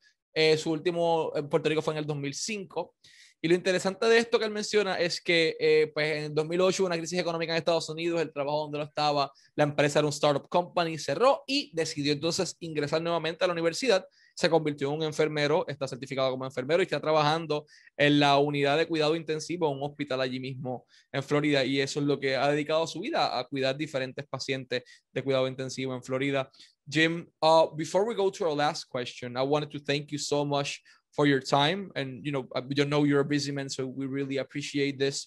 su 0.57 0.71
último 0.71 1.31
en 1.35 1.49
Puerto 1.49 1.69
Rico 1.69 1.81
fue 1.81 1.93
en 1.93 1.99
el 1.99 2.05
2005. 2.05 2.95
Y 3.41 3.47
lo 3.47 3.55
interesante 3.55 4.05
de 4.07 4.17
esto 4.17 4.39
que 4.39 4.45
él 4.45 4.51
menciona 4.51 4.99
es 4.99 5.21
que 5.21 5.91
pues 5.93 6.25
en 6.25 6.35
2008 6.35 6.83
hubo 6.83 6.87
una 6.87 6.97
crisis 6.97 7.19
económica 7.19 7.53
en 7.53 7.57
Estados 7.57 7.89
Unidos, 7.89 8.21
el 8.21 8.33
trabajo 8.33 8.61
donde 8.61 8.79
lo 8.79 8.83
estaba, 8.83 9.31
la 9.55 9.63
empresa 9.63 9.99
era 9.99 10.07
un 10.07 10.13
startup 10.13 10.47
company, 10.49 10.97
cerró 10.97 11.43
y 11.47 11.71
decidió 11.73 12.13
entonces 12.13 12.55
ingresar 12.59 13.01
nuevamente 13.01 13.43
a 13.43 13.47
la 13.47 13.53
universidad 13.53 14.05
se 14.37 14.51
convirtió 14.51 14.89
en 14.89 14.99
un 14.99 15.03
enfermero, 15.03 15.65
está 15.67 15.87
certificado 15.87 16.29
como 16.29 16.45
enfermero 16.45 16.83
y 16.83 16.85
está 16.85 17.01
trabajando 17.01 17.65
en 17.97 18.19
la 18.19 18.37
unidad 18.37 18.77
de 18.77 18.85
cuidado 18.85 19.15
intensivo 19.15 19.67
en 19.67 19.77
un 19.77 19.83
hospital 19.89 20.21
allí 20.21 20.39
mismo 20.39 20.85
en 21.11 21.23
Florida 21.23 21.65
y 21.65 21.81
eso 21.81 21.99
es 21.99 22.05
lo 22.05 22.19
que 22.19 22.35
ha 22.35 22.47
dedicado 22.51 22.85
su 22.85 22.99
vida 22.99 23.39
a 23.39 23.47
cuidar 23.47 23.75
diferentes 23.75 24.27
pacientes 24.27 24.83
de 25.11 25.23
cuidado 25.23 25.47
intensivo 25.47 25.95
en 25.95 26.03
Florida. 26.03 26.51
Jim, 26.87 27.25
uh, 27.41 27.65
before 27.75 28.05
we 28.05 28.13
go 28.13 28.29
to 28.29 28.45
our 28.45 28.55
last 28.55 28.85
question, 28.87 29.35
I 29.35 29.41
wanted 29.41 29.71
to 29.71 29.79
thank 29.79 30.11
you 30.11 30.19
so 30.19 30.45
much 30.45 30.83
for 31.13 31.25
your 31.25 31.41
time 31.41 31.91
and 31.95 32.23
you 32.23 32.31
know 32.31 32.47
we 32.67 32.75
know 32.85 33.05
you're 33.05 33.21
a 33.21 33.25
busy 33.25 33.51
man 33.51 33.69
so 33.69 33.87
we 33.87 34.05
really 34.05 34.37
appreciate 34.37 34.99
this. 34.99 35.25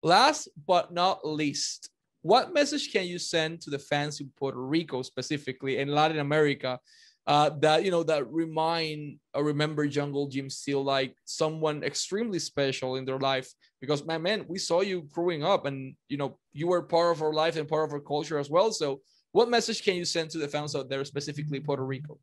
Last 0.00 0.48
but 0.64 0.92
not 0.92 1.26
least, 1.26 1.90
what 2.22 2.54
message 2.54 2.92
can 2.92 3.06
you 3.06 3.18
send 3.18 3.60
to 3.62 3.70
the 3.70 3.80
fans 3.80 4.20
in 4.20 4.30
Puerto 4.36 4.60
Rico 4.60 5.02
specifically 5.02 5.78
in 5.78 5.88
Latin 5.88 6.20
America 6.20 6.78
uh, 7.26 7.50
that 7.60 7.84
you 7.84 7.90
know 7.90 8.02
that 8.02 8.30
remind 8.30 9.18
or 9.32 9.44
remember 9.44 9.86
Jungle 9.86 10.28
Jim 10.28 10.50
Steele 10.50 10.84
like 10.84 11.16
someone 11.24 11.82
extremely 11.82 12.38
special 12.38 12.96
in 12.96 13.04
their 13.04 13.18
life 13.18 13.50
because 13.80 14.04
my 14.04 14.18
man, 14.18 14.44
we 14.48 14.58
saw 14.58 14.80
you 14.80 15.08
growing 15.12 15.44
up 15.44 15.66
and 15.66 15.94
you 16.08 16.16
know 16.16 16.38
you 16.52 16.66
were 16.66 16.82
part 16.82 17.16
of 17.16 17.22
our 17.22 17.32
life 17.32 17.56
and 17.56 17.68
part 17.68 17.88
of 17.88 17.92
our 17.92 18.00
culture 18.00 18.38
as 18.38 18.50
well. 18.50 18.72
So, 18.72 19.00
what 19.32 19.48
message 19.48 19.82
can 19.82 19.96
you 19.96 20.04
send 20.04 20.30
to 20.30 20.38
the 20.38 20.48
fans 20.48 20.74
out 20.76 20.88
there, 20.88 21.04
specifically 21.04 21.60
Puerto 21.60 21.84
Rico? 21.84 22.18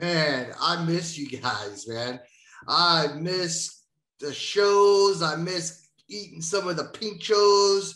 Man, 0.00 0.52
I 0.60 0.84
miss 0.84 1.16
you 1.16 1.28
guys, 1.28 1.86
man. 1.88 2.20
I 2.66 3.08
miss 3.18 3.82
the 4.20 4.32
shows. 4.32 5.22
I 5.22 5.36
miss 5.36 5.88
eating 6.08 6.40
some 6.40 6.68
of 6.68 6.76
the 6.76 6.84
pinchos, 6.84 7.94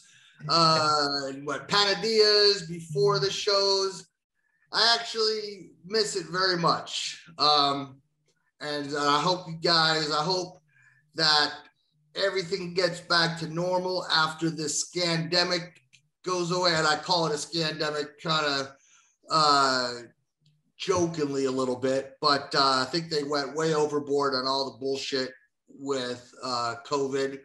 uh, 0.48 1.32
what 1.44 1.68
panadillas 1.68 2.68
before 2.68 3.18
the 3.18 3.30
shows. 3.30 4.06
I 4.72 4.96
actually 4.98 5.70
miss 5.84 6.16
it 6.16 6.26
very 6.26 6.56
much. 6.56 7.22
Um, 7.38 8.00
and 8.60 8.96
I 8.96 9.20
hope 9.20 9.46
you 9.48 9.58
guys, 9.62 10.10
I 10.10 10.22
hope 10.22 10.62
that 11.14 11.52
everything 12.14 12.74
gets 12.74 13.00
back 13.00 13.38
to 13.40 13.48
normal 13.48 14.06
after 14.10 14.48
this 14.48 14.90
scandemic 14.90 15.72
goes 16.24 16.52
away. 16.52 16.72
And 16.74 16.86
I 16.86 16.96
call 16.96 17.26
it 17.26 17.32
a 17.32 17.36
scandemic 17.36 18.20
kind 18.22 18.46
of 18.46 18.68
uh, 19.30 19.92
jokingly 20.78 21.44
a 21.44 21.50
little 21.50 21.76
bit, 21.76 22.16
but 22.20 22.54
uh, 22.54 22.84
I 22.86 22.90
think 22.90 23.10
they 23.10 23.24
went 23.24 23.54
way 23.54 23.74
overboard 23.74 24.34
on 24.34 24.46
all 24.46 24.70
the 24.70 24.78
bullshit 24.78 25.30
with 25.68 26.32
uh, 26.42 26.76
COVID. 26.86 27.40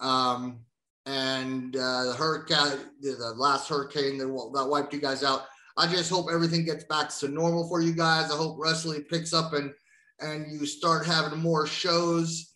Um, 0.00 0.60
and 1.06 1.74
uh, 1.74 2.04
the 2.04 2.14
hurricane, 2.14 2.78
the 3.00 3.34
last 3.36 3.68
hurricane 3.68 4.18
that, 4.18 4.50
that 4.54 4.68
wiped 4.68 4.94
you 4.94 5.00
guys 5.00 5.24
out 5.24 5.46
I 5.76 5.86
just 5.86 6.10
hope 6.10 6.26
everything 6.32 6.64
gets 6.64 6.84
back 6.84 7.08
to 7.18 7.28
normal 7.28 7.68
for 7.68 7.80
you 7.80 7.92
guys. 7.92 8.30
I 8.30 8.36
hope 8.36 8.56
wrestling 8.58 9.04
picks 9.04 9.32
up 9.32 9.52
and 9.52 9.72
and 10.20 10.52
you 10.52 10.66
start 10.66 11.04
having 11.04 11.38
more 11.38 11.66
shows. 11.66 12.54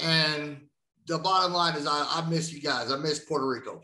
And 0.00 0.60
the 1.06 1.18
bottom 1.18 1.52
line 1.52 1.76
is, 1.76 1.86
I, 1.86 2.06
I 2.10 2.28
miss 2.28 2.52
you 2.52 2.60
guys. 2.60 2.92
I 2.92 2.96
miss 2.96 3.20
Puerto 3.20 3.46
Rico. 3.46 3.80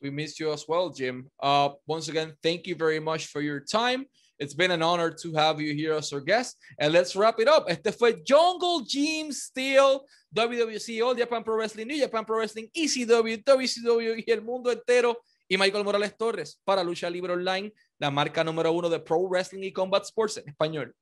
We 0.00 0.10
missed 0.10 0.40
you 0.40 0.52
as 0.52 0.66
well, 0.68 0.90
Jim. 0.90 1.30
Uh, 1.40 1.70
once 1.86 2.08
again, 2.08 2.34
thank 2.42 2.66
you 2.66 2.74
very 2.74 3.00
much 3.00 3.26
for 3.26 3.40
your 3.40 3.60
time. 3.60 4.06
It's 4.38 4.54
been 4.54 4.72
an 4.72 4.82
honor 4.82 5.10
to 5.10 5.32
have 5.34 5.60
you 5.60 5.72
here 5.74 5.94
as 5.94 6.12
our 6.12 6.20
guest. 6.20 6.56
And 6.78 6.92
let's 6.92 7.14
wrap 7.14 7.38
it 7.38 7.46
up. 7.46 7.66
Este 7.68 7.94
fue 7.96 8.12
Jungle 8.26 8.80
Jim 8.80 9.30
Steele, 9.30 10.04
WWC, 10.34 11.04
All 11.04 11.14
Japan 11.14 11.44
Pro 11.44 11.54
Wrestling, 11.54 11.86
New 11.86 11.98
Japan 11.98 12.24
Pro 12.24 12.38
Wrestling, 12.38 12.68
ECW, 12.76 13.42
WCW 13.44 14.24
y 14.26 14.32
el 14.32 14.42
mundo 14.42 14.70
entero. 14.70 15.16
Y 15.48 15.56
Michael 15.56 15.84
Morales 15.84 16.16
Torres 16.16 16.58
para 16.64 16.82
Lucha 16.82 17.10
Libre 17.10 17.34
Online 17.34 17.70
la 18.02 18.10
marca 18.10 18.42
número 18.42 18.72
uno 18.72 18.90
de 18.90 18.98
Pro 18.98 19.28
Wrestling 19.28 19.62
y 19.62 19.72
Combat 19.72 20.02
Sports 20.02 20.38
en 20.38 20.48
español. 20.48 20.92